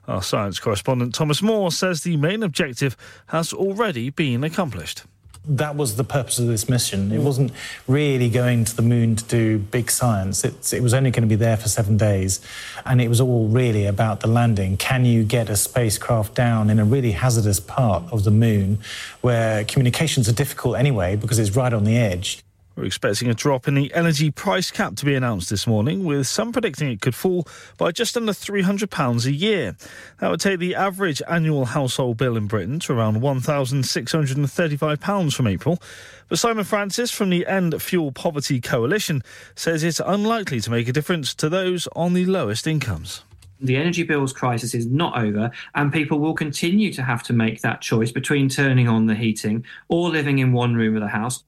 Our 0.08 0.22
science 0.22 0.58
correspondent 0.58 1.14
Thomas 1.14 1.42
Moore 1.42 1.72
says 1.72 2.04
the 2.04 2.16
main 2.16 2.42
objective 2.42 2.96
has 3.26 3.52
already 3.52 4.08
been 4.08 4.44
accomplished. 4.44 5.02
That 5.46 5.76
was 5.76 5.96
the 5.96 6.04
purpose 6.04 6.38
of 6.38 6.46
this 6.46 6.68
mission. 6.68 7.12
It 7.12 7.20
wasn't 7.20 7.52
really 7.86 8.30
going 8.30 8.64
to 8.64 8.74
the 8.74 8.82
moon 8.82 9.16
to 9.16 9.24
do 9.24 9.58
big 9.58 9.90
science. 9.90 10.42
It's, 10.42 10.72
it 10.72 10.82
was 10.82 10.94
only 10.94 11.10
going 11.10 11.22
to 11.22 11.28
be 11.28 11.34
there 11.34 11.58
for 11.58 11.68
seven 11.68 11.98
days. 11.98 12.40
And 12.86 13.00
it 13.00 13.08
was 13.08 13.20
all 13.20 13.48
really 13.48 13.84
about 13.84 14.20
the 14.20 14.28
landing. 14.28 14.78
Can 14.78 15.04
you 15.04 15.22
get 15.22 15.50
a 15.50 15.56
spacecraft 15.56 16.34
down 16.34 16.70
in 16.70 16.78
a 16.78 16.84
really 16.84 17.12
hazardous 17.12 17.60
part 17.60 18.04
of 18.10 18.24
the 18.24 18.30
moon 18.30 18.78
where 19.20 19.64
communications 19.64 20.28
are 20.30 20.32
difficult 20.32 20.76
anyway 20.76 21.14
because 21.14 21.38
it's 21.38 21.54
right 21.54 21.72
on 21.72 21.84
the 21.84 21.96
edge? 21.96 22.42
We're 22.76 22.86
expecting 22.86 23.30
a 23.30 23.34
drop 23.34 23.68
in 23.68 23.74
the 23.74 23.94
energy 23.94 24.32
price 24.32 24.72
cap 24.72 24.96
to 24.96 25.04
be 25.04 25.14
announced 25.14 25.48
this 25.48 25.64
morning, 25.64 26.04
with 26.04 26.26
some 26.26 26.50
predicting 26.50 26.90
it 26.90 27.00
could 27.00 27.14
fall 27.14 27.46
by 27.78 27.92
just 27.92 28.16
under 28.16 28.32
£300 28.32 29.26
a 29.26 29.32
year. 29.32 29.76
That 30.18 30.30
would 30.30 30.40
take 30.40 30.58
the 30.58 30.74
average 30.74 31.22
annual 31.28 31.66
household 31.66 32.16
bill 32.16 32.36
in 32.36 32.48
Britain 32.48 32.80
to 32.80 32.92
around 32.92 33.18
£1,635 33.18 35.34
from 35.34 35.46
April. 35.46 35.80
But 36.28 36.40
Simon 36.40 36.64
Francis 36.64 37.12
from 37.12 37.30
the 37.30 37.46
End 37.46 37.80
Fuel 37.80 38.10
Poverty 38.10 38.60
Coalition 38.60 39.22
says 39.54 39.84
it's 39.84 40.00
unlikely 40.04 40.58
to 40.60 40.72
make 40.72 40.88
a 40.88 40.92
difference 40.92 41.32
to 41.36 41.48
those 41.48 41.86
on 41.94 42.14
the 42.14 42.26
lowest 42.26 42.66
incomes. 42.66 43.22
The 43.60 43.76
energy 43.76 44.02
bills 44.02 44.32
crisis 44.32 44.74
is 44.74 44.86
not 44.86 45.16
over, 45.16 45.52
and 45.76 45.92
people 45.92 46.18
will 46.18 46.34
continue 46.34 46.92
to 46.92 47.02
have 47.02 47.22
to 47.24 47.32
make 47.32 47.60
that 47.60 47.80
choice 47.80 48.10
between 48.10 48.48
turning 48.48 48.88
on 48.88 49.06
the 49.06 49.14
heating 49.14 49.64
or 49.86 50.10
living 50.10 50.40
in 50.40 50.52
one 50.52 50.74
room 50.74 50.96
of 50.96 51.02
the 51.02 51.08
house 51.08 51.44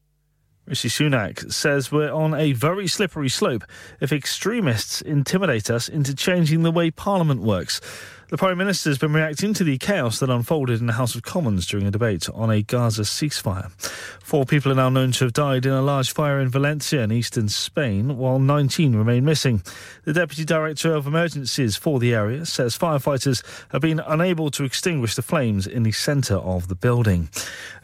Rishi 0.66 0.88
Sunak 0.88 1.52
says 1.52 1.92
we're 1.92 2.12
on 2.12 2.34
a 2.34 2.52
very 2.52 2.88
slippery 2.88 3.28
slope 3.28 3.62
if 4.00 4.12
extremists 4.12 5.00
intimidate 5.00 5.70
us 5.70 5.88
into 5.88 6.12
changing 6.12 6.64
the 6.64 6.72
way 6.72 6.90
Parliament 6.90 7.40
works. 7.40 7.80
The 8.28 8.36
Prime 8.36 8.58
Minister 8.58 8.90
has 8.90 8.98
been 8.98 9.12
reacting 9.12 9.54
to 9.54 9.62
the 9.62 9.78
chaos 9.78 10.18
that 10.18 10.30
unfolded 10.30 10.80
in 10.80 10.88
the 10.88 10.94
House 10.94 11.14
of 11.14 11.22
Commons 11.22 11.64
during 11.64 11.86
a 11.86 11.92
debate 11.92 12.28
on 12.34 12.50
a 12.50 12.60
Gaza 12.60 13.02
ceasefire. 13.02 13.70
Four 14.20 14.44
people 14.44 14.72
are 14.72 14.74
now 14.74 14.88
known 14.88 15.12
to 15.12 15.26
have 15.26 15.32
died 15.32 15.64
in 15.64 15.70
a 15.70 15.80
large 15.80 16.10
fire 16.10 16.40
in 16.40 16.48
Valencia 16.48 17.02
in 17.02 17.12
eastern 17.12 17.48
Spain, 17.48 18.16
while 18.16 18.40
19 18.40 18.96
remain 18.96 19.24
missing. 19.24 19.62
The 20.02 20.12
Deputy 20.12 20.44
Director 20.44 20.92
of 20.92 21.06
Emergencies 21.06 21.76
for 21.76 22.00
the 22.00 22.12
area 22.12 22.44
says 22.46 22.76
firefighters 22.76 23.44
have 23.68 23.80
been 23.80 24.00
unable 24.00 24.50
to 24.50 24.64
extinguish 24.64 25.14
the 25.14 25.22
flames 25.22 25.68
in 25.68 25.84
the 25.84 25.92
centre 25.92 26.34
of 26.34 26.66
the 26.66 26.74
building. 26.74 27.28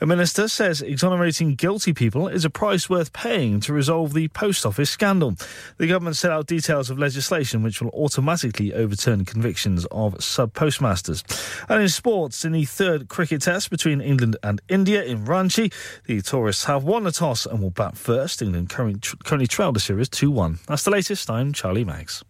A 0.00 0.06
minister 0.06 0.48
says 0.48 0.82
exonerating 0.82 1.54
guilty 1.54 1.92
people 1.92 2.26
is 2.26 2.44
a 2.44 2.50
price 2.50 2.90
worth 2.90 3.12
paying 3.12 3.60
to 3.60 3.72
resolve 3.72 4.12
the 4.12 4.26
post 4.26 4.66
office 4.66 4.90
scandal. 4.90 5.36
The 5.78 5.86
government 5.86 6.16
set 6.16 6.32
out 6.32 6.48
details 6.48 6.90
of 6.90 6.98
legislation 6.98 7.62
which 7.62 7.80
will 7.80 7.90
automatically 7.90 8.74
overturn 8.74 9.24
convictions 9.24 9.86
of 9.92 10.20
sub 10.32 10.52
postmasters. 10.54 11.22
And 11.68 11.82
in 11.82 11.88
sports, 11.88 12.44
in 12.44 12.52
the 12.52 12.64
third 12.64 13.08
cricket 13.08 13.42
test 13.42 13.70
between 13.70 14.00
England 14.00 14.36
and 14.42 14.60
India 14.68 15.04
in 15.04 15.24
Ranchi, 15.24 15.72
the 16.06 16.20
tourists 16.22 16.64
have 16.64 16.84
won 16.84 17.04
the 17.04 17.12
toss 17.12 17.46
and 17.46 17.62
will 17.62 17.70
bat 17.70 17.96
first. 17.96 18.42
England 18.42 18.70
currently, 18.70 19.46
trail 19.46 19.72
the 19.72 19.80
series 19.80 20.08
2 20.08 20.30
1. 20.30 20.58
That's 20.66 20.84
the 20.84 20.90
latest. 20.90 21.30
I'm 21.30 21.52
Charlie 21.52 21.84
Maggs. 21.84 22.24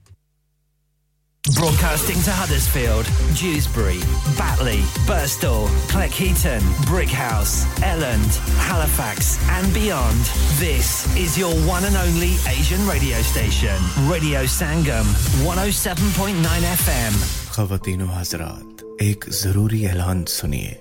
Broadcasting 1.51 2.22
to 2.22 2.30
Huddersfield, 2.30 3.05
Dewsbury, 3.34 3.99
Batley, 4.38 4.78
Burstall, 5.09 5.66
Cleckheaton, 5.90 6.61
Brickhouse, 6.86 7.66
Elland, 7.82 8.30
Halifax, 8.59 9.40
and 9.51 9.66
beyond. 9.74 10.20
This 10.61 11.05
is 11.16 11.36
your 11.36 11.53
one 11.66 11.82
and 11.84 11.97
only 11.97 12.34
Asian 12.47 12.86
radio 12.86 13.18
station, 13.22 13.74
Radio 14.09 14.45
Sangam, 14.45 15.05
107.9 15.43 16.62
FM. 16.78 17.12
خواتین 17.57 18.03
و 18.03 18.07
حضرات 18.07 18.82
ایک 18.99 19.24
ضروری 19.43 19.86
اعلان 19.86 20.24
سنیے 20.28 20.74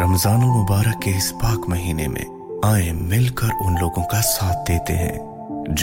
رمضان 0.00 0.42
المبارک 0.42 1.02
کے 1.02 1.16
اس 1.16 1.32
پاک 1.42 1.68
مہینے 1.68 2.08
میں 2.08 2.24
آئیں 2.72 2.92
مل 2.92 3.28
کر 3.40 3.50
ان 3.60 3.74
لوگوں 3.80 4.02
کا 4.10 4.20
ساتھ 4.36 4.68
دیتے 4.68 4.96
ہیں 4.96 5.18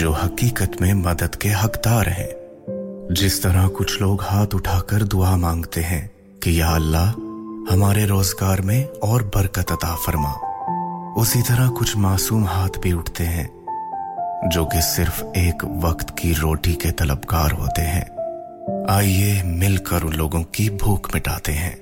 جو 0.00 0.12
حقیقت 0.24 0.80
میں 0.80 0.92
مدد 0.94 1.36
کے 1.40 1.52
حقدار 1.64 2.06
ہیں 2.18 2.28
جس 3.10 3.40
طرح 3.40 3.68
کچھ 3.72 4.02
لوگ 4.02 4.22
ہاتھ 4.22 4.54
اٹھا 4.54 4.80
کر 4.80 5.02
دعا 5.02 5.36
مانگتے 5.36 5.82
ہیں 5.82 6.08
کہ 6.40 6.50
یا 6.50 6.74
اللہ، 6.74 7.12
ہمارے 7.72 8.04
روزگار 8.04 8.58
میں 8.58 8.84
اور 9.00 9.20
برکت 9.34 9.72
عطا 9.72 9.94
فرما۔ 10.06 10.32
اسی 11.16 11.42
طرح 11.48 11.68
کچھ 11.78 11.96
معصوم 11.96 12.46
ہاتھ 12.46 12.78
بھی 12.78 12.92
اٹھتے 12.92 13.26
ہیں، 13.26 13.46
جو 14.52 14.64
کہ 14.64 14.80
صرف 14.80 15.22
ایک 15.34 15.64
وقت 15.82 16.16
کی 16.16 16.34
روٹی 16.42 16.72
کے 16.72 16.92
طلبگار 16.92 17.52
ہوتے 17.52 17.82
ہیں۔ 17.82 18.04
آئیے 18.88 19.42
مل 19.44 19.76
کر 19.76 19.98
ان 20.02 20.16
لوگوں 20.16 20.42
کی 20.42 20.70
بھوک 20.70 21.14
مٹاتے 21.14 21.52
ہیں۔ 21.52 21.76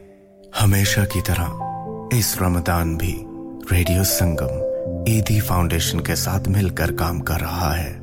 ہمیشہ 0.62 1.00
کی 1.12 1.20
طرح 1.20 1.46
اس 2.12 2.36
رمضان 2.40 2.96
بھی 2.96 3.24
ریڈیو 3.72 4.04
سنگم 4.04 4.62
ایدی 5.06 5.40
فاؤنڈیشن 5.40 6.00
کے 6.00 6.14
ساتھ 6.14 6.48
مل 6.48 6.68
کر 6.68 6.92
کام 6.92 7.20
کر 7.20 7.40
رہا 7.40 7.78
ہے۔ 7.78 7.98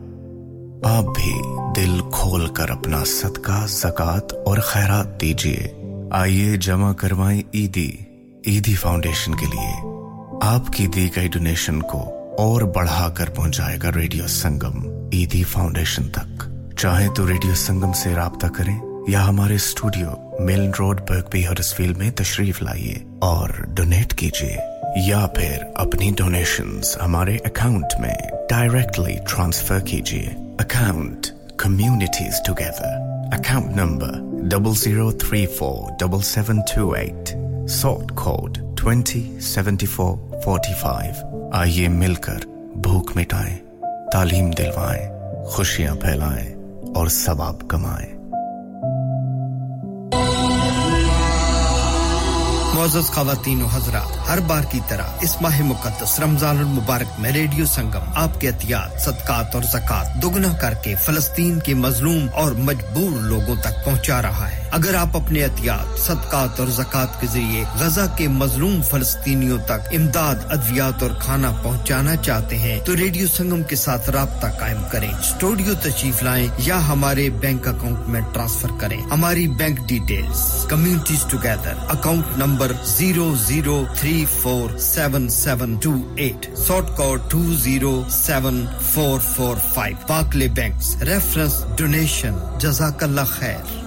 آپ 0.85 1.03
بھی 1.03 1.33
دل 1.75 1.99
کھول 2.11 2.47
کر 2.47 2.69
اپنا 2.69 3.03
صدقہ 3.05 3.65
زکات 3.67 4.33
اور 4.45 4.57
خیرات 4.57 5.21
دیجیے 5.21 5.67
آئیے 6.11 6.57
جمع 6.57 6.93
کروائیں 6.93 7.41
عیدی 7.53 7.91
عیدی 8.47 8.75
فاؤنڈیشن 8.75 9.35
کے 9.35 9.45
لیے۔ 9.45 9.71
آپ 10.41 10.73
کی 10.73 10.87
دی 10.87 11.09
گئی 11.15 11.27
ڈونیشن 11.27 11.81
کو 11.81 12.01
اور 12.37 12.61
بڑھا 12.61 13.09
کر 13.09 13.29
پہنچائے 13.29 13.77
گا 13.83 13.91
ریڈیو 13.95 14.27
سنگم 14.27 15.07
عیدی 15.13 15.43
فاؤنڈیشن 15.43 16.09
تک۔ 16.09 16.43
چاہیں 16.77 17.09
تو 17.09 17.27
ریڈیو 17.27 17.55
سنگم 17.55 17.93
سے 17.93 18.15
رابطہ 18.15 18.47
کریں 18.47 18.79
یا 19.07 19.27
ہمارے 19.27 19.55
اسٹوڈیو 19.55 20.09
ملن 20.39 20.71
روڈ 20.79 21.01
برگبی 21.09 21.47
ہرس 21.47 21.73
فیلڈ 21.73 21.97
میں 21.97 22.11
تشریف 22.11 22.61
لائیے 22.61 22.95
اور 23.21 23.49
ڈونیٹ 23.49 24.15
کیجیے 24.15 24.57
یا 24.95 25.25
پھر 25.35 25.57
اپنی 25.75 26.11
ڈونیشنز 26.17 26.97
ہمارے 27.01 27.35
اکاؤنٹ 27.35 27.99
میں 27.99 28.13
ڈائریکٹلی 28.49 29.17
ٹرانسفر 29.29 29.79
کیجیے 29.79 30.29
account. 30.63 31.31
Communities 31.57 32.39
together. 32.41 32.99
Account 33.31 33.75
number 33.75 34.11
00347728 34.49 37.35
sort 37.67 38.15
code 38.15 38.59
207445 38.75 41.23
آئیے 41.53 41.89
مل 41.89 42.15
کر 42.27 42.39
بھوک 42.83 43.11
مٹائیں 43.15 43.59
تعلیم 44.11 44.51
دلوائیں 44.57 45.07
خوشیاں 45.45 45.95
پھیلائیں 45.95 46.55
اور 46.95 47.07
ثواب 47.07 47.69
کمائیں 47.69 48.12
معزز 52.83 53.05
خواتین 53.05 53.61
و 53.61 53.65
حضرات، 53.65 54.29
ہر 54.29 54.39
بار 54.39 54.63
کی 54.63 54.79
طرح 54.87 55.03
اس 55.21 55.41
ماہ 55.41 55.61
مقدس 55.61 56.19
رمضان 56.19 56.57
المبارک 56.57 57.19
میں 57.19 57.31
ریڈیو 57.31 57.65
سنگم، 57.65 58.09
آپ 58.15 58.41
کے 58.41 58.47
احتیاط، 58.47 59.01
صدقات 59.01 59.55
اور 59.55 59.63
زکوٰۃ 59.63 60.21
دگنا 60.23 60.53
کر 60.61 60.73
کے 60.73 60.95
فلسطین 60.95 61.59
کے 61.59 61.73
مظلوم 61.73 62.27
اور 62.33 62.51
مجبور 62.51 63.11
لوگوں 63.21 63.55
تک 63.55 63.85
پہنچا 63.85 64.21
رہا 64.21 64.51
ہے۔ 64.51 64.69
اگر 64.71 64.95
آپ 64.95 65.17
اپنے 65.17 65.43
احتیاط، 65.43 65.99
صدقات 65.99 66.59
اور 66.59 66.67
زکات 66.67 67.21
کے 67.21 67.27
ذریعے 67.27 67.63
غزہ 67.79 68.05
کے 68.17 68.27
مظلوم 68.27 68.81
فلسطینیوں 68.81 69.57
تک 69.65 69.87
امداد، 69.91 70.35
ادویات 70.49 71.03
اور 71.03 71.11
کھانا 71.19 71.51
پہنچانا 71.63 72.15
چاہتے 72.15 72.57
ہیں، 72.57 72.79
تو 72.79 72.95
ریڈیو 72.95 73.27
سنگم 73.27 73.63
کے 73.63 73.75
ساتھ 73.75 74.09
رابطہ 74.09 74.47
قائم 74.59 74.83
کریں۔ 74.91 75.11
اسٹوڈیو 75.13 75.73
تشریف 75.81 76.23
لائیں 76.23 76.47
یا 76.57 76.87
ہمارے 76.87 77.29
بینک 77.29 77.67
اکاؤنٹ 77.67 78.07
میں 78.07 78.21
ٹرانسفر 78.33 78.69
کریں۔ 78.79 79.01
ہماری 79.01 79.47
bank 79.47 79.79
details, 79.87 80.65
communities 80.69 81.25
together, 81.29 81.73
account 81.89 82.37
number 82.37 82.71
zero 82.85 83.29
zero 83.37 83.83
three 83.99 84.25
four 84.31 84.77
seven 84.79 85.27
seven 85.29 85.75
two 85.83 85.93
eight 86.15 86.47
sort 86.57 86.95
code 86.97 87.29
two 87.31 87.41
zero 87.59 87.93
seven 88.11 88.65
four 88.93 89.19
four 89.35 89.57
five 89.73 89.95
Barclays 90.07 90.47
banks 90.55 90.95
reference 91.01 91.63
donation 91.77 92.37
جزاک 92.59 93.03
اللہ 93.03 93.25
خیر 93.29 93.82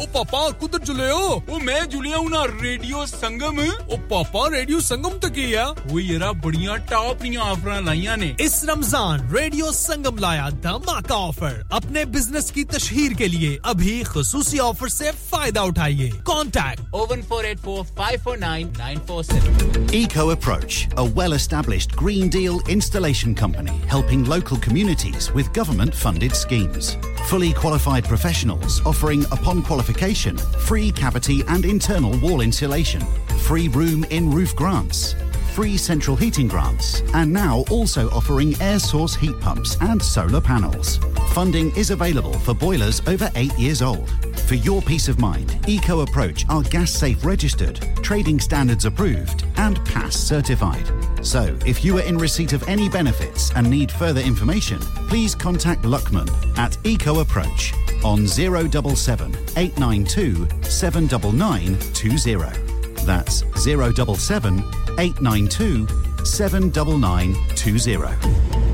ਓ 0.00 0.06
ਪਾਪਾ 0.14 0.48
ਕੁਦਰ 0.60 0.78
ਜੁਲੇ 0.84 1.10
ਹੋ 1.10 1.42
ਓ 1.50 1.58
ਮੈਂ 1.64 1.80
ਜੁਲਿਆ 1.86 2.18
ਹੁਣਾ 2.18 2.44
ਰੇਡੀਓ 2.62 3.04
ਸੰਗਮ 3.06 3.58
ਓ 3.60 3.96
ਪਾਪਾ 4.10 4.48
ਰੇਡੀਓ 4.50 4.78
ਸੰਗਮ 4.80 5.18
ਤੇ 5.18 5.28
ਕੀ 5.30 5.52
ਆ 5.54 5.66
ਓ 5.92 5.98
ਯਾਰਾ 6.00 6.30
ਬੜੀਆਂ 6.44 6.78
ਟਾਪ 6.90 7.22
ਦੀਆਂ 7.22 7.42
ਆਫਰਾਂ 7.42 7.80
ਲਾਈਆਂ 7.82 8.16
ਨੇ 8.16 8.34
ਇਸ 8.40 8.54
رمضان 8.64 9.20
ریڈیو 9.34 9.70
سنگم 9.74 10.18
لایا 10.18 10.48
دھماکہ 10.64 11.12
آفر 11.18 11.60
اپنے 11.78 12.04
بزنس 12.08 12.50
کی 12.52 12.64
تشہیر 12.66 13.14
کے 13.18 13.28
لیے 13.28 13.52
ابھی 13.72 13.94
خصوصی 14.06 14.60
آفر 14.60 14.88
سے 14.88 15.10
فائدہ 15.28 15.60
اٹھائیے 15.62 16.10
contact 16.24 16.94
o one 16.94 17.22
four 17.28 17.44
eight 17.44 17.60
four 17.60 17.84
five 17.96 18.20
four 18.24 18.36
nine 18.38 18.68
nine 18.78 18.98
four 19.06 19.22
seven 19.24 19.86
eco 19.92 20.28
approach 20.30 20.82
a 20.96 21.02
well 21.16 21.32
established 21.32 21.96
green 22.02 22.28
deal 22.30 22.58
installation 22.68 23.34
company 23.36 23.78
helping 23.94 24.34
local 24.34 24.60
communities 24.68 25.30
with 25.34 25.56
government 25.56 25.94
funded 26.02 26.32
schemes 26.32 26.94
fully 27.30 27.52
qualified 27.62 28.08
professionals 28.08 28.80
offering 28.86 29.22
upon 29.30 29.60
qualified 29.62 29.83
qualification 29.84 30.38
free 30.64 30.90
cavity 30.90 31.42
and 31.48 31.66
internal 31.66 32.18
wall 32.20 32.40
insulation, 32.40 33.02
free 33.40 33.68
room 33.68 34.02
in 34.04 34.30
roof 34.30 34.56
grants, 34.56 35.14
free 35.52 35.76
central 35.76 36.16
heating 36.16 36.48
grants, 36.48 37.02
and 37.12 37.30
now 37.30 37.64
also 37.70 38.08
offering 38.10 38.58
air 38.62 38.78
source 38.78 39.14
heat 39.14 39.38
pumps 39.40 39.76
and 39.82 40.00
solar 40.00 40.40
panels. 40.40 40.98
Funding 41.32 41.70
is 41.76 41.90
available 41.90 42.32
for 42.40 42.54
boilers 42.54 43.02
over 43.06 43.30
8 43.34 43.52
years 43.58 43.82
old. 43.82 44.08
For 44.48 44.54
your 44.54 44.80
peace 44.80 45.08
of 45.08 45.18
mind, 45.18 45.58
Eco 45.68 46.00
Approach 46.00 46.46
are 46.48 46.62
gas 46.62 46.90
safe 46.90 47.22
registered, 47.22 47.78
trading 48.02 48.40
standards 48.40 48.86
approved, 48.86 49.44
and 49.56 49.84
pass 49.84 50.16
certified. 50.16 50.90
So, 51.22 51.58
if 51.66 51.84
you 51.84 51.98
are 51.98 52.02
in 52.02 52.16
receipt 52.16 52.54
of 52.54 52.66
any 52.68 52.88
benefits 52.88 53.50
and 53.54 53.68
need 53.68 53.90
further 53.92 54.20
information, 54.22 54.78
please 55.08 55.34
contact 55.34 55.82
Luckman 55.82 56.28
at 56.56 56.78
Eco 56.84 57.20
Approach 57.20 57.74
on 58.04 58.26
077 58.28 59.32
892 59.56 60.46
79920. 60.62 63.04
That's 63.04 63.42
077 63.62 64.64
892 64.98 65.86
79920. 66.24 68.73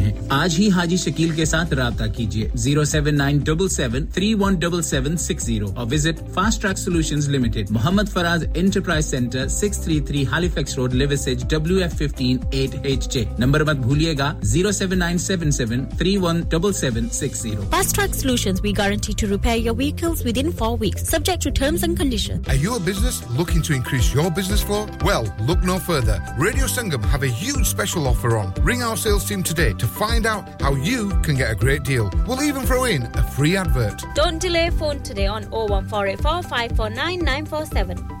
ہیں 0.00 0.12
آج 0.30 0.58
ہی 0.58 0.68
حاجی 0.70 0.96
شکیل 0.96 1.30
کے 1.36 1.44
ساتھ 1.44 1.72
رابطہ 1.74 2.04
کیجیے 2.16 2.48
zero 2.64 2.84
seven 2.84 3.16
nine 3.18 3.38
double 3.46 3.68
seven 3.68 4.06
three 4.14 4.32
one 4.40 4.54
double 4.60 4.82
seven 4.82 5.16
six 5.26 5.46
zero 5.46 5.70
اور 5.74 5.86
visit 5.92 6.20
fast 6.34 6.62
track 6.62 6.78
solution 6.78 7.30
limited 7.32 7.70
Muhammad 7.70 8.12
Faraz 8.12 8.44
enterprise 8.54 9.10
centre 9.10 9.48
six 9.58 9.82
three 9.84 9.98
three 10.10 10.24
Halifax 10.32 10.76
road 10.78 10.94
لیوسج 10.94 11.44
W 11.50 11.80
F 11.82 11.94
fifteen 11.98 12.38
eight 12.50 12.74
H 12.82 13.08
J 13.12 13.24
number 13.38 13.64
مت 13.64 13.84
بھولیے 13.86 14.14
گا 14.18 14.32
zero 14.52 14.72
seven 14.72 14.98
nine 14.98 15.18
seven 15.18 15.50
seven 15.50 15.84
three 15.98 16.16
one 16.22 16.42
double 16.50 16.72
seven 16.82 17.08
six 17.12 17.42
zero 17.42 17.68
Fast 17.70 17.94
Track 17.94 18.14
Solutions, 18.14 18.60
we 18.62 18.72
guarantee 18.72 19.14
to 19.14 19.26
repair 19.26 19.56
your 19.58 19.74
vehicles 19.74 20.22
within 20.24 20.50
four 20.52 20.76
weeks, 20.76 21.04
subject 21.08 21.42
to 21.42 21.50
terms 21.52 21.82
and 21.82 21.96
conditions. 21.96 22.48
Are 22.48 22.56
you 22.56 22.74
a 22.74 22.80
business 22.80 23.20
looking 23.32 23.62
to 23.62 23.74
increase 23.74 24.12
your 24.12 24.30
business 24.30 24.62
flow? 24.62 24.80
Well, 25.02 25.28
look 25.42 25.64
no 25.64 25.78
further. 25.80 26.16
Radio 26.38 26.66
Sangam 26.68 27.06
have 27.06 27.22
a 27.22 27.32
huge 27.40 27.66
special 27.66 28.06
offer 28.06 28.36
on. 28.36 28.52
Ring 28.62 28.82
our 28.82 28.96
sales 28.98 29.24
team 29.24 29.44
today 29.44 29.68
to 29.74 29.89
find 29.98 30.26
out 30.26 30.60
how 30.62 30.74
you 30.74 31.10
can 31.22 31.34
get 31.36 31.50
a 31.50 31.54
great 31.54 31.82
deal. 31.82 32.10
We'll 32.26 32.42
even 32.42 32.62
throw 32.66 32.84
in 32.84 33.02
a 33.14 33.22
free 33.22 33.56
advert. 33.56 34.04
Don't 34.14 34.38
delay 34.40 34.70
phone 34.70 35.02
today 35.02 35.26
on 35.26 35.44
01484549947. 35.44 36.42
549 36.48 37.20
947. 37.24 38.20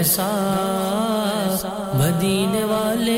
ایسا 0.00 0.26
مدینے 1.94 2.62
والے 2.64 3.16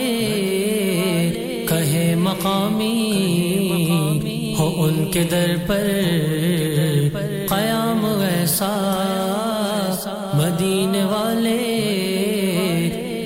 کہے 1.69 2.15
مقامی 2.19 2.89
ہو 4.59 4.67
ان 4.85 5.11
کے 5.13 5.23
در 5.31 5.55
پر 5.67 5.87
قیام 7.49 8.05
ایسا 8.21 8.73
مدینے 10.35 11.05
والے 11.05 11.59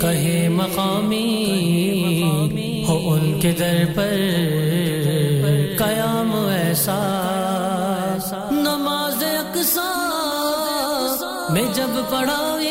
کہے 0.03 0.49
مقامی 0.49 1.25
ہو 2.89 2.99
ان 3.11 3.39
کے 3.41 3.53
در 3.59 3.85
پر 3.95 4.15
قیام 5.79 6.35
ایسا 6.49 7.01
نماز 8.51 9.25
اقسا 9.25 9.91
میں 11.53 11.65
جب 11.75 11.99
پڑھائی 12.11 12.66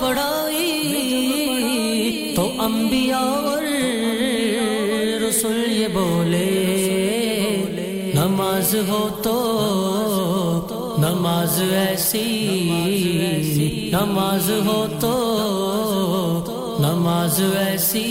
پڑھائی 0.00 0.66
تو 2.36 2.44
انبیاء 2.64 3.18
اور 3.18 3.62
رسول 5.22 5.58
یہ 5.72 5.88
بولے، 5.94 6.44
نماز 8.14 8.74
ہو 8.88 9.08
تو 9.22 9.36
نماز 10.98 11.60
ایسی، 11.72 12.28
نماز 13.92 14.50
ہو 14.66 14.80
تو 15.00 15.14
نماز 16.80 17.40
ایسی، 17.58 18.04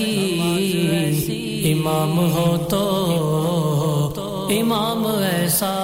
امام 1.71 2.17
ہو 2.33 2.55
تو 2.69 2.85
امام 4.59 5.05
ایسا، 5.07 5.75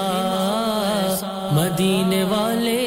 مدینے 1.53 2.23
والے 2.29 2.81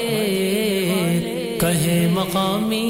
کہے 1.66 2.06
مقامی 2.10 2.84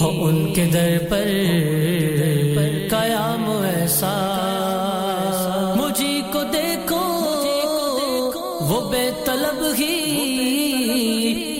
ہو 0.00 0.24
ان 0.24 0.52
کے 0.54 0.64
در 0.66 0.98
پر، 1.10 1.30
قیام 2.90 3.44
ایسا 3.64 4.12
مجھے 5.76 6.20
کو 6.32 6.42
دیکھو، 6.52 7.00
وہ 8.60 8.80
بے 8.90 9.10
طلب 9.24 9.64
ہی 9.78 9.96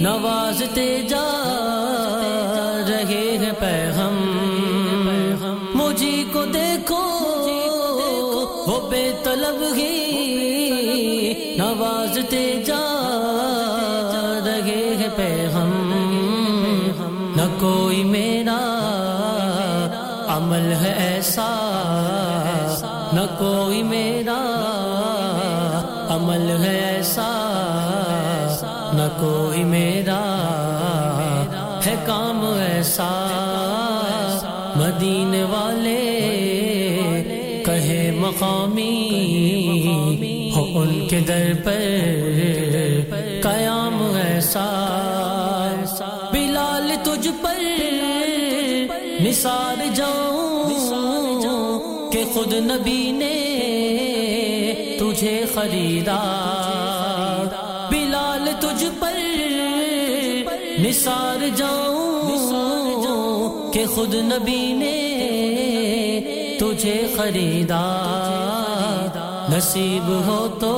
نوازتے 0.00 1.02
جا 1.08 1.26
رہے 2.88 3.38
ہیں 3.40 3.52
پیغم۔ 3.58 4.16
مجھے 5.74 6.24
کو 6.32 6.44
دیکھو، 6.44 7.02
وہ 8.66 8.80
بے 8.90 9.12
طلب 9.24 9.62
ہی 9.76 9.94
نوازتے 11.56 12.54
جا 12.66 12.97
کوئی 17.60 18.04
میرا 18.04 18.58
عمل 20.28 20.72
ہے 20.72 20.94
ایسا، 20.98 21.48
نہ 23.12 23.20
کوئی 23.38 23.82
میرا 23.82 24.40
عمل 26.08 26.50
ہے 26.64 26.78
ایسا، 26.78 27.30
نہ 28.92 29.08
کوئی 29.20 29.64
میرا 29.64 30.20
ہے 31.86 31.94
کام 32.06 32.40
ایسا۔ 32.60 33.10
مدینے 34.76 35.42
والے 35.44 36.02
کہے 37.66 38.10
مقامی 38.18 38.94
ہو 40.56 40.64
ان 40.78 41.06
کے 41.08 41.20
در 41.20 41.52
پر۔ 41.64 42.37
نثار 49.28 49.80
جاؤں 49.94 50.70
کہ 52.12 52.22
خود 52.34 52.52
نبی 52.52 53.10
نے 53.12 53.34
تجھے 54.98 55.44
خریدا۔ 55.54 56.16
بلال 57.90 58.48
تجھ 58.60 58.84
پر 58.98 59.16
نثار 60.80 61.44
جاؤں 61.56 63.72
کہ 63.72 63.84
خود 63.94 64.14
نبی 64.14 64.72
نے 64.72 64.96
تجھے 66.60 67.00
خریدا۔ 67.16 67.82
نصیب 69.56 70.10
ہو 70.26 70.46
تو 70.60 70.74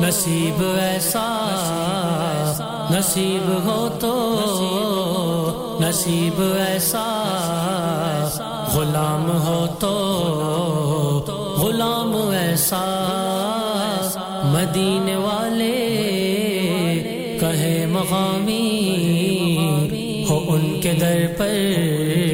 نصیب 0.00 0.62
ایسا، 0.78 1.26
نصیب 2.90 3.50
ہو 3.64 3.88
تو 4.00 4.12
نصیب 5.80 6.40
ایسا 6.58 7.04
غلام 8.74 9.30
ہو 9.46 9.66
تو 9.78 9.92
غلام 11.58 12.14
ایسا 12.32 12.82
مدینے 14.52 15.16
والے 15.16 15.72
کہے 17.40 17.74
مقامی 17.90 18.60
ہو 20.30 20.38
ان 20.48 20.80
کے 20.80 20.92
در 21.00 21.26
پر 21.36 22.31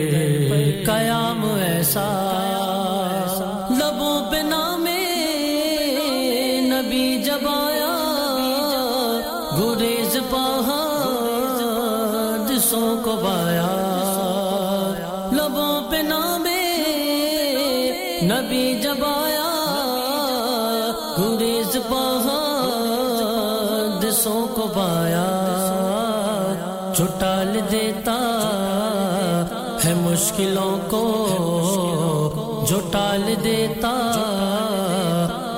مشکلوں 30.38 30.78
کو 30.90 32.64
جو 32.68 32.78
ٹال 32.90 33.22
دیتا 33.44 33.90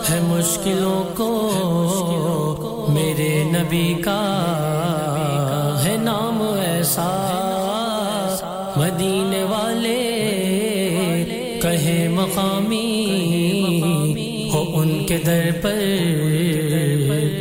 ہے 0.08 0.20
مشکلوں 0.20 1.02
کو 1.16 1.26
میرے 2.88 3.28
نبی 3.46 3.92
کا 4.04 4.20
ہے 5.84 5.96
نام 5.96 6.40
ایسا 6.60 7.08
مدینے 8.76 9.42
والے 9.50 9.98
کہے 11.62 11.98
مقامی 12.10 12.80
ہو 14.54 14.64
ان 14.74 15.04
کے 15.06 15.18
در 15.26 15.50
پر 15.62 15.78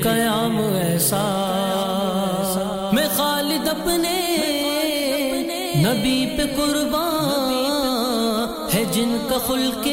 قیام 0.03 0.59
ایسا 0.73 1.23
میں 2.93 3.07
خالد 3.15 3.67
اپنے 3.67 4.17
نبی 5.83 6.25
پہ 6.37 6.43
قربان 6.55 7.08
جن 8.99 9.17
کا 9.29 9.37
خلق 9.37 9.85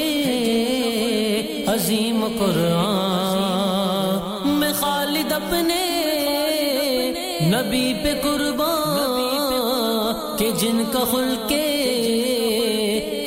عظیم 1.68 2.22
قرآن 2.38 4.16
میں 4.52 4.70
خالد 4.72 5.32
اپنے 5.32 5.82
نبی 7.50 7.82
پہ 8.02 8.14
قربان 8.22 9.76
کہ 10.38 10.48
جن 10.60 10.82
کا 10.92 11.02
خلق 11.10 11.52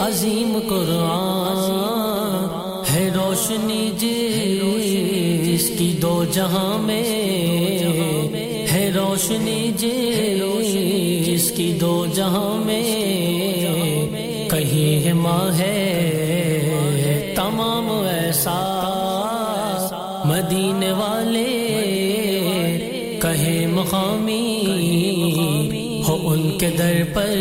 عظیم 0.01 0.51
قرآن 0.69 1.61
ہے 2.85 3.05
روشنی 3.15 3.83
جی، 3.97 4.17
جس 5.45 5.65
کی 5.77 5.89
دو 6.01 6.15
جہاں 6.31 6.77
میں 6.81 7.03
ہے 8.71 8.83
روشنی 8.95 9.61
جی، 9.77 9.95
جس 11.25 11.45
کی 11.51 11.69
دو 11.81 11.95
جہاں 12.15 12.53
میں 12.65 13.28
ماں 14.99 15.51
ہے 15.57 17.33
تمام 17.35 17.89
ایسا 18.09 18.57
مدین 20.25 20.83
والے 20.97 21.45
کہے 23.21 23.65
مقامی 23.67 24.43
ہو 26.07 26.17
ان 26.29 26.57
کے 26.57 26.69
در 26.77 27.01
پر 27.13 27.33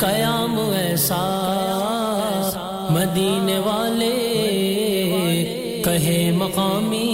قیام 0.00 0.58
ایسا 0.74 1.22
مدین 2.90 3.50
والے 3.64 4.12
کہے 5.84 6.30
مقامی 6.34 7.06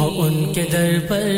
ہو 0.00 0.10
ان 0.22 0.52
کے 0.52 0.62
در 0.72 0.98
پر 1.08 1.28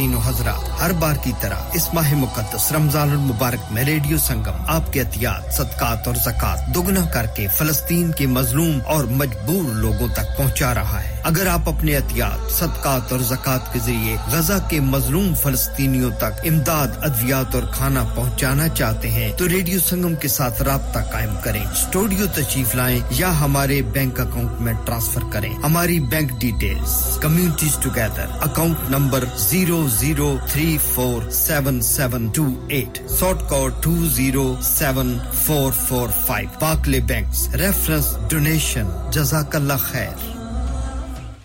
خواتین 0.00 0.14
و 0.14 0.18
حضرات 0.18 0.80
ہر 0.80 0.92
بار 0.92 1.16
کی 1.22 1.32
طرح 1.40 1.70
اس 1.72 1.88
ماہ 1.94 2.14
مقدس 2.14 2.70
رمضان 2.72 3.10
المبارک 3.10 3.72
میں 3.72 3.84
ریڈیو 3.84 4.18
سنگم، 4.18 4.62
آپ 4.66 4.92
کے 4.92 5.00
احتیاط، 5.00 5.52
صدقات 5.52 6.06
اور 6.06 6.14
زکوٰۃ 6.14 6.74
دگنا 6.74 7.04
کر 7.06 7.26
کے 7.26 7.46
فلسطین 7.48 8.12
کے 8.12 8.26
مظلوم 8.26 8.78
اور 8.86 9.04
مجبور 9.04 9.74
لوگوں 9.74 10.08
تک 10.08 10.36
پہنچا 10.36 10.74
رہا 10.74 10.99
ہے 10.99 10.99
اگر 11.24 11.46
آپ 11.46 11.68
اپنے 11.68 11.96
احتیاط، 11.96 12.50
صدقات 12.52 13.12
اور 13.12 13.20
زکوٰۃ 13.20 13.72
کے 13.72 13.78
ذریعے 13.84 14.16
غزہ 14.32 14.58
کے 14.68 14.80
مظلوم 14.80 15.34
فلسطینیوں 15.34 16.10
تک 16.10 16.40
امداد، 16.44 16.88
ادویات 17.00 17.54
اور 17.54 17.62
کھانا 17.72 18.04
پہنچانا 18.14 18.68
چاہتے 18.68 19.10
ہیں، 19.10 19.32
تو 19.32 19.48
ریڈیو 19.48 19.80
سنگم 19.80 20.14
کے 20.14 20.28
ساتھ 20.28 20.62
رابطہ 20.62 20.98
قائم 21.12 21.30
کریں۔ 21.42 21.64
اسٹوڈیو 21.64 22.26
تشریف 22.34 22.74
لائیں 22.74 23.00
یا 23.10 23.40
ہمارے 23.40 23.82
بینک 23.82 24.20
اکاؤنٹ 24.20 24.60
میں 24.60 24.72
ٹرانسفر 24.84 25.20
کریں۔ 25.32 25.52
ہماری 25.54 26.00
bank 26.00 26.30
details, 26.40 27.18
communities 27.20 27.76
together, 27.82 28.26
account 28.40 28.90
number 28.90 29.24
zero 29.38 29.86
zero 29.98 30.36
three 30.52 30.78
four 30.94 31.30
seven 31.30 31.80
seven 31.80 32.28
two 32.34 32.46
eight 32.68 32.98
sort 33.20 33.48
code 33.48 33.82
two 33.82 33.94
zero 34.08 34.54
seven 34.62 35.18
four 35.42 35.72
four 35.88 36.08
five. 36.26 36.48
Barclays 36.58 37.00
bank 37.00 37.54
reference, 37.54 38.16
donation, 38.28 38.88
جزاک 39.10 39.56
اللہ 39.56 39.80
خیر۔ 39.80 40.39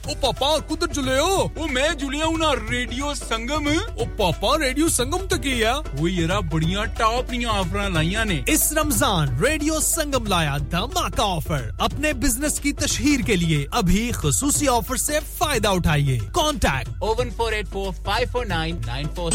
ਓ 0.09 0.13
ਪਾਪਾ 0.21 0.57
ਕੁਦਰ 0.69 0.87
ਜੁਲਿਓ 0.93 1.27
ਓ 1.57 1.67
ਮੈਂ 1.67 1.89
ਜੁਲਿਆ 1.95 2.25
ਹੁਣਾ 2.25 2.53
ਰੇਡੀਓ 2.69 3.13
ਸੰਗਮ 3.13 3.67
ਓ 3.67 4.05
ਪਾਪਾ 4.17 4.57
ਰੇਡੀਓ 4.59 4.87
ਸੰਗਮ 4.87 5.25
ਤੇ 5.27 5.37
ਕੀ 5.39 5.61
ਆ 5.61 5.73
ਓ 6.01 6.07
ਯਾਰਾ 6.07 6.39
ਬੜੀਆਂ 6.53 6.85
ਟਾਪ 6.97 7.29
ਦੀਆਂ 7.29 7.49
ਆਫਰਾਂ 7.51 7.89
ਲਾਈਆਂ 7.89 8.25
ਨੇ 8.25 8.43
ਇਸ 8.47 8.71
رمضان 8.73 9.33
ریڈیو 9.41 9.79
سنگم 9.85 10.27
لایا 10.27 10.57
دھماکہ 10.71 11.21
آفر 11.27 11.65
اپنے 11.79 12.11
بزنس 12.15 12.59
کی 12.59 12.71
تشہیر 12.75 13.25
کے 13.25 13.35
لیے 13.35 13.65
ابھی 13.73 14.03
خصوصی 14.13 14.67
آفر 14.69 14.95
سے 14.97 15.19
فائدہ 15.37 15.69
اٹھائیے 15.71 16.17
contact 16.33 17.03
o one 17.03 17.29
four 17.37 17.51
eight 17.51 17.67
four 17.71 17.91
five 18.03 18.27
four 18.31 18.45
nine 18.47 18.77
nine 18.87 19.07
four 19.15 19.31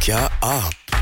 کیا 0.00 0.26
آپ 0.42 0.81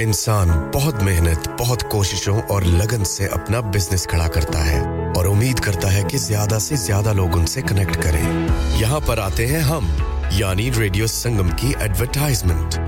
انسان 0.00 0.48
بہت 0.74 1.02
محنت 1.02 1.48
بہت 1.60 1.82
کوششوں 1.90 2.40
اور 2.48 2.62
لگن 2.62 3.04
سے 3.04 3.26
اپنا 3.32 3.60
بزنس 3.72 4.06
کھڑا 4.06 4.28
کرتا 4.34 4.66
ہے 4.66 4.80
اور 5.16 5.26
امید 5.26 5.60
کرتا 5.60 5.92
ہے 5.92 6.02
کہ 6.10 6.18
زیادہ 6.18 6.58
سے 6.60 6.76
زیادہ 6.76 7.12
لوگ 7.12 7.38
ان 7.38 7.46
سے 7.46 7.62
کنیکٹ 7.62 8.02
کریں 8.02 8.24
یہاں 8.80 9.00
پر 9.06 9.18
آتے 9.18 9.46
ہیں 9.46 9.60
ہم 9.70 9.88
یعنی 10.32 10.70
ریڈیو 10.78 11.06
سنگم 11.06 11.48
کی 11.56 11.72
ایڈورٹائزمنٹ 11.78 12.78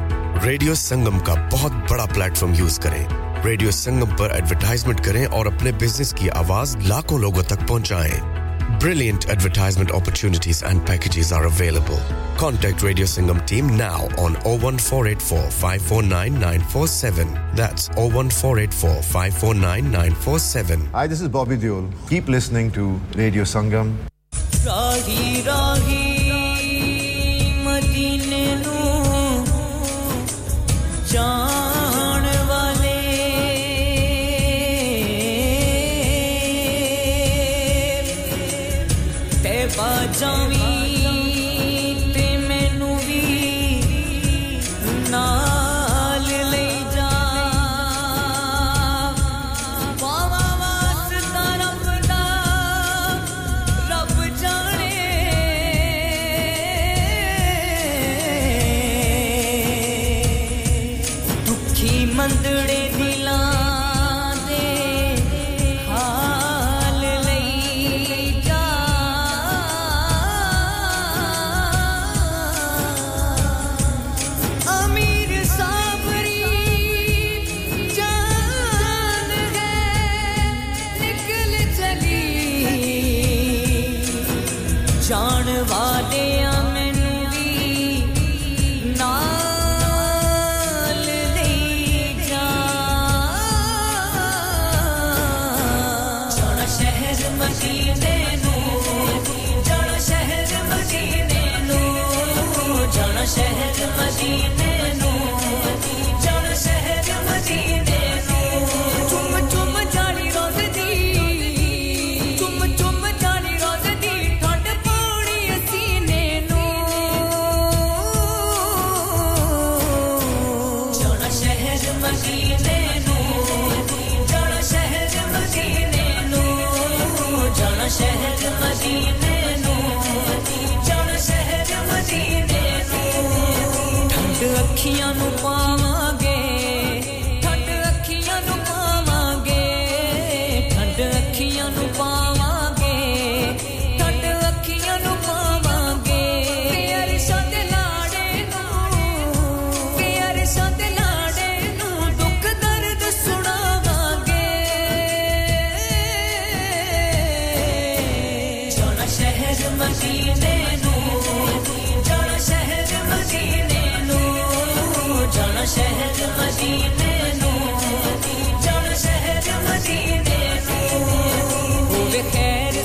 ریڈیو 0.45 0.75
سنگم 0.75 1.19
کا 1.19 1.35
بہت 1.53 1.73
بڑا 1.91 2.07
پلیٹ 2.15 2.37
فارم 2.37 2.55
یوز 2.55 2.79
کریں 2.79 3.05
ریڈیو 3.45 3.71
سنگم 3.71 4.17
پر 4.17 4.31
ایڈورٹائزمنٹ 4.31 5.05
کریں 5.05 5.25
اور 5.27 5.47
اپنے 5.47 5.71
بزنس 5.73 6.13
کی 6.13 6.31
آواز 6.31 6.77
لاکھوں 6.87 7.19
لوگوں 7.19 7.43
تک 7.43 7.69
پہنچائیں۔ 7.69 8.79
Brilliant 8.83 9.25
advertisement 9.29 9.93
opportunities 9.93 10.65
and 10.65 10.87
packages 10.87 11.33
are 11.33 11.45
available 11.45 12.13
contact 12.37 12.85
radio 12.85 13.07
Sangam 13.07 13.39
team 13.47 13.77
now 13.77 14.07
on 14.19 14.35
o 14.45 14.57
one 14.63 14.79
four 14.79 15.07
eight 15.07 15.23
four 15.23 15.51
five 15.51 15.83
four 15.89 16.03
nine 16.03 16.41
nine 16.41 16.61
four 16.71 16.87
seven 16.87 17.35
that's 17.57 17.91
o 17.97 18.09
one 18.15 18.29
four 18.29 18.57
eight 18.57 18.73
four 18.73 19.03
five 19.03 19.35
four 19.41 19.55
nine 19.55 19.91
nine 19.91 20.13
four 20.25 20.39
seven 20.39 20.87
keep 22.09 22.31
listening 22.31 22.71
to 22.71 22.97
radio 23.17 23.45
Sangam 23.45 23.93
show 40.23 40.47
me. 40.47 40.62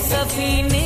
safine 0.10 0.77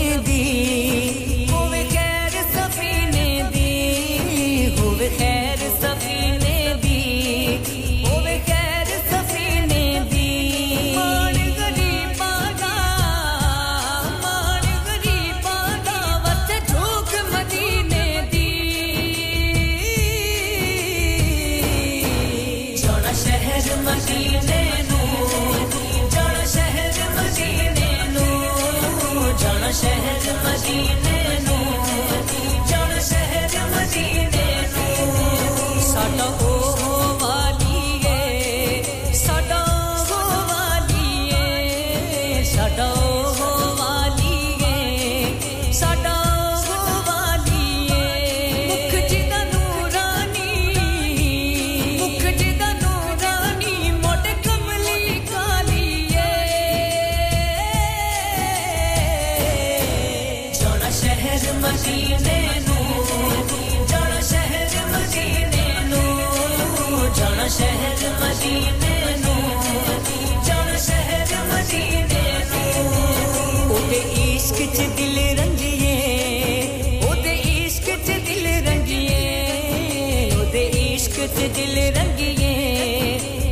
دل 81.48 81.78
رنگی 81.96 82.34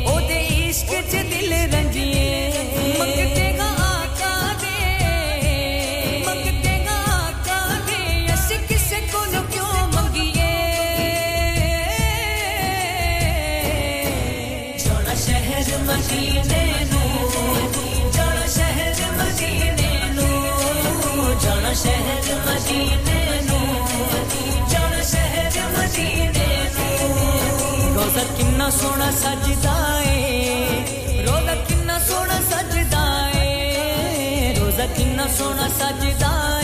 وہشک 0.06 0.91
چ 1.11 1.14
دل 1.32 1.53
رنگے 1.74 2.49
پگتے 2.98 3.48
گا 3.57 3.70
کاگتے 4.20 4.76
گا 6.86 6.99
گا 7.45 7.60
دیں 7.88 8.57
کسی 8.70 8.99
کو 9.11 9.26
مشہور 9.26 10.07
جنا 14.78 15.16
شہر 15.26 15.76
مشین 15.86 16.52
جانا 21.41 21.74
شہز 21.74 22.30
مشین 22.45 23.19
کنا 28.38 28.70
سونا 28.72 29.10
سجدا 29.22 29.74
اے 30.06 31.24
روزہ 31.28 31.56
کنا 31.68 31.98
سونا 32.08 32.40
سجدا 32.50 33.04
اے 33.34 34.54
روزہ 34.60 34.88
کنا 34.98 35.28
سونا 35.38 35.68
سجدا 35.80 36.59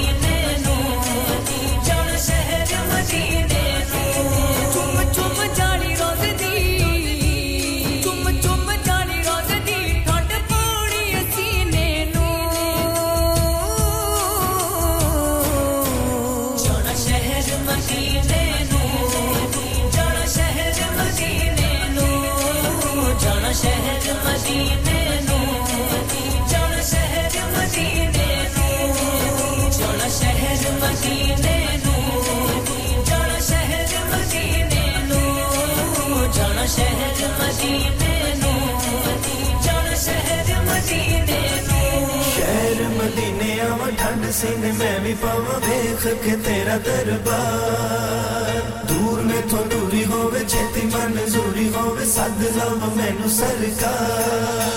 million. 0.00 0.27
سن 44.38 44.60
میں 44.78 44.98
بھی 45.02 45.12
پاو 45.20 45.58
دیکھ 45.66 46.06
کے 46.24 46.34
تیرا 46.44 46.76
دربار۔ 46.84 48.50
دور 48.88 49.22
میں 49.28 49.40
تو 49.50 49.62
دوری 49.70 50.04
ہو 50.10 50.30
چیتی 50.46 50.84
من 50.92 51.16
زوری 51.32 51.68
ہو 51.76 51.94
سد 52.12 52.42
لو 52.56 52.68
مینو 52.96 53.28
سرکار۔ 53.38 54.68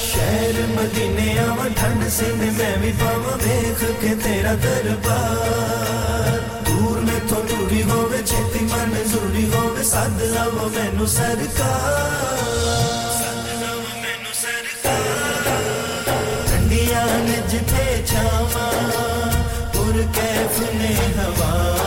شہر 0.00 0.60
مدینے 0.76 1.28
آو 1.38 1.66
ٹھنڈ 1.76 2.08
سن 2.18 2.38
میں 2.58 2.76
بھی 2.80 2.92
پاو 3.00 3.36
دیکھ 3.44 3.84
کے 4.00 4.14
تیرا 4.22 4.54
دربار۔ 4.62 6.38
دور 6.66 7.02
میں 7.08 7.20
تو 7.28 7.42
دوری 7.50 7.82
ہو 7.90 8.06
چیتی 8.24 8.64
من 8.72 8.94
زوری 9.12 9.48
ہو 9.54 9.74
سد 9.92 10.22
لو 10.34 10.68
مینو 10.74 11.06
سرکار۔ 11.16 12.38
ٹھنڈیاں 16.46 17.06
نے 17.26 17.40
جتے 17.50 17.89
کیف 20.14 20.60
نے 20.74 20.94
ہوا 21.16 21.79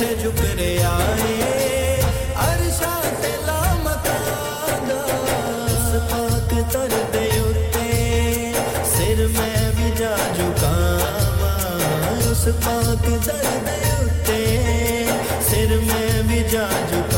تھے 0.00 0.14
جھکنے 0.20 0.68
آئے 0.88 1.96
ارشاد 2.42 3.24
لا 3.46 3.60
مکانا 3.82 5.00
اس 5.64 5.90
پاک 6.10 6.54
درد 6.72 7.16
یوتے 7.34 8.52
سر 8.92 9.26
میں 9.34 9.70
بھی 9.76 9.90
جا 9.98 10.14
جھکاما 10.36 11.52
اس 12.30 12.48
پاک 12.64 13.06
درد 13.26 14.30
سر 15.50 15.76
میں 15.82 16.22
بھی 16.28 16.42
جا 16.52 16.66
جھکاما 16.88 17.09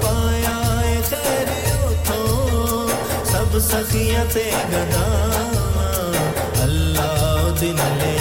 پایا 0.00 0.58
تو 2.04 2.86
سب 3.24 3.58
سخیاں 3.60 4.24
تے 4.32 4.50
گدا 4.72 5.06
اللہ 6.62 7.50
دن 7.60 7.80
لے 7.98 8.13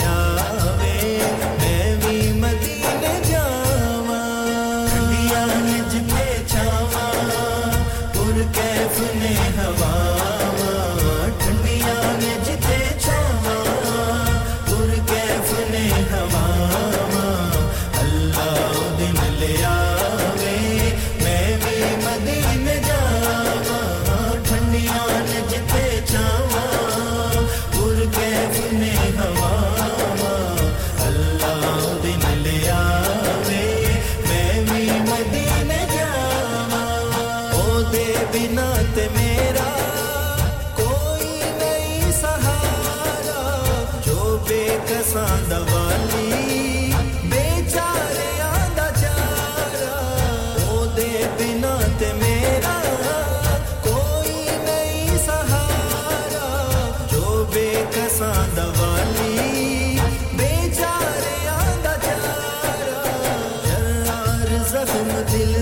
دل 64.73 65.53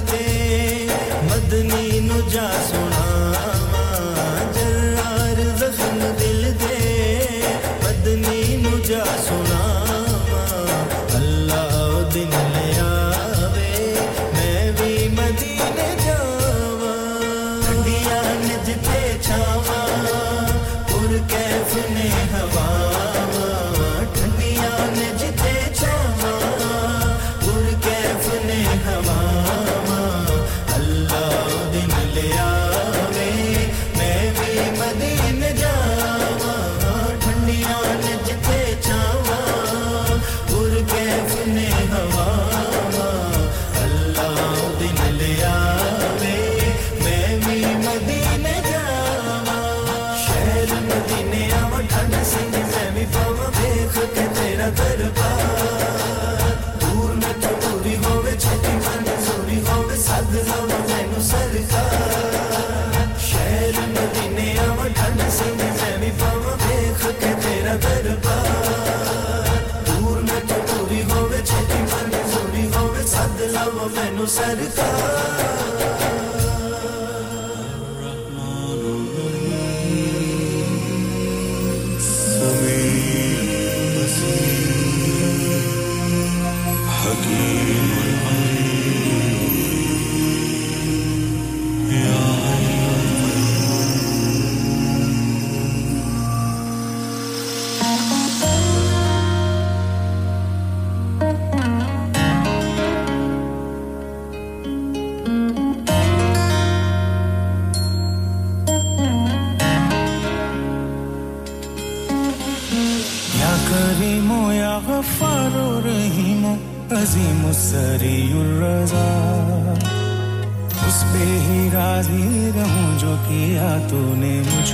مدنی 1.30 2.00
نو 2.00 2.22
جا 2.34 2.48
سو 2.68 3.01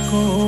cold. 0.08 0.47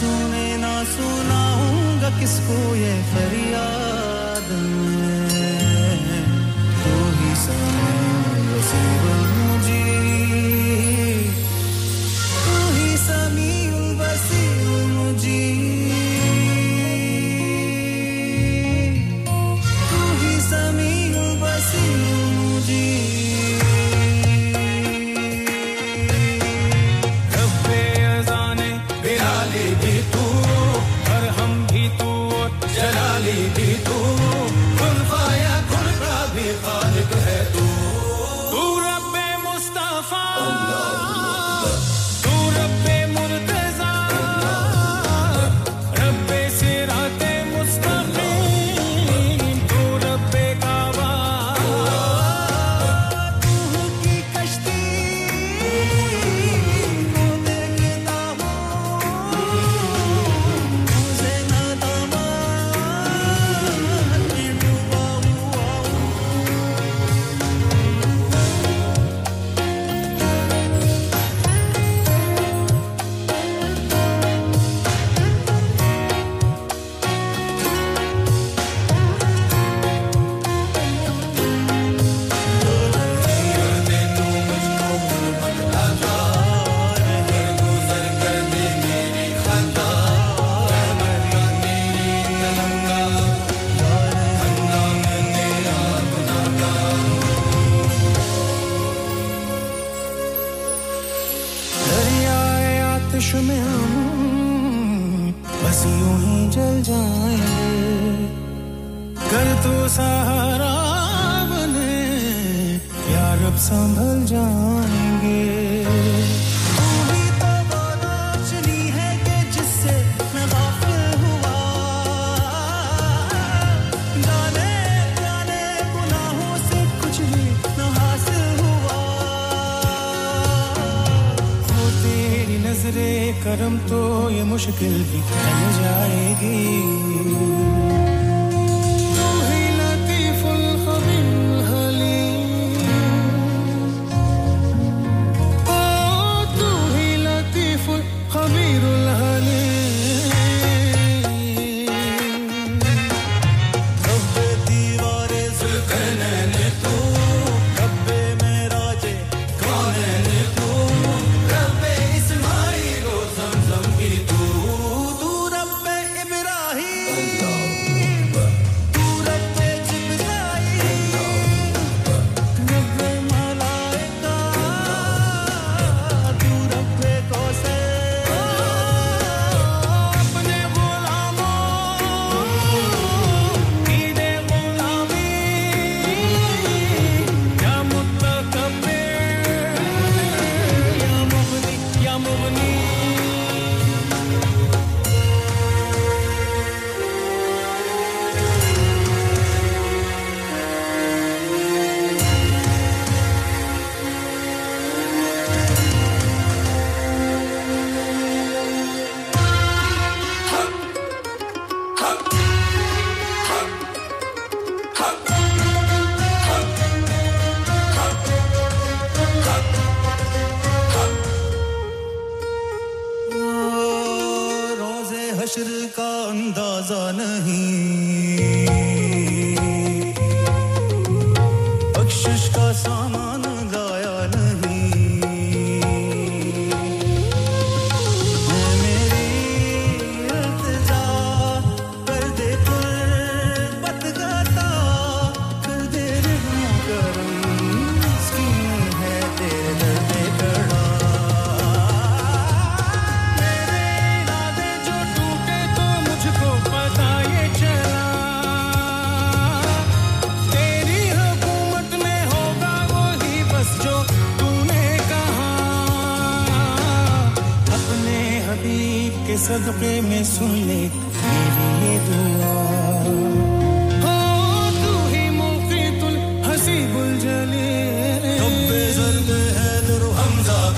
سنے 0.00 0.56
نہ 0.56 0.72
سناؤں 0.96 1.66
ہوں 1.68 2.00
گا 2.02 2.08
کس 2.20 2.40
کو 2.46 2.74
یہ 2.76 3.00
فری 3.12 3.49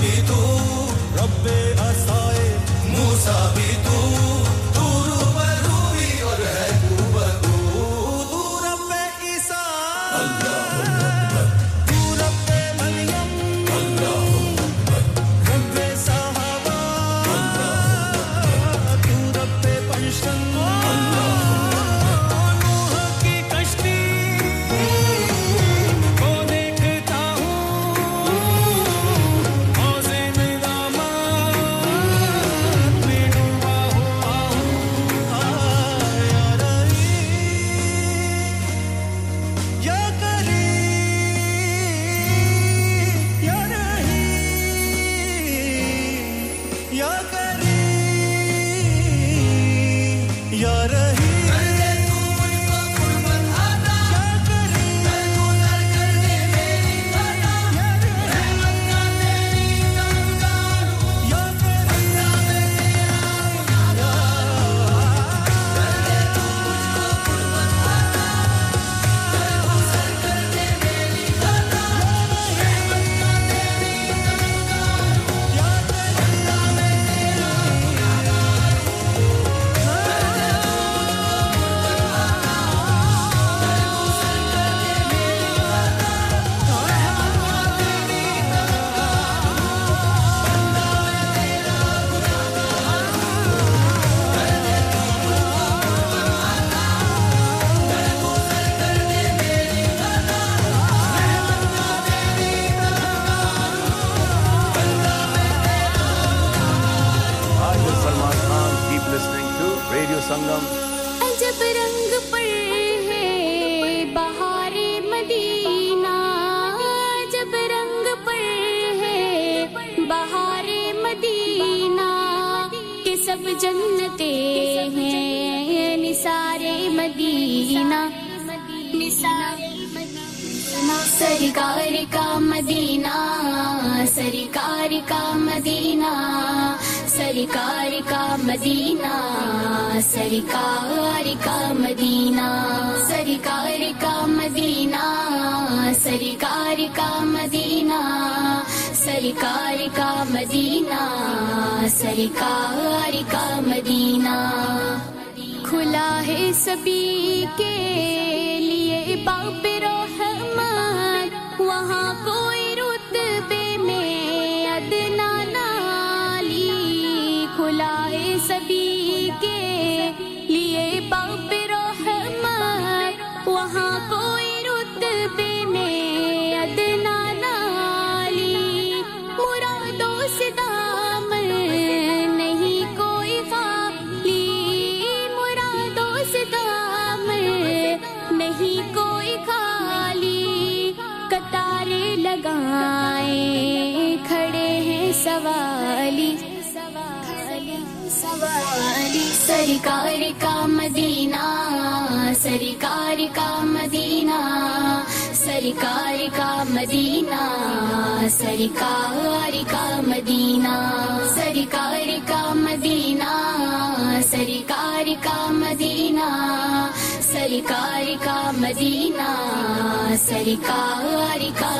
لقيته 0.03 0.59
ربي 1.17 1.82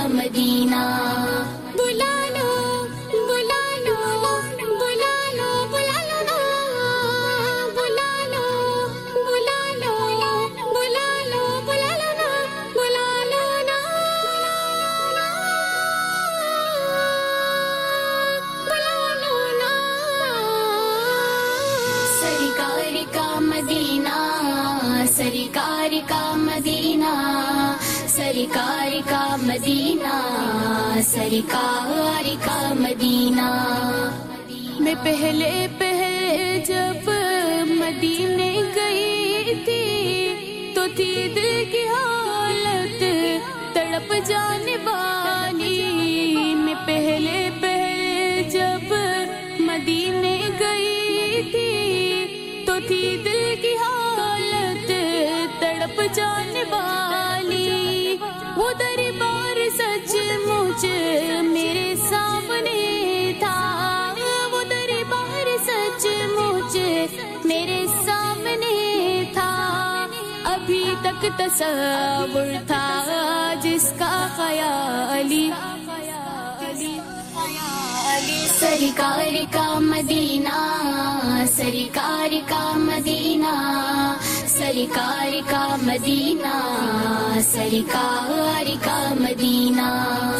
مدینہ۔ 0.07 1.42
مدینہ۔ 32.75 33.49
میں 34.79 34.95
پہلے 35.03 35.67
پہلے 35.77 36.63
جب 36.67 37.09
مدینے 37.67 38.61
گئی 38.75 39.43
تھی، 39.65 40.71
تو 40.75 40.81
تھی 40.95 41.27
دل 41.35 41.63
کی 41.71 41.87
حالت 41.87 43.03
تڑپ 43.73 44.13
جانے 44.25 44.77
والی۔ 44.83 45.83
میں 46.55 46.75
پہلے 46.85 47.49
پہلے 47.61 48.43
جب 48.51 48.93
مدینے 49.59 50.37
گئی 50.59 51.41
تھی، 51.51 52.63
تو 52.65 52.73
تھی 52.87 53.17
دل 53.23 53.55
کی 53.61 53.75
حالت 53.75 54.91
تڑپ 55.59 56.01
جانے 56.13 56.63
والی۔ 56.69 57.42
سچ 59.77 60.15
میرے 61.43 61.93
سامنے 62.09 63.33
تھا۔ 63.39 64.13
وہ 64.51 64.63
در 64.63 64.91
بار 65.09 65.47
سچ 65.65 66.05
میرے 67.45 67.85
سامنے 68.05 69.23
تھا۔ 69.33 69.51
ابھی 70.43 70.83
تک 71.01 71.25
تصور 71.37 72.67
تھا 72.67 73.53
جس 73.61 73.93
کا 73.99 74.27
خیالی 74.35 75.51
سرکار 78.59 79.35
کا 79.51 79.67
مدینہ، 79.79 80.57
سرکار 81.55 82.33
کا 82.49 82.71
مدینہ۔ 82.75 83.53
سرکار 84.73 85.33
کا 85.49 85.75
مدینہ، 85.81 86.51
سرکار 87.43 88.69
کا 88.81 89.13
مدینہ، 89.19 89.89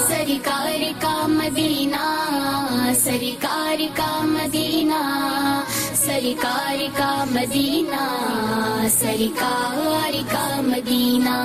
سرکار 0.08 0.82
کا 1.02 1.16
مدینہ، 1.28 2.06
سرکار 3.04 3.82
کا 3.96 4.10
مدینہ، 4.24 5.02
سرکار 5.96 6.82
کا 6.96 7.24
مدینہ، 7.32 8.08
سرکار 8.92 10.18
کا 10.32 10.62
مدینہ۔ 10.62 11.38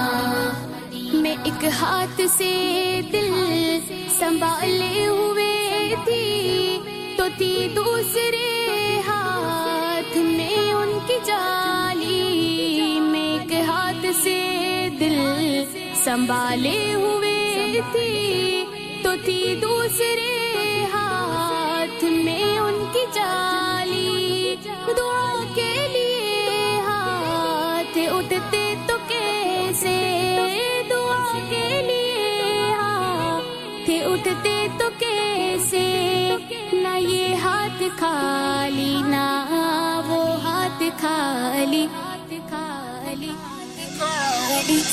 میں 1.12 1.36
ایک 1.44 1.64
ہاتھ 1.80 2.20
سے 2.36 2.50
دل 3.12 3.78
سنبھالے 4.18 5.06
ہوئے 5.06 5.94
تھی، 6.04 6.78
تو 7.16 7.24
تھی 7.38 7.68
دوسرے 7.76 9.00
ہاتھ 9.06 10.16
میں 10.16 10.72
ان 10.72 10.98
کی 11.06 11.18
جالی 11.24 11.87
سے 14.22 14.88
دل 15.00 15.18
سنبھالے 16.04 16.94
ہوئے 16.94 17.80
تھی 17.92 18.64
تو 19.02 19.10
تھی 19.24 19.54
دوسرے 19.62 20.84
ہاتھ 20.92 22.04
میں 22.04 22.58
ان 22.58 22.84
کی 22.92 23.04
جالی 23.14 24.56
دعا 24.86 25.44
کے 25.54 25.72
لیے 25.92 26.80
ہاتھ 26.86 27.98
اٹھتے 27.98 28.74
تو 28.86 28.96
کیسے؟ 29.08 29.96
دعا 30.90 31.38
کے 31.50 31.82
لیے 31.86 32.72
ہاتھ 32.72 33.90
اٹھتے 33.90 34.66
تو 34.78 34.88
کیسے؟ 34.98 35.86
نہ 36.72 36.98
یہ 36.98 37.34
ہاتھ 37.34 37.82
خالی، 37.98 38.94
نہ 38.96 39.26
وہ 40.06 40.24
ہاتھ 40.42 40.82
خالی۔ 41.00 41.86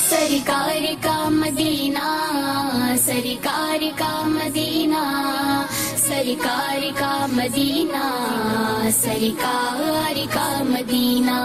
سرکار 0.10 0.86
کا 1.02 1.30
مدینہ، 1.30 2.08
سرکار 3.02 3.84
کا 3.98 4.24
مدینہ، 4.26 5.04
سرکار 5.98 6.82
کا 7.00 7.26
مدینہ، 7.32 8.04
سرکار 8.94 10.20
کا 10.34 10.64
مدینہ، 10.64 11.38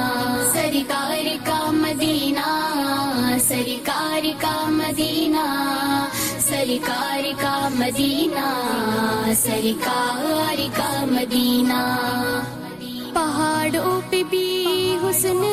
سرکار 0.52 1.28
کا 1.46 1.70
مدینہ، 1.70 2.46
سرکار 3.48 4.26
کا 4.40 4.64
مدینہ، 4.68 5.46
سرکار 6.40 7.24
کا 7.42 7.68
مدینہ، 7.74 8.46
سرکار 9.36 10.58
کا 10.76 11.04
مدینہ۔ 11.10 11.80
پہاڑوں 13.14 14.00
پہ 14.10 14.22
بھی 14.30 14.48
حسن 15.02 15.44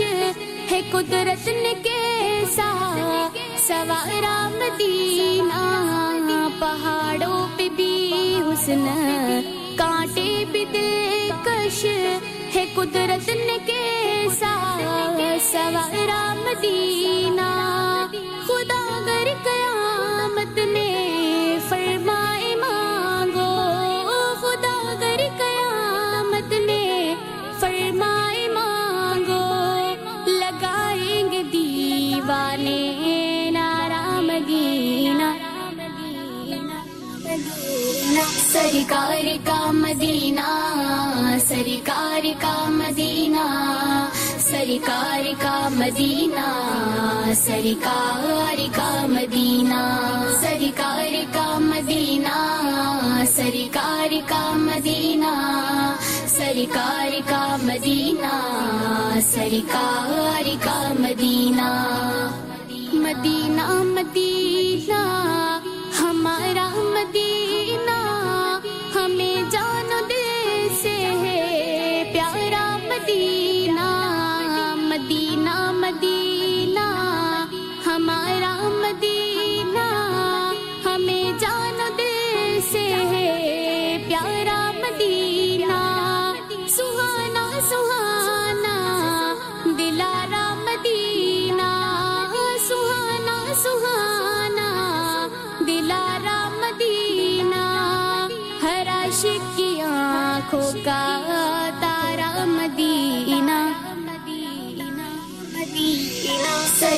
ہے 0.00 0.80
قدرت 0.90 1.48
نے 1.48 1.72
کیسا؟ 1.82 2.68
سوارا 3.66 4.36
مدینہ 4.54 5.60
پہاڑوں 6.60 7.46
پہ 7.56 7.68
بھی 7.76 7.94
حسن 8.48 8.84
کانٹے 9.78 10.44
بھی 10.52 10.64
دلکش 10.72 11.84
ہے 12.54 12.64
قدرت 12.74 13.28
نے 13.28 13.58
کیسا؟ 13.66 14.54
سوارا 15.50 16.22
مدینہ 16.44 17.50
خدا 18.46 18.84
گر 19.06 19.28
قیامت 19.44 20.58
نے 20.72 21.09
سرکار 38.52 39.26
کا 39.44 39.70
مدینہ 39.70 40.46
سرکار 41.48 42.24
کا 42.40 42.54
مدینہ 42.68 43.44
سرکار 44.38 45.26
کا 45.38 45.68
مدینہ 45.72 46.46
سرکار 47.36 48.58
کا 48.74 49.06
مدینہ 49.06 49.80
سرکار 50.40 51.14
کا 51.32 51.58
مدینہ 51.58 52.38
سرکار 53.36 54.14
کا 54.28 54.52
مدینہ 54.56 55.34
سرکار 56.28 57.20
کا 57.28 57.56
مدینہ 57.62 58.34
سرکار 59.34 60.48
کا 60.64 60.92
مدینہ 60.98 61.68
مدینہ 62.92 63.72
مدینہ۔ 63.84 65.39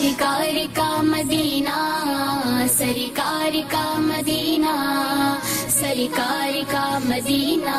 سرکار 0.03 0.57
کا 0.75 1.03
مدینہ، 1.03 1.81
سرکار 2.69 3.57
کا 3.71 3.83
مدینہ، 3.99 4.73
سرکار 5.69 6.55
کا 6.71 6.99
مدینہ، 7.05 7.77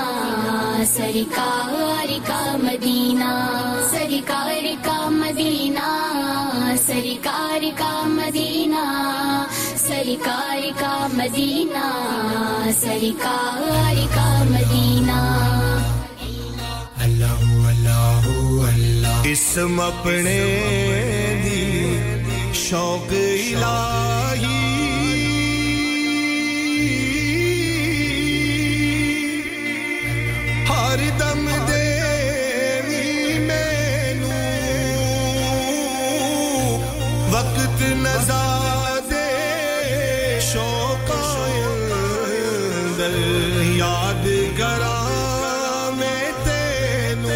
سرکار 0.86 2.12
کا 2.28 2.56
مدینہ، 2.64 3.32
سرکار 3.90 4.68
کا 4.84 5.10
مدینہ، 5.10 5.90
سرکار 6.88 7.66
کا 7.78 7.92
مدینہ، 8.08 8.86
سرکار 9.78 10.70
کا 10.80 11.08
مدینہ، 11.14 11.86
سرکار 12.82 14.06
کا 14.16 14.44
مدینہ۔ 14.44 15.22
اسم 19.26 19.80
اپنے 19.80 20.40
شوق 22.74 23.12
الہی۔ 23.12 24.62
ہر 30.70 31.00
دم 31.20 31.50
دے 31.68 31.86
مینو۔ 33.48 34.32
وقت 37.32 37.82
نزا 37.82 38.46
دے 39.12 40.40
شوق 40.42 41.12
اندر 41.12 43.14
یاد 43.76 44.28
کرا 44.58 45.00
میں 45.98 46.32
تینوں 46.44 47.32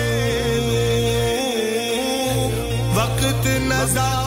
وقت 2.96 3.46
نزا 3.46 4.27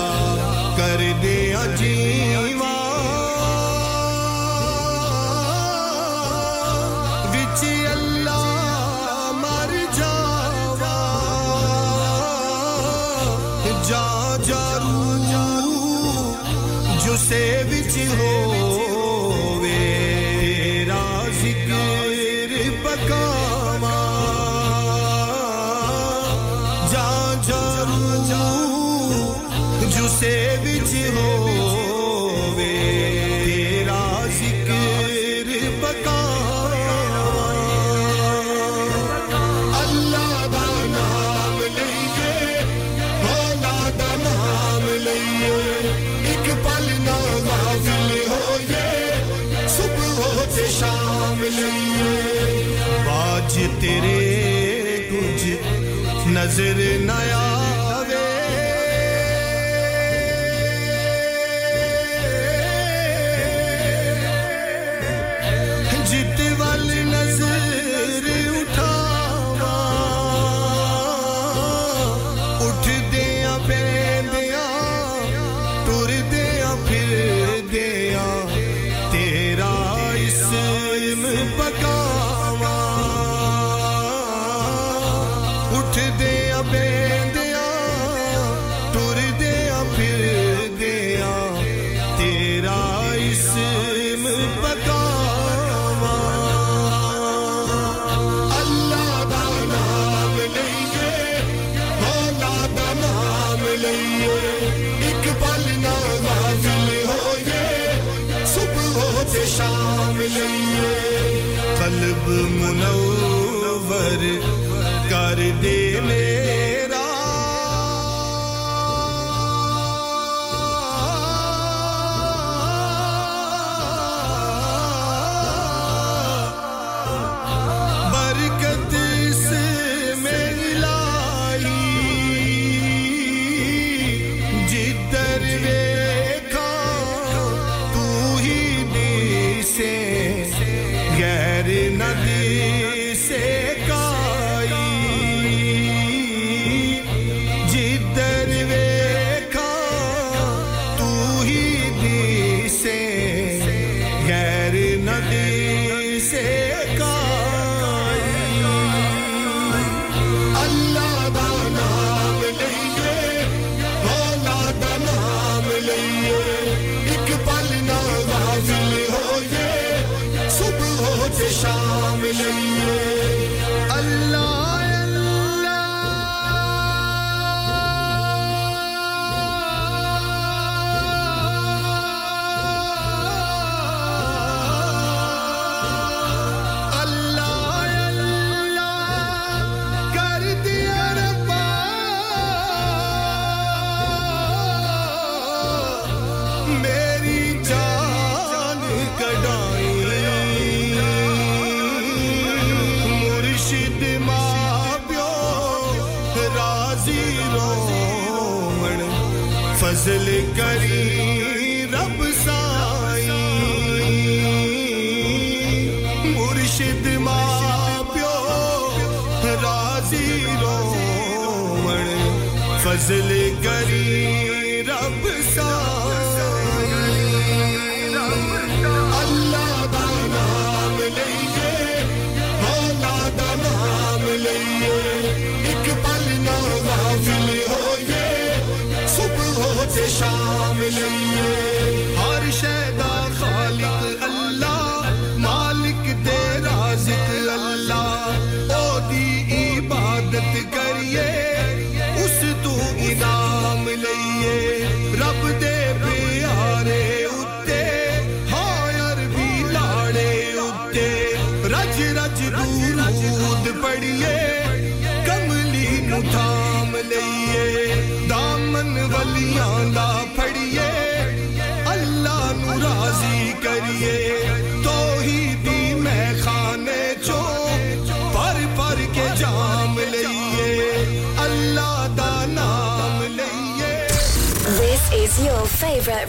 love. 86.63 86.90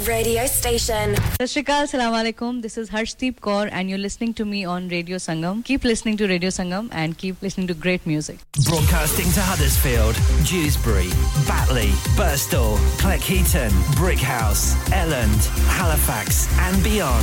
radio 0.01 0.47
station. 0.47 1.15
Sashrikal, 1.41 1.87
Alaikum. 1.87 2.63
This 2.63 2.79
is 2.79 2.91
Harshdeep 2.91 3.41
Kaur, 3.41 3.69
and 3.71 3.89
you're 3.89 3.99
listening 3.99 4.35
to 4.35 4.45
me 4.45 4.65
on 4.65 4.89
Radio 4.89 5.17
Sangam. 5.17 5.65
Keep 5.65 5.85
listening 5.85 6.17
to 6.17 6.27
Radio 6.27 6.51
Sangam 6.51 6.89
and 6.93 7.17
keep 7.17 7.41
listening 7.43 7.67
to 7.69 7.75
great 7.75 8.07
music. 8.07 8.39
Broadcasting 8.69 9.31
to 9.33 9.41
Huddersfield, 9.41 10.15
Dewsbury, 10.47 11.11
Batley, 11.47 11.91
Burstall, 12.17 12.77
Cleckheaton, 12.99 13.71
Brickhouse, 14.01 14.75
Elland, 14.91 15.47
Halifax, 15.69 16.49
and 16.59 16.83
beyond. 16.83 17.11